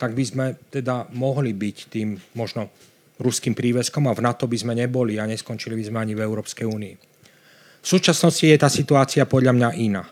[0.00, 2.72] tak by sme teda mohli byť tým možno
[3.20, 6.64] ruským príveskom a v NATO by sme neboli a neskončili by sme ani v Európskej
[6.64, 6.94] únii.
[7.80, 10.04] V súčasnosti je tá situácia podľa mňa iná.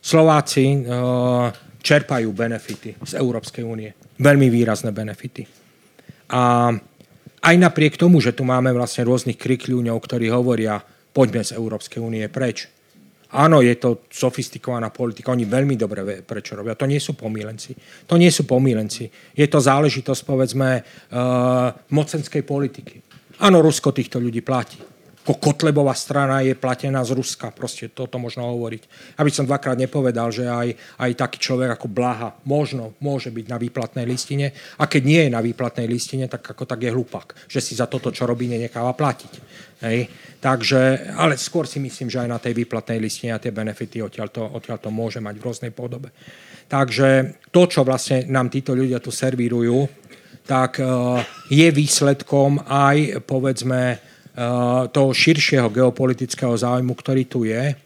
[0.00, 0.78] Slováci e,
[1.80, 3.92] čerpajú benefity z Európskej únie.
[4.20, 5.44] Veľmi výrazné benefity.
[6.32, 6.72] A
[7.40, 10.80] aj napriek tomu, že tu máme vlastne rôznych krikľúňov, ktorí hovoria,
[11.10, 12.68] poďme z Európskej únie preč.
[13.30, 16.74] Áno, je to sofistikovaná politika, oni veľmi dobre vie, prečo robia.
[16.74, 17.78] To nie sú pomílenci.
[18.10, 19.06] To nie sú pomílenci.
[19.38, 22.98] Je to záležitosť, povedzme, uh, mocenskej politiky.
[23.38, 24.89] Áno, Rusko týchto ľudí platí
[25.30, 27.54] ako Kotlebová strana je platená z Ruska.
[27.54, 29.14] Proste toto možno hovoriť.
[29.14, 33.54] Aby som dvakrát nepovedal, že aj, aj taký človek ako Blaha možno môže byť na
[33.54, 37.62] výplatnej listine a keď nie je na výplatnej listine, tak ako tak je hlupak, že
[37.62, 39.32] si za toto, čo robí, nenecháva platiť.
[39.86, 40.10] Hej.
[40.42, 44.34] Takže, ale skôr si myslím, že aj na tej výplatnej listine a tie benefity odtiaľ
[44.34, 46.10] to, odtiaľ to môže mať v rôznej podobe.
[46.66, 49.86] Takže to, čo vlastne nám títo ľudia tu servírujú,
[50.42, 54.19] tak uh, je výsledkom aj, povedzme, Eh,
[54.88, 57.76] toho širšieho geopolitického záujmu, ktorý tu je.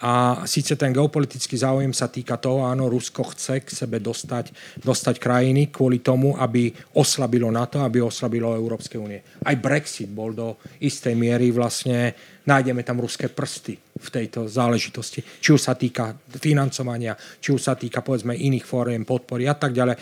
[0.00, 4.48] A síce ten geopolitický záujem sa týka toho, áno, Rusko chce k sebe dostať,
[4.80, 9.20] dostať krajiny kvôli tomu, aby oslabilo NATO, aby oslabilo Európske únie.
[9.44, 12.16] Aj Brexit bol do istej miery vlastne,
[12.48, 15.20] nájdeme tam ruské prsty v tejto záležitosti.
[15.20, 19.76] Či už sa týka financovania, či už sa týka povedzme iných fóriem podpory a tak
[19.76, 20.00] ďalej.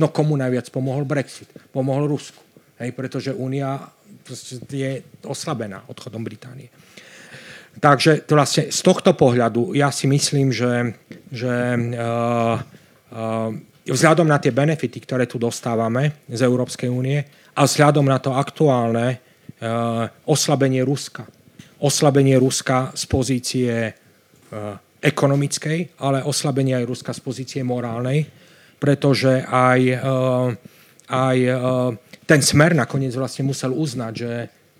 [0.00, 1.52] No komu najviac pomohol Brexit?
[1.68, 2.44] Pomohol Rusku
[2.74, 3.86] Hej, pretože Únia
[4.70, 6.68] je oslabená odchodom Británie.
[7.74, 10.94] Takže to vlastne z tohto pohľadu ja si myslím, že,
[11.34, 13.50] že uh, uh,
[13.82, 17.18] vzhľadom na tie benefity, ktoré tu dostávame z Európskej únie
[17.54, 21.26] a vzhľadom na to aktuálne uh, oslabenie Ruska.
[21.82, 28.24] Oslabenie Ruska z pozície uh, ekonomickej, ale oslabenie aj Ruska z pozície morálnej,
[28.78, 30.48] pretože aj, uh,
[31.10, 31.38] aj
[32.24, 34.30] ten smer nakoniec vlastne musel uznať, že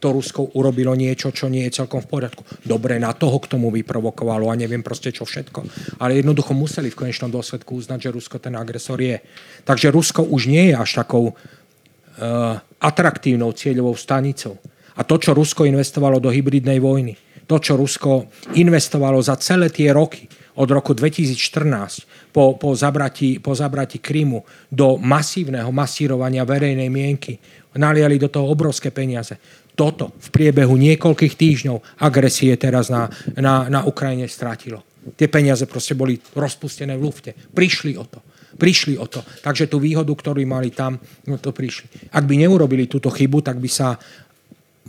[0.05, 2.45] to Rusko urobilo niečo, čo nie je celkom v poriadku.
[2.61, 5.65] Dobre, na toho k tomu vyprovokovalo a neviem proste čo všetko.
[5.97, 9.17] Ale jednoducho museli v konečnom dôsledku uznať, že Rusko ten agresor je.
[9.65, 11.35] Takže Rusko už nie je až takou uh,
[12.85, 14.61] atraktívnou cieľovou stanicou.
[15.01, 17.17] A to, čo Rusko investovalo do hybridnej vojny,
[17.49, 18.29] to, čo Rusko
[18.61, 24.99] investovalo za celé tie roky, od roku 2014 po, po, zabratí, po zabratí Krymu do
[24.99, 27.39] masívneho masírovania verejnej mienky.
[27.75, 29.35] Naliali do toho obrovské peniaze.
[29.75, 34.87] Toto v priebehu niekoľkých týždňov agresie teraz na, na, na Ukrajine strátilo.
[35.19, 37.35] Tie peniaze proste boli rozpustené v lufte.
[37.35, 38.23] Prišli o to.
[38.55, 39.27] Prišli o to.
[39.43, 42.15] Takže tú výhodu, ktorú mali tam, no to prišli.
[42.15, 43.99] Ak by neurobili túto chybu, tak by sa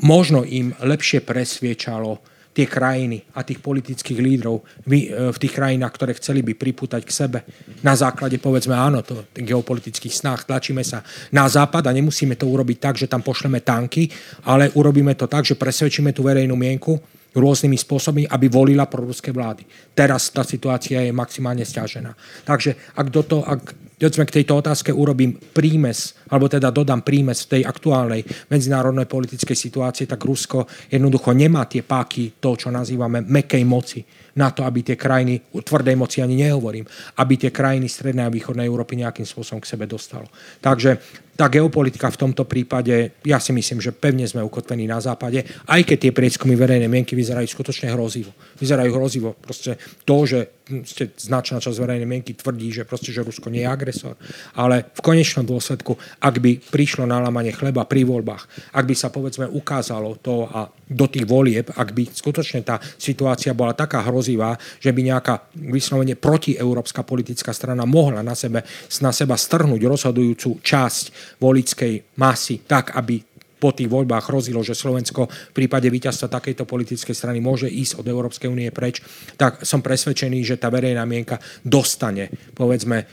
[0.06, 6.16] možno im lepšie presviečalo tie krajiny a tých politických lídrov v, v tých krajinách, ktoré
[6.16, 7.40] chceli by pripútať k sebe.
[7.84, 11.04] Na základe, povedzme, áno, to, geopolitických snách tlačíme sa
[11.36, 14.08] na západ a nemusíme to urobiť tak, že tam pošleme tanky,
[14.48, 16.96] ale urobíme to tak, že presvedčíme tú verejnú mienku
[17.36, 19.68] rôznymi spôsobmi, aby volila proruské vlády.
[19.92, 22.16] Teraz tá situácia je maximálne stiažená.
[22.48, 27.60] Takže ak, do toho, ak k tejto otázke urobím prímes, alebo teda dodám prímes v
[27.60, 33.64] tej aktuálnej medzinárodnej politickej situácii, tak Rusko jednoducho nemá tie páky, to, čo nazývame mekej
[33.64, 34.04] moci,
[34.36, 36.84] na to, aby tie krajiny, tvrdej moci ani nehovorím,
[37.24, 40.28] aby tie krajiny Strednej a Východnej Európy nejakým spôsobom k sebe dostalo.
[40.60, 45.44] Takže tá geopolitika v tomto prípade, ja si myslím, že pevne sme ukotvení na západe,
[45.68, 48.32] aj keď tie prieskumy verejnej mienky vyzerajú skutočne hrozivo.
[48.56, 49.36] Vyzerajú hrozivo.
[49.36, 49.76] Proste
[50.08, 54.18] to, že ste značná časť verejnej mienky tvrdí, že, proste, že Rusko nie je agresor.
[54.58, 59.14] Ale v konečnom dôsledku, ak by prišlo na lámanie chleba pri voľbách, ak by sa
[59.14, 64.58] povedzme ukázalo to a do tých volieb, ak by skutočne tá situácia bola taká hrozivá,
[64.82, 68.66] že by nejaká vyslovene protieurópska politická strana mohla na, sebe,
[69.02, 73.35] na seba strhnúť rozhodujúcu časť volickej masy tak, aby
[73.66, 78.06] po tých voľbách hrozilo, že Slovensko v prípade víťazstva takejto politickej strany môže ísť od
[78.06, 79.02] Európskej únie preč,
[79.42, 83.06] tak som presvedčený, že tá verejná mienka dostane, povedzme, e,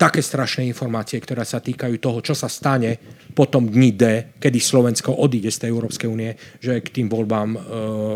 [0.00, 2.96] také strašné informácie, ktoré sa týkajú toho, čo sa stane
[3.36, 4.04] po tom dni D,
[4.40, 6.32] kedy Slovensko odíde z tej Európskej únie,
[6.64, 7.58] že k tým voľbám e,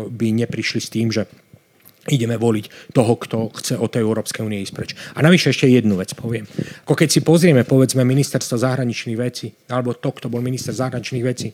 [0.09, 1.44] by neprišli s tým, že
[2.09, 4.91] ideme voliť toho, kto chce od tej Európskej únie ísť preč.
[5.17, 6.45] A navyše ešte jednu vec poviem.
[6.85, 11.49] Ako keď si pozrieme, povedzme, ministerstvo zahraničných vecí, alebo to, kto bol minister zahraničných vecí,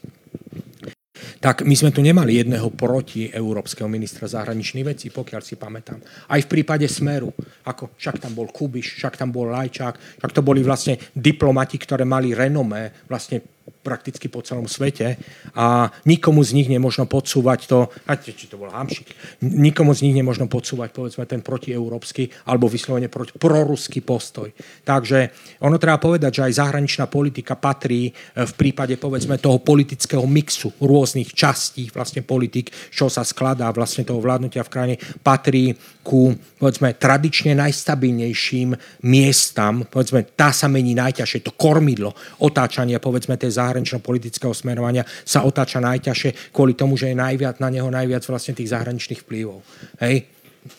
[1.41, 5.97] tak my sme tu nemali jedného proti európskeho ministra zahraničných vecí, pokiaľ si pamätám.
[6.29, 7.33] Aj v prípade Smeru,
[7.65, 12.05] ako však tam bol Kubiš, však tam bol Lajčák, však to boli vlastne diplomati, ktoré
[12.05, 13.41] mali renomé vlastne
[13.81, 15.17] prakticky po celom svete
[15.57, 20.15] a nikomu z nich nemožno podsúvať to, a či to bol Hamšik, nikomu z nich
[20.15, 24.53] nemožno podsúvať povedzme ten protieurópsky alebo vyslovene proruský postoj.
[24.85, 25.33] Takže
[25.65, 28.11] ono treba povedať, že aj zahraničná politika patrí e,
[28.45, 34.21] v prípade povedzme toho politického mixu rôznych častí vlastne politik, čo sa skladá vlastne toho
[34.21, 34.95] vládnutia v krajine,
[35.25, 35.73] patrí
[36.05, 43.57] ku povedzme tradične najstabilnejším miestam, povedzme tá sa mení najťažšie, to kormidlo otáčania povedzme tej
[43.71, 48.75] zahranično-politického smerovania sa otáča najťažšie kvôli tomu, že je najviac, na neho najviac vlastne tých
[48.75, 49.63] zahraničných vplyvov.
[50.03, 50.27] Hej?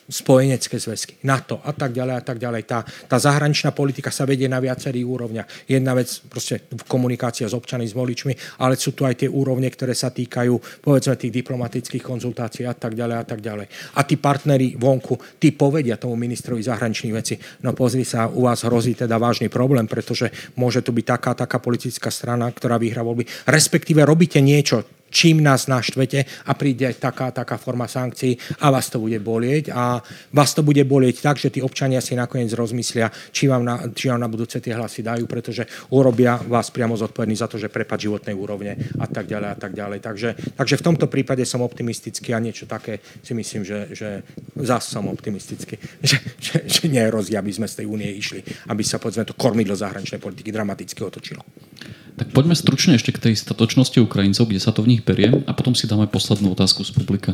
[0.07, 2.63] Spojenecké zväzky, NATO a tak ďalej a tak ďalej.
[2.71, 5.49] Tá, tá zahraničná politika sa vedie na viacerých úrovniach.
[5.67, 9.91] Jedna vec, proste komunikácia s občanmi, s voličmi, ale sú tu aj tie úrovne, ktoré
[9.99, 13.67] sa týkajú, povedzme, tých diplomatických konzultácií a tak ďalej a tak ďalej.
[13.99, 17.35] A tí partneri vonku, tí povedia tomu ministrovi zahraničných vecí,
[17.67, 21.59] no pozri sa, u vás hrozí teda vážny problém, pretože môže tu byť taká, taká
[21.59, 23.27] politická strana, ktorá vyhrá voľby.
[23.51, 28.97] Respektíve robíte niečo, čím nás naštvete a príde taká, taká forma sankcií a vás to
[28.97, 30.01] bude bolieť a
[30.33, 34.09] vás to bude bolieť tak, že tí občania si nakoniec rozmyslia, či vám na, či
[34.09, 38.01] vám na budúce tie hlasy dajú, pretože urobia vás priamo zodpovední za to, že prepad
[38.01, 39.99] životnej úrovne a tak ďalej a tak ďalej.
[40.01, 44.09] Takže, takže v tomto prípade som optimistický a niečo také si myslím, že, že
[44.57, 45.77] zás som optimistický,
[46.09, 48.41] že, že, že nehrozí, aby sme z tej únie išli,
[48.73, 51.45] aby sa povedzme to kormidlo zahraničnej politiky dramaticky otočilo.
[52.17, 55.53] Tak poďme stručne ešte k tej statočnosti Ukrajincov, kde sa to v nich berie a
[55.57, 57.33] potom si dáme poslednú otázku z publika.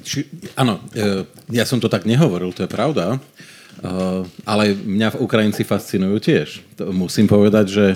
[0.00, 0.26] Či,
[0.56, 3.20] áno, e, ja som to tak nehovoril, to je pravda.
[3.84, 6.62] Uh, ale mňa Ukrajinci fascinujú tiež.
[6.94, 7.86] Musím povedať, že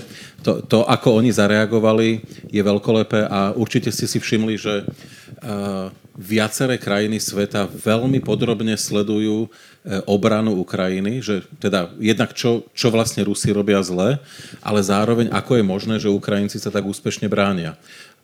[0.42, 2.18] to, to, ako oni zareagovali,
[2.50, 9.46] je veľkolepé a určite ste si všimli, že uh, viaceré krajiny sveta veľmi podrobne sledujú
[10.04, 14.20] obranu Ukrajiny, že teda jednak čo, čo vlastne Rusi robia zle,
[14.60, 17.78] ale zároveň ako je možné, že Ukrajinci sa tak úspešne bránia.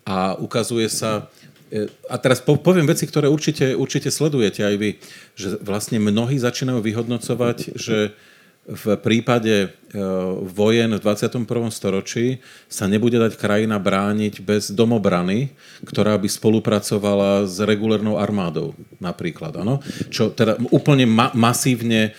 [0.05, 1.25] A ukazuje sa,
[1.75, 4.89] E, a teraz poviem veci, ktoré určite, určite sledujete aj vy,
[5.33, 8.13] že vlastne mnohí začínajú vyhodnocovať, že
[8.65, 9.67] v prípade e,
[10.49, 11.45] vojen v 21.
[11.69, 15.53] storočí sa nebude dať krajina brániť bez domobrany,
[15.85, 19.53] ktorá by spolupracovala s regulárnou armádou napríklad.
[19.61, 19.85] Ano?
[20.09, 22.11] Čo teda úplne ma- masívne e,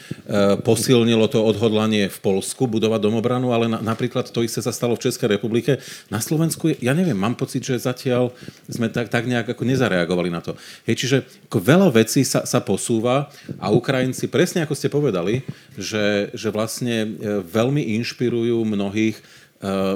[0.63, 5.11] posilnilo to odhodlanie v Polsku budovať domobranu, ale na- napríklad to isté sa stalo v
[5.11, 5.83] Českej republike.
[6.15, 8.31] Na Slovensku, ja neviem, mám pocit, že zatiaľ
[8.71, 10.55] sme tak, tak nejak ako nezareagovali na to.
[10.87, 11.19] Hej, čiže
[11.51, 15.43] veľa vecí sa, sa posúva a Ukrajinci, presne ako ste povedali,
[15.75, 17.09] že, že vlastne e,
[17.43, 19.17] veľmi inšpirujú mnohých.
[19.17, 19.23] E,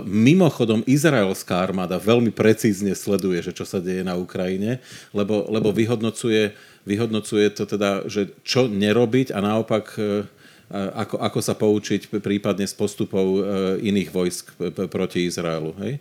[0.08, 4.80] mimochodom, izraelská armáda veľmi precízne sleduje, že čo sa deje na Ukrajine,
[5.12, 6.56] lebo, lebo vyhodnocuje,
[6.88, 10.24] vyhodnocuje to teda, že čo nerobiť a naopak e,
[10.72, 13.42] ako, ako sa poučiť prípadne z postupov
[13.82, 14.54] iných vojsk
[14.86, 15.74] proti Izraelu.
[15.82, 15.98] Hej?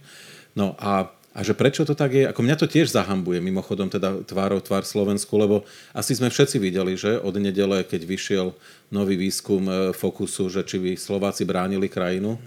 [0.53, 4.25] No a a že prečo to tak je, ako mňa to tiež zahambuje, mimochodom teda
[4.25, 5.61] tvárov tvár Slovensku, lebo
[5.93, 8.47] asi sme všetci videli, že od nedele, keď vyšiel
[8.89, 12.41] nový výskum e, Fokusu, že či by Slováci bránili krajinu.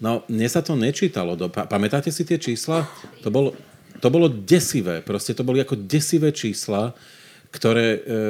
[0.00, 1.36] No, mne sa to nečítalo.
[1.36, 2.88] Do, pamätáte si tie čísla?
[3.20, 3.52] To bolo,
[4.00, 6.96] to bolo desivé, proste to boli ako desivé čísla,
[7.48, 8.20] ktoré, e,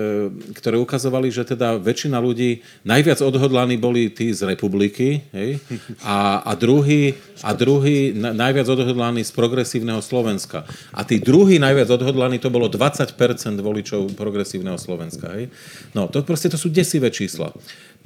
[0.54, 5.58] ktoré ukazovali, že teda väčšina ľudí, najviac odhodlaní boli tí z republiky, hej?
[6.06, 10.62] A, a, druhý, a druhý najviac odhodlaní z progresívneho Slovenska.
[10.94, 13.10] A tí druhý najviac odhodlaní, to bolo 20%
[13.58, 15.34] voličov progresívneho Slovenska.
[15.34, 15.50] Hej?
[15.98, 17.50] No, to proste to sú desivé čísla.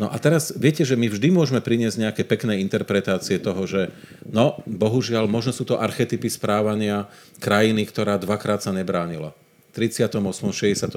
[0.01, 3.93] No a teraz viete, že my vždy môžeme priniesť nejaké pekné interpretácie toho, že
[4.25, 9.37] no, bohužiaľ, možno sú to archetypy správania krajiny, ktorá dvakrát sa nebránila.
[9.73, 10.09] 38.,
[10.53, 10.93] 68.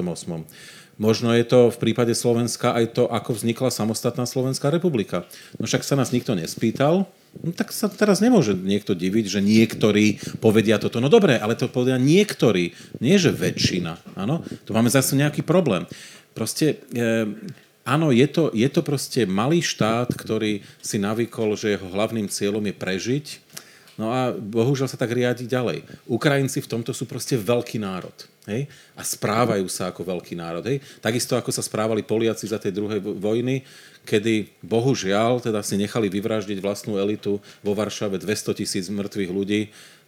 [0.95, 5.27] Možno je to v prípade Slovenska aj to, ako vznikla samostatná Slovenská republika.
[5.59, 7.03] No však sa nás nikto nespýtal,
[7.43, 11.03] no tak sa teraz nemôže niekto diviť, že niektorí povedia toto.
[11.03, 12.71] No dobre, ale to povedia niektorí,
[13.03, 14.15] nie že väčšina.
[14.15, 14.39] Áno?
[14.63, 15.83] Tu máme zase nejaký problém.
[16.31, 17.27] Proste, e,
[17.83, 22.63] áno, je to, je to proste malý štát, ktorý si navykol, že jeho hlavným cieľom
[22.71, 23.25] je prežiť.
[23.99, 25.83] No a bohužiaľ sa tak riadi ďalej.
[26.07, 28.15] Ukrajinci v tomto sú proste veľký národ.
[28.45, 28.69] Hej?
[28.93, 30.61] A správajú sa ako veľký národ.
[30.65, 30.81] Hej?
[31.01, 33.65] Takisto ako sa správali Poliaci za tej druhej vojny,
[34.05, 39.61] kedy bohužiaľ teda si nechali vyvraždiť vlastnú elitu vo Varšave 200 tisíc mŕtvych ľudí,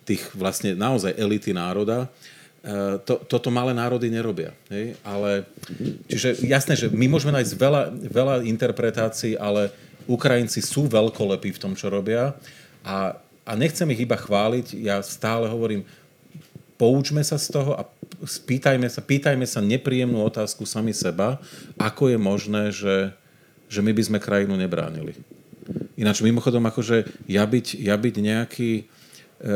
[0.08, 2.08] tých vlastne naozaj elity národa.
[2.62, 4.54] E, to, toto malé národy nerobia.
[4.70, 4.96] Hej?
[5.02, 5.44] Ale,
[6.08, 9.74] čiže jasné, že my môžeme nájsť veľa, veľa interpretácií, ale
[10.08, 12.32] Ukrajinci sú veľkolepí v tom, čo robia
[12.88, 15.84] a, a nechcem ich iba chváliť, ja stále hovorím,
[16.78, 17.84] poučme sa z toho a
[18.24, 21.42] spýtajme sa, pýtajme sa nepríjemnú otázku sami seba,
[21.76, 23.12] ako je možné, že,
[23.68, 25.18] že my by sme krajinu nebránili.
[26.00, 28.84] Ináč mimochodom, akože ja byť, ja byť nejaký e,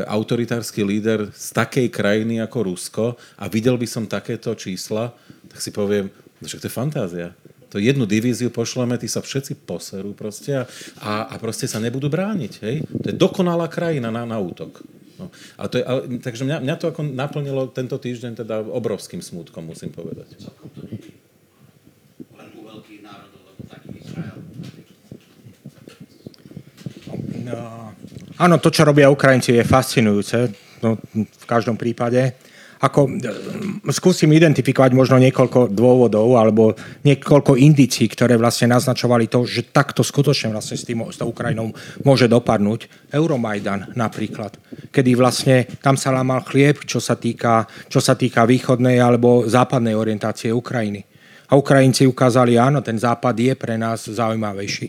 [0.09, 3.05] autoritársky líder z takej krajiny ako Rusko
[3.39, 5.15] a videl by som takéto čísla,
[5.47, 6.11] tak si poviem,
[6.41, 7.29] no však to je fantázia.
[7.71, 10.67] To jednu divíziu pošleme, tí sa všetci poserú proste
[10.99, 12.53] a, a proste sa nebudú brániť.
[12.67, 12.75] Hej?
[12.83, 14.83] To je dokonalá krajina na, na útok.
[15.21, 15.29] No.
[15.61, 19.69] Ale to je, ale, takže mňa, mňa to ako naplnilo tento týždeň teda obrovským smútkom,
[19.69, 20.33] musím povedať.
[27.41, 27.93] No,
[28.41, 30.49] áno, to, čo robia Ukrajinci, je fascinujúce.
[30.81, 32.33] No, v každom prípade
[32.81, 33.11] ako e,
[33.93, 36.73] skúsim identifikovať možno niekoľko dôvodov alebo
[37.05, 41.77] niekoľko indícií, ktoré vlastne naznačovali to, že takto skutočne vlastne s, tým, s tou Ukrajinou
[42.01, 43.13] môže dopadnúť.
[43.13, 44.57] Euromajdan napríklad,
[44.89, 49.93] kedy vlastne tam sa lámal chlieb, čo sa týka, čo sa týka východnej alebo západnej
[49.93, 51.05] orientácie Ukrajiny.
[51.51, 54.87] A Ukrajinci ukázali, áno, ten západ je pre nás zaujímavejší.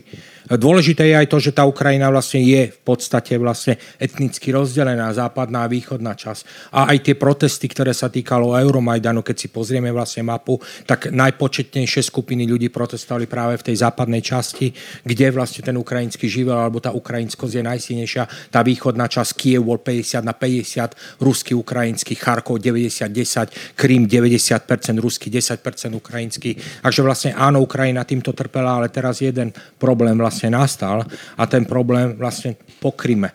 [0.53, 5.65] Dôležité je aj to, že tá Ukrajina vlastne je v podstate vlastne etnicky rozdelená, západná
[5.65, 6.73] a východná časť.
[6.75, 12.01] A aj tie protesty, ktoré sa týkalo Euromajdanu, keď si pozrieme vlastne mapu, tak najpočetnejšie
[12.05, 14.69] skupiny ľudí protestovali práve v tej západnej časti,
[15.07, 18.23] kde vlastne ten ukrajinský živel alebo tá ukrajinskosť je najsilnejšia.
[18.51, 25.31] Tá východná časť Kiev bol 50 na 50, ruský, ukrajinský, Charkov 90-10, Krym 90%, ruský
[25.31, 26.83] 10% ukrajinský.
[26.83, 31.05] Takže vlastne áno, Ukrajina týmto trpela, ale teraz jeden problém vlastne nastal
[31.37, 33.31] a ten problém vlastne pokryme.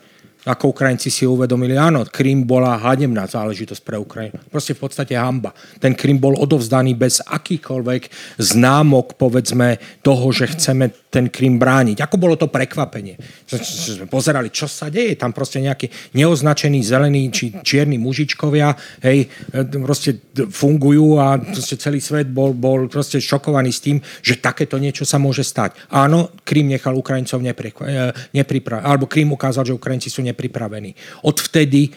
[0.48, 4.40] Ako Ukrajinci si uvedomili, áno, Krym bola hademná záležitosť pre Ukrajinu.
[4.48, 5.52] Proste v podstate hamba.
[5.76, 8.02] Ten Krym bol odovzdaný bez akýkoľvek
[8.40, 12.00] známok, povedzme, toho, že chceme ten Krym brániť.
[12.00, 13.20] Ako bolo to prekvapenie?
[13.44, 15.20] Sme pozerali, čo sa deje.
[15.20, 18.72] Tam proste nejakí neoznačení zelení či čierni mužičkovia,
[19.04, 19.28] hej,
[19.84, 20.16] proste
[20.48, 25.20] fungujú a proste celý svet bol, bol proste šokovaný s tým, že takéto niečo sa
[25.20, 25.76] môže stať.
[25.92, 27.44] Áno, Krym nechal Ukrajincov
[28.32, 30.37] nepripraviť, alebo Krym ukázal, že Ukrajinci sú nepripravení.
[31.22, 31.88] Odvtedy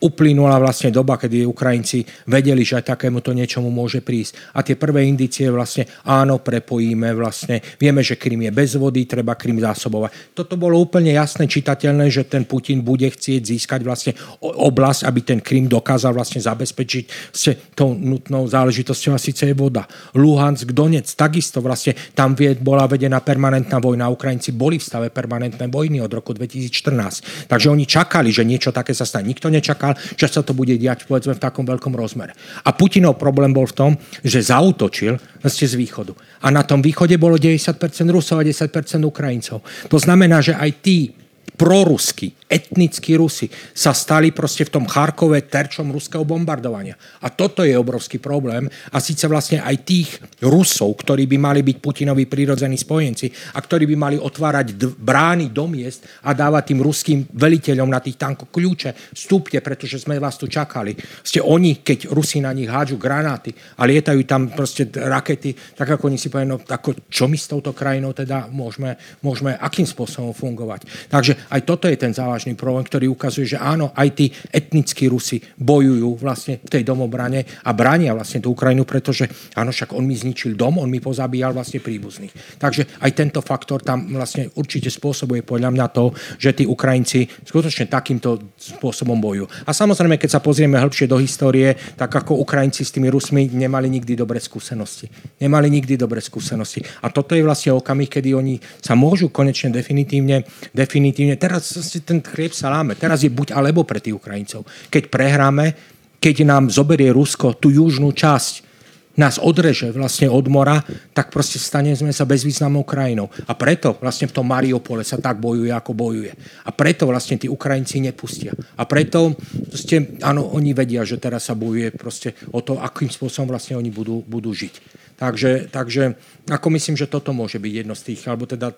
[0.00, 2.02] uplynula vlastne doba, kedy Ukrajinci
[2.32, 4.56] vedeli, že aj takémuto niečomu môže prísť.
[4.56, 9.36] A tie prvé indície vlastne, áno, prepojíme vlastne, vieme, že Krym je bez vody, treba
[9.36, 10.32] Krym zásobovať.
[10.32, 15.40] Toto bolo úplne jasné, čitateľné, že ten Putin bude chcieť získať vlastne oblasť, aby ten
[15.44, 19.84] Krym dokázal vlastne zabezpečiť s tou nutnou záležitosťou a síce je voda.
[20.16, 22.32] Luhansk, Donec, takisto vlastne tam
[22.64, 24.08] bola vedená permanentná vojna.
[24.08, 27.50] Ukrajinci boli v stave permanentnej vojny od roku 2014.
[27.52, 29.28] Takže oni čakali, že niečo také sa stane.
[29.28, 32.36] Nikto nečakal nečakal, že sa to bude diať povedzme v takom veľkom rozmere.
[32.64, 33.90] A Putinov problém bol v tom,
[34.22, 36.12] že zautočil vlastne z východu.
[36.44, 37.76] A na tom východe bolo 90%
[38.10, 38.70] Rusov a 10%
[39.04, 39.62] Ukrajincov.
[39.88, 41.19] To znamená, že aj tí
[41.60, 46.96] prorusky, etnickí Rusi sa stali proste v tom Charkove terčom ruského bombardovania.
[47.20, 48.64] A toto je obrovský problém.
[48.88, 50.08] A síce vlastne aj tých
[50.40, 55.52] Rusov, ktorí by mali byť Putinovi prírodzení spojenci a ktorí by mali otvárať d- brány
[55.52, 60.40] do miest a dávať tým ruským veliteľom na tých tankoch kľúče, vstúpte, pretože sme vás
[60.40, 60.96] tu čakali.
[61.20, 66.08] Ste oni, keď Rusi na nich hádžu granáty a lietajú tam proste rakety, tak ako
[66.08, 70.32] oni si povedali, no ako, čo my s touto krajinou teda môžeme, môžeme akým spôsobom
[70.32, 70.88] fungovať.
[71.12, 75.42] Takže aj toto je ten závažný problém, ktorý ukazuje, že áno, aj tí etnickí Rusi
[75.58, 80.16] bojujú vlastne v tej domobrane a bránia vlastne tú Ukrajinu, pretože áno, však on mi
[80.16, 82.58] zničil dom, on mi pozabíjal vlastne príbuzných.
[82.58, 87.86] Takže aj tento faktor tam vlastne určite spôsobuje podľa mňa to, že tí Ukrajinci skutočne
[87.86, 89.46] takýmto spôsobom bojujú.
[89.68, 93.92] A samozrejme, keď sa pozrieme hĺbšie do histórie, tak ako Ukrajinci s tými Rusmi nemali
[93.92, 95.12] nikdy dobré skúsenosti.
[95.36, 96.80] Nemali nikdy dobré skúsenosti.
[97.04, 101.72] A toto je vlastne okamih, kedy oni sa môžu konečne definitívne, definitívne teraz
[102.04, 102.94] ten chlieb saláme.
[102.94, 104.64] Teraz je buď alebo pre tých Ukrajincov.
[104.88, 105.74] Keď prehráme,
[106.20, 108.70] keď nám zoberie Rusko tú južnú časť,
[109.18, 110.80] nás odreže vlastne od mora,
[111.12, 113.28] tak proste staneme sa bezvýznamnou krajinou.
[113.44, 116.32] A preto vlastne v tom Mariupole sa tak bojuje, ako bojuje.
[116.64, 118.56] A preto vlastne tí Ukrajinci nepustia.
[118.78, 119.36] A preto
[119.68, 123.92] proste, áno, oni vedia, že teraz sa bojuje proste o to, akým spôsobom vlastne oni
[123.92, 124.99] budú, budú žiť.
[125.20, 126.16] Takže, takže
[126.48, 128.72] ako myslím, že toto môže byť jedno z tých, alebo teda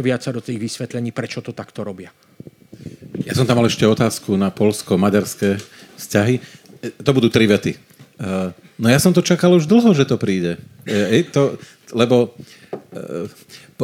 [0.00, 2.08] viac do tých vysvetlení, prečo to takto robia.
[3.28, 5.60] Ja som tam mal ešte otázku na polsko-maďarské
[6.00, 6.40] vzťahy.
[6.80, 7.76] E, to budú tri vety.
[7.76, 7.78] E,
[8.56, 10.56] no ja som to čakal už dlho, že to príde.
[10.88, 11.60] E, to,
[11.92, 12.32] lebo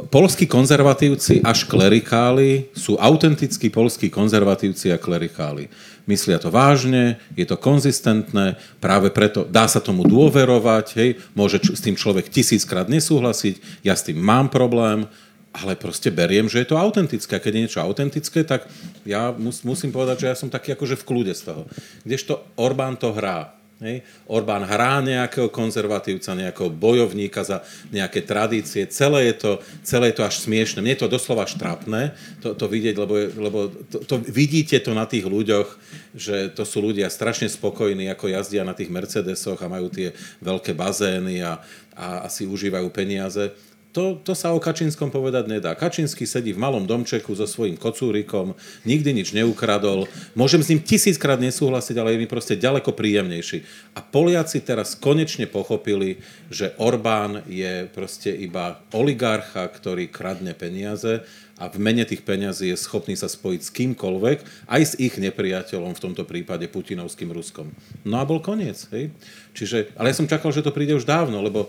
[0.08, 5.68] polskí konzervatívci až klerikáli sú autentickí polskí konzervatívci a klerikáli
[6.08, 11.84] myslia to vážne, je to konzistentné, práve preto dá sa tomu dôverovať, hej, môže s
[11.84, 15.04] tým človek tisíckrát nesúhlasiť, ja s tým mám problém,
[15.52, 17.36] ale proste beriem, že je to autentické.
[17.36, 18.68] A keď je niečo autentické, tak
[19.02, 21.62] ja mus, musím povedať, že ja som taký akože v kľude z toho.
[22.06, 23.57] Kdežto Orbán to hrá.
[23.78, 24.02] Hej.
[24.26, 27.62] Orbán hrá nejakého konzervatívca, nejakého bojovníka za
[27.94, 28.82] nejaké tradície.
[28.90, 29.52] Celé je to,
[29.86, 30.82] celé je to až smiešne.
[30.82, 32.10] Mne je to doslova štrapné
[32.42, 35.78] to, to vidieť, lebo, lebo to, to, vidíte to na tých ľuďoch,
[36.10, 40.10] že to sú ľudia strašne spokojní, ako jazdia na tých Mercedesoch a majú tie
[40.42, 41.62] veľké bazény a,
[41.94, 43.54] a, a si užívajú peniaze
[43.92, 45.72] to, to sa o Kačinskom povedať nedá.
[45.72, 48.52] Kačinský sedí v malom domčeku so svojím kocúrikom,
[48.84, 50.04] nikdy nič neukradol.
[50.36, 53.64] Môžem s ním tisíckrát nesúhlasiť, ale je mi proste ďaleko príjemnejší.
[53.96, 56.20] A Poliaci teraz konečne pochopili,
[56.52, 61.24] že Orbán je proste iba oligarcha, ktorý kradne peniaze
[61.58, 65.90] a v mene tých peňazí je schopný sa spojiť s kýmkoľvek, aj s ich nepriateľom,
[65.90, 67.74] v tomto prípade putinovským Ruskom.
[68.06, 68.86] No a bol koniec.
[68.94, 69.10] Hej?
[69.58, 71.66] Čiže, ale ja som čakal, že to príde už dávno, lebo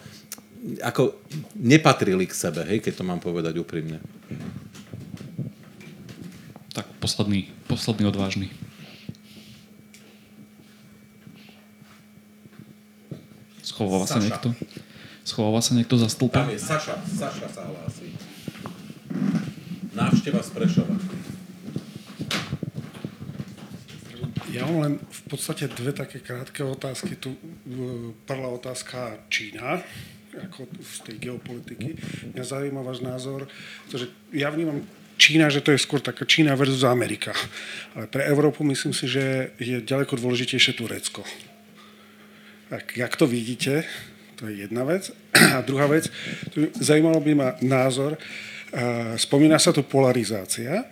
[0.83, 1.15] ako
[1.55, 4.03] nepatrili k sebe, hej, keď to mám povedať úprimne.
[6.75, 8.51] Tak posledný, posledný odvážny.
[13.63, 14.51] Schováva sa niekto?
[15.23, 16.35] Schováva sa niekto za stĺpom?
[16.35, 18.11] Tam je Saša, Saša sa hlási.
[19.95, 20.95] Návšteva z Prešova.
[24.49, 27.15] Ja mám len v podstate dve také krátke otázky.
[27.15, 27.37] Tu
[28.25, 29.79] prvá otázka Čína
[30.47, 31.99] ako z tej geopolitiky.
[32.35, 33.49] Mňa zaujíma váš názor,
[33.87, 34.85] pretože ja vnímam
[35.19, 37.35] Čína, že to je skôr taká Čína versus Amerika.
[37.91, 41.27] Ale pre Európu myslím si, že je ďaleko dôležitejšie Turecko.
[42.71, 43.83] Tak jak to vidíte,
[44.39, 45.11] to je jedna vec.
[45.57, 46.07] A druhá vec,
[46.79, 48.15] zaujímalo by ma názor,
[49.19, 50.87] spomína sa tu polarizácia,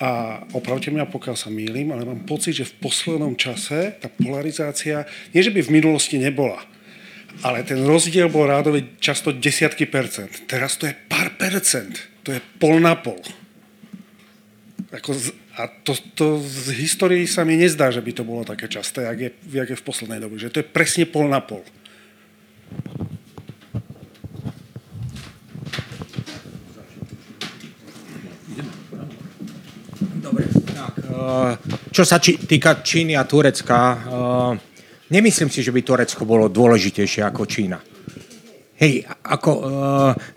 [0.00, 5.04] A opravte mňa, pokiaľ sa mýlim, ale mám pocit, že v poslednom čase tá polarizácia,
[5.36, 6.56] nie že by v minulosti nebola,
[7.40, 10.44] ale ten rozdiel bol rádovi často desiatky percent.
[10.44, 11.96] Teraz to je pár percent.
[12.26, 13.20] To je pol na pol.
[14.90, 18.66] Ako z, a to, to z histórii sa mi nezdá, že by to bolo také
[18.66, 20.34] časté, jak je, jak je v poslednej dobe.
[20.36, 21.62] Že to je presne pol na pol.
[30.20, 30.44] Dobre,
[30.74, 30.94] tak.
[31.06, 31.52] eh,
[31.90, 34.52] Čo sa či, týka Číny a Turecka, eh,
[35.10, 37.78] nemyslím si, že by Turecko bolo dôležitejšie ako Čína.
[38.80, 39.50] Hej, ako...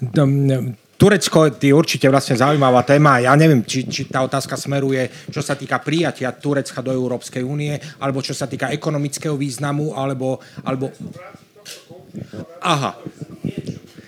[0.01, 3.19] d- Turecko je určite vlastne zaujímavá téma.
[3.19, 7.75] Ja neviem, či, či tá otázka smeruje, čo sa týka prijatia Turecka do Európskej únie,
[7.99, 10.39] alebo čo sa týka ekonomického významu, alebo...
[10.63, 10.95] alebo...
[12.63, 12.95] Aha.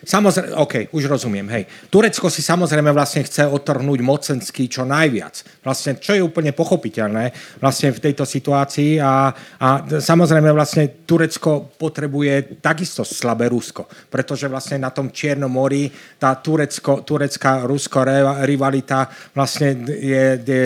[0.06, 1.66] Samozrejme, OK, už rozumiem, hej.
[1.90, 5.66] Turecko si samozrejme vlastne chce otrhnúť mocensky čo najviac.
[5.66, 9.68] Vlastne, čo je úplne pochopiteľné vlastne v tejto situácii a, a
[9.98, 15.90] samozrejme vlastne Turecko potrebuje takisto slabé Rusko, pretože vlastne na tom Čiernom mori
[16.22, 18.06] tá turecko, turecká rusko
[18.46, 20.62] rivalita vlastne je, je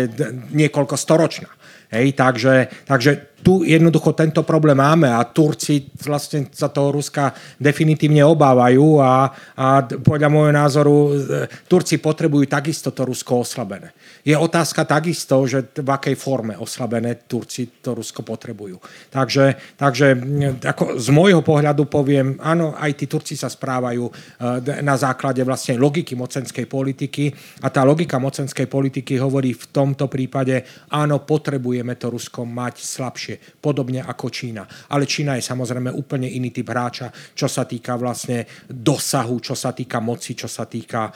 [0.51, 1.49] niekoľko storočná.
[1.89, 8.23] Hej, takže, takže tu jednoducho tento problém máme a Turci vlastne sa toho Ruska definitívne
[8.23, 11.11] obávajú a, a podľa môjho názoru e,
[11.67, 13.95] Turci potrebujú takisto to Rusko oslabené.
[14.23, 18.79] Je otázka takisto, že v akej forme oslabené Turci to Rusko potrebujú.
[19.09, 20.15] Takže, takže
[20.63, 24.11] ako z môjho pohľadu poviem, áno, aj tí Turci sa správajú e,
[24.83, 27.31] na základe vlastne logiky mocenskej politiky
[27.63, 33.35] a tá logika mocenskej politiky hovorí v tomto prípade, áno, potrebujeme to Rusko mať slabšie
[33.63, 34.63] podobne ako Čína.
[34.91, 39.71] Ale Čína je samozrejme úplne iný typ hráča, čo sa týka vlastne dosahu, čo sa
[39.71, 41.09] týka moci, čo sa týka...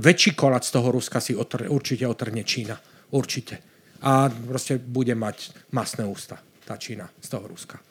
[0.00, 2.78] Väčší kolac toho Ruska si otr- určite otrhne Čína.
[3.10, 3.58] Určite.
[4.00, 7.82] A proste bude mať masné ústa tá Čína z toho Ruska.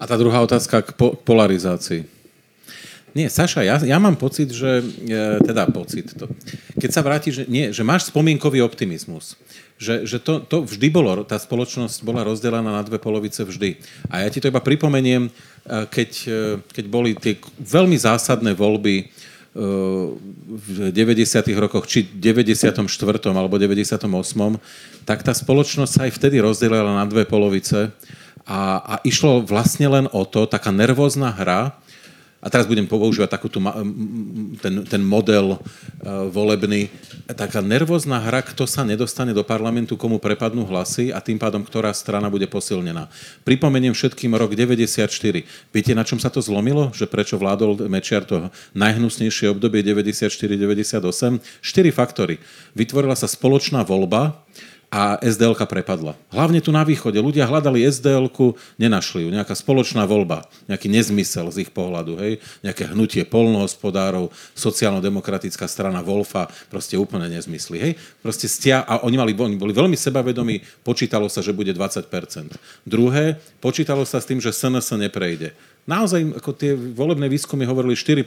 [0.00, 2.20] A tá druhá otázka k po- polarizácii.
[3.10, 4.86] Nie, Saša, ja, ja mám pocit, že...
[5.02, 6.30] E, teda pocit to.
[6.78, 9.34] Keď sa vrátiš, nie, že máš spomienkový optimizmus.
[9.82, 13.82] Že, že to, to vždy bolo, tá spoločnosť bola rozdelená na dve polovice vždy.
[14.06, 15.30] A ja ti to iba pripomeniem, e,
[15.90, 16.40] keď, e,
[16.70, 19.10] keď boli tie veľmi zásadné voľby
[19.50, 21.42] v 90.
[21.58, 22.86] rokoch, či 94.
[23.34, 23.98] alebo 98.
[25.02, 27.90] tak tá spoločnosť sa aj vtedy rozdelila na dve polovice
[28.46, 31.74] a, a išlo vlastne len o to, taká nervózna hra,
[32.40, 33.60] a teraz budem používať takúto,
[34.64, 36.88] ten, ten model uh, volebný,
[37.36, 41.92] taká nervózna hra, kto sa nedostane do parlamentu, komu prepadnú hlasy a tým pádom, ktorá
[41.92, 43.12] strana bude posilnená.
[43.44, 45.04] Pripomeniem všetkým rok 94.
[45.68, 46.88] Viete, na čom sa to zlomilo?
[46.96, 51.44] Že prečo vládol Mečiar to najhnusnejšie obdobie 94-98?
[51.60, 52.40] Štyri faktory.
[52.72, 54.40] Vytvorila sa spoločná voľba,
[54.90, 56.18] a sdl prepadla.
[56.34, 57.14] Hlavne tu na východe.
[57.22, 58.26] Ľudia hľadali sdl
[58.74, 59.30] nenašli ju.
[59.30, 62.18] Nejaká spoločná voľba, nejaký nezmysel z ich pohľadu.
[62.18, 62.42] Hej?
[62.66, 67.78] Nejaké hnutie polnohospodárov, sociálno-demokratická strana Wolfa, proste úplne nezmysly.
[67.78, 67.92] Hej?
[68.18, 72.10] Proste stia, a oni, mali, oni boli veľmi sebavedomí, počítalo sa, že bude 20%.
[72.82, 75.54] Druhé, počítalo sa s tým, že SNS neprejde.
[75.86, 78.26] Naozaj, ako tie volebné výskumy hovorili 4%,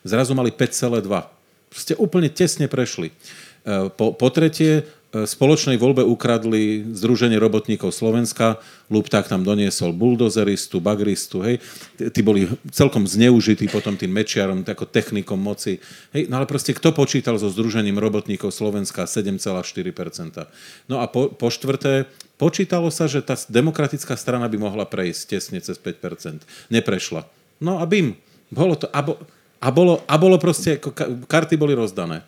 [0.00, 1.44] zrazu mali 5,2%.
[1.68, 3.10] Proste úplne tesne prešli.
[3.10, 8.58] E, po, po tretie, spoločnej voľbe ukradli Združenie robotníkov Slovenska,
[8.92, 11.56] Lupták tam doniesol buldozeristu, bagristu, hej.
[11.96, 15.80] Tí boli celkom zneužití potom tým mečiarom, ako technikom moci.
[16.12, 16.28] Hej.
[16.28, 20.44] No ale proste kto počítal so Združením robotníkov Slovenska 7,4%.
[20.84, 25.58] No a po, po štvrté, počítalo sa, že tá demokratická strana by mohla prejsť tesne
[25.64, 26.44] cez 5%.
[26.68, 27.24] Neprešla.
[27.62, 28.20] No a bim.
[28.52, 29.16] Bolo to, a, bo,
[29.64, 30.76] a, bolo, a bolo proste,
[31.24, 32.20] karty boli rozdané.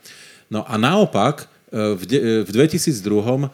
[0.48, 3.48] No a naopak, v, de, v 2002 e,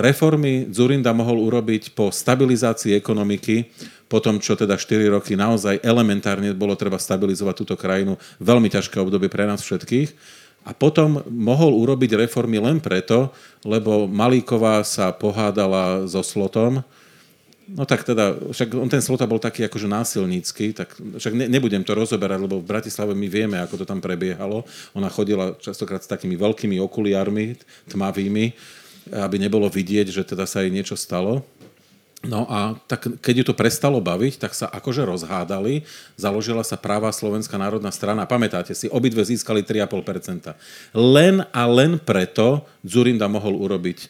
[0.00, 3.68] reformy Zurinda mohol urobiť po stabilizácii ekonomiky,
[4.06, 8.96] po tom, čo teda 4 roky naozaj elementárne bolo treba stabilizovať túto krajinu, veľmi ťažké
[9.02, 10.14] obdobie pre nás všetkých.
[10.66, 13.30] A potom mohol urobiť reformy len preto,
[13.62, 16.82] lebo Malíková sa pohádala so Slotom,
[17.66, 21.82] No tak teda, však on ten Slota bol taký akože násilnícky, tak však ne, nebudem
[21.82, 24.62] to rozoberať, lebo v Bratislave my vieme, ako to tam prebiehalo.
[24.94, 27.58] Ona chodila častokrát s takými veľkými okuliármi,
[27.90, 28.54] tmavými,
[29.10, 31.42] aby nebolo vidieť, že teda sa jej niečo stalo.
[32.22, 35.82] No a tak, keď ju to prestalo baviť, tak sa akože rozhádali,
[36.14, 38.30] založila sa práva Slovenská národná strana.
[38.30, 40.54] Pamätáte si, obidve získali 3,5%.
[40.94, 44.08] Len a len preto Zurinda mohol urobiť e,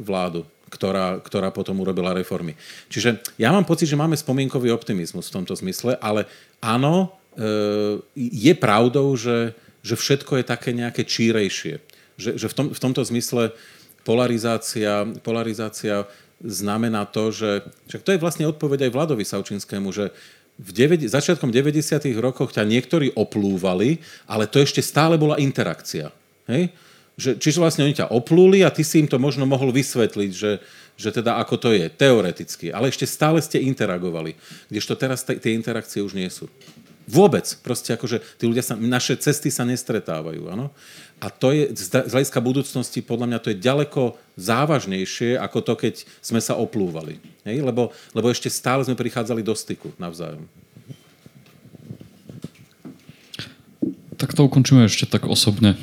[0.00, 2.58] vládu ktorá, ktorá potom urobila reformy.
[2.90, 6.26] Čiže ja mám pocit, že máme spomienkový optimizmus v tomto zmysle, ale
[6.58, 9.54] áno, e, je pravdou, že,
[9.86, 11.78] že všetko je také nejaké čírejšie.
[12.18, 13.54] Že, že v, tom, v tomto zmysle
[14.02, 16.06] polarizácia, polarizácia
[16.42, 17.62] znamená to, že...
[17.90, 20.10] Však to je vlastne odpoveď aj Vladovi Saučinskému, že
[20.56, 22.00] v 9, začiatkom 90.
[22.16, 26.08] rokoch ťa niektorí oplúvali, ale to ešte stále bola interakcia.
[26.48, 26.72] Hej?
[27.16, 30.60] Že, čiže vlastne oni ťa oplúli a ty si im to možno mohol vysvetliť, že,
[31.00, 32.68] že teda ako to je, teoreticky.
[32.68, 34.36] Ale ešte stále ste interagovali.
[34.68, 36.44] Kdežto teraz tie interakcie už nie sú.
[37.06, 37.46] Vôbec.
[37.62, 40.50] Proste akože tí ľudia sa, naše cesty sa nestretávajú.
[40.52, 40.74] Áno?
[41.16, 45.94] A to je, z hľadiska budúcnosti, podľa mňa to je ďaleko závažnejšie, ako to, keď
[46.20, 47.16] sme sa oplúvali.
[47.48, 47.64] Hej?
[47.64, 50.44] Lebo, lebo ešte stále sme prichádzali do styku navzájom.
[54.20, 55.80] Tak to ukončíme ešte tak osobne.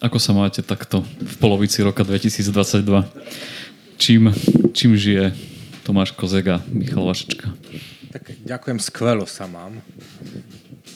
[0.00, 2.48] Ako sa máte takto v polovici roka 2022?
[4.00, 4.32] Čím,
[4.72, 5.36] čím žije
[5.84, 7.52] Tomáš Kozega, Michal Vašečka?
[8.08, 9.76] Tak ďakujem, skvelo sa mám.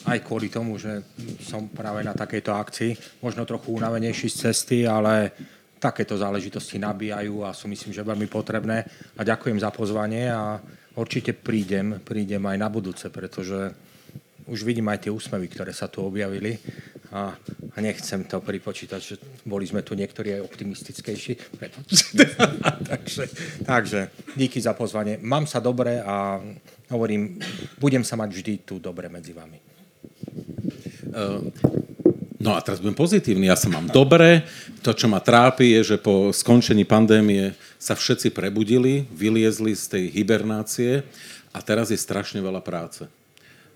[0.09, 1.05] Aj kvôli tomu, že
[1.37, 5.37] som práve na takejto akcii, možno trochu unavenejší z cesty, ale
[5.77, 8.89] takéto záležitosti nabíjajú a sú myslím, že veľmi potrebné.
[9.13, 10.57] A ďakujem za pozvanie a
[10.97, 13.69] určite prídem, prídem aj na budúce, pretože
[14.45, 16.61] už vidím aj tie úsmevy, ktoré sa tu objavili
[17.09, 17.33] a,
[17.73, 19.15] a nechcem to pripočítať, že
[19.45, 21.33] boli sme tu niektorí aj optimistickejší.
[22.91, 23.23] takže,
[23.65, 23.99] takže
[24.37, 25.17] díky za pozvanie.
[25.21, 26.37] Mám sa dobre a
[26.93, 27.41] hovorím,
[27.81, 29.57] budem sa mať vždy tu dobre medzi vami.
[31.15, 31.49] Uh,
[32.37, 33.49] no a teraz budem pozitívny.
[33.49, 34.45] Ja sa mám dobre.
[34.85, 40.03] To, čo ma trápi, je, že po skončení pandémie sa všetci prebudili, vyliezli z tej
[40.13, 41.01] hibernácie
[41.49, 43.09] a teraz je strašne veľa práce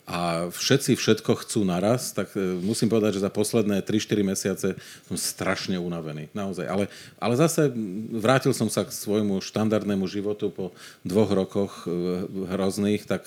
[0.09, 4.67] a všetci všetko chcú naraz, tak e, musím povedať, že za posledné 3-4 mesiace
[5.05, 6.33] som strašne unavený.
[6.33, 6.65] Naozaj.
[6.65, 6.89] Ale,
[7.21, 7.69] ale zase
[8.17, 10.73] vrátil som sa k svojmu štandardnému životu po
[11.05, 13.21] dvoch rokoch e, hrozných, tak,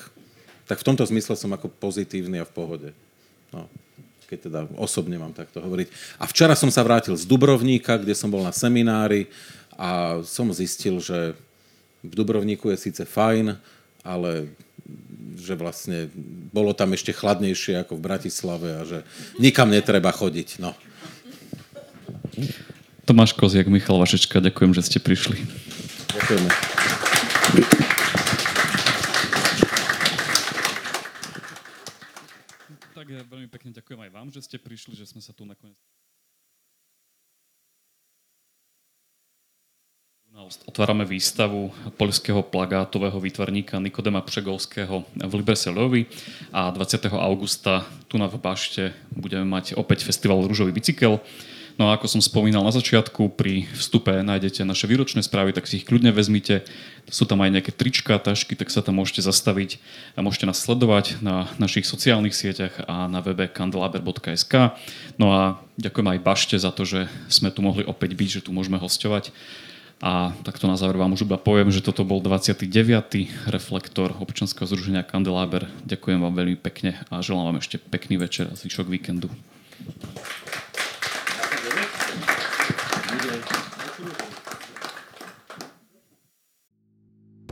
[0.66, 2.90] tak v tomto zmysle som ako pozitívny a v pohode.
[3.54, 3.70] No,
[4.26, 6.18] keď teda osobne mám takto hovoriť.
[6.18, 9.30] A včera som sa vrátil z Dubrovníka, kde som bol na seminári
[9.78, 11.38] a som zistil, že
[12.02, 13.54] v Dubrovníku je síce fajn,
[14.02, 14.50] ale
[15.38, 16.10] že vlastne
[16.52, 18.98] bolo tam ešte chladnejšie ako v Bratislave a že
[19.38, 20.62] nikam netreba chodiť.
[20.62, 20.76] No.
[23.02, 25.36] Tomáš Koziak, Michal Vašečka, ďakujem, že ste prišli.
[26.14, 26.50] Ďakujeme.
[32.94, 35.74] Tak ja veľmi pekne ďakujem aj vám, že ste prišli, že sme sa tu nakoniec...
[40.64, 41.68] Otvárame výstavu
[42.00, 46.08] poľského plagátového výtvarníka Nikodema Přegovského v Libreselovi
[46.48, 47.12] a 20.
[47.12, 51.20] augusta tu na v Bašte budeme mať opäť festival Rúžový bicykel.
[51.76, 55.84] No a ako som spomínal na začiatku, pri vstupe nájdete naše výročné správy, tak si
[55.84, 56.64] ich kľudne vezmite.
[57.12, 59.84] Sú tam aj nejaké trička, tašky, tak sa tam môžete zastaviť
[60.16, 64.80] a môžete nás sledovať na našich sociálnych sieťach a na webe kandelaber.sk.
[65.20, 68.56] No a ďakujem aj Bašte za to, že sme tu mohli opäť byť, že tu
[68.56, 69.28] môžeme hostovať.
[70.02, 72.66] A takto na záver vám už iba poviem, že toto bol 29.
[73.46, 75.70] reflektor občanského združenia Kandeláber.
[75.86, 79.30] Ďakujem vám veľmi pekne a želám vám ešte pekný večer a zvyšok víkendu.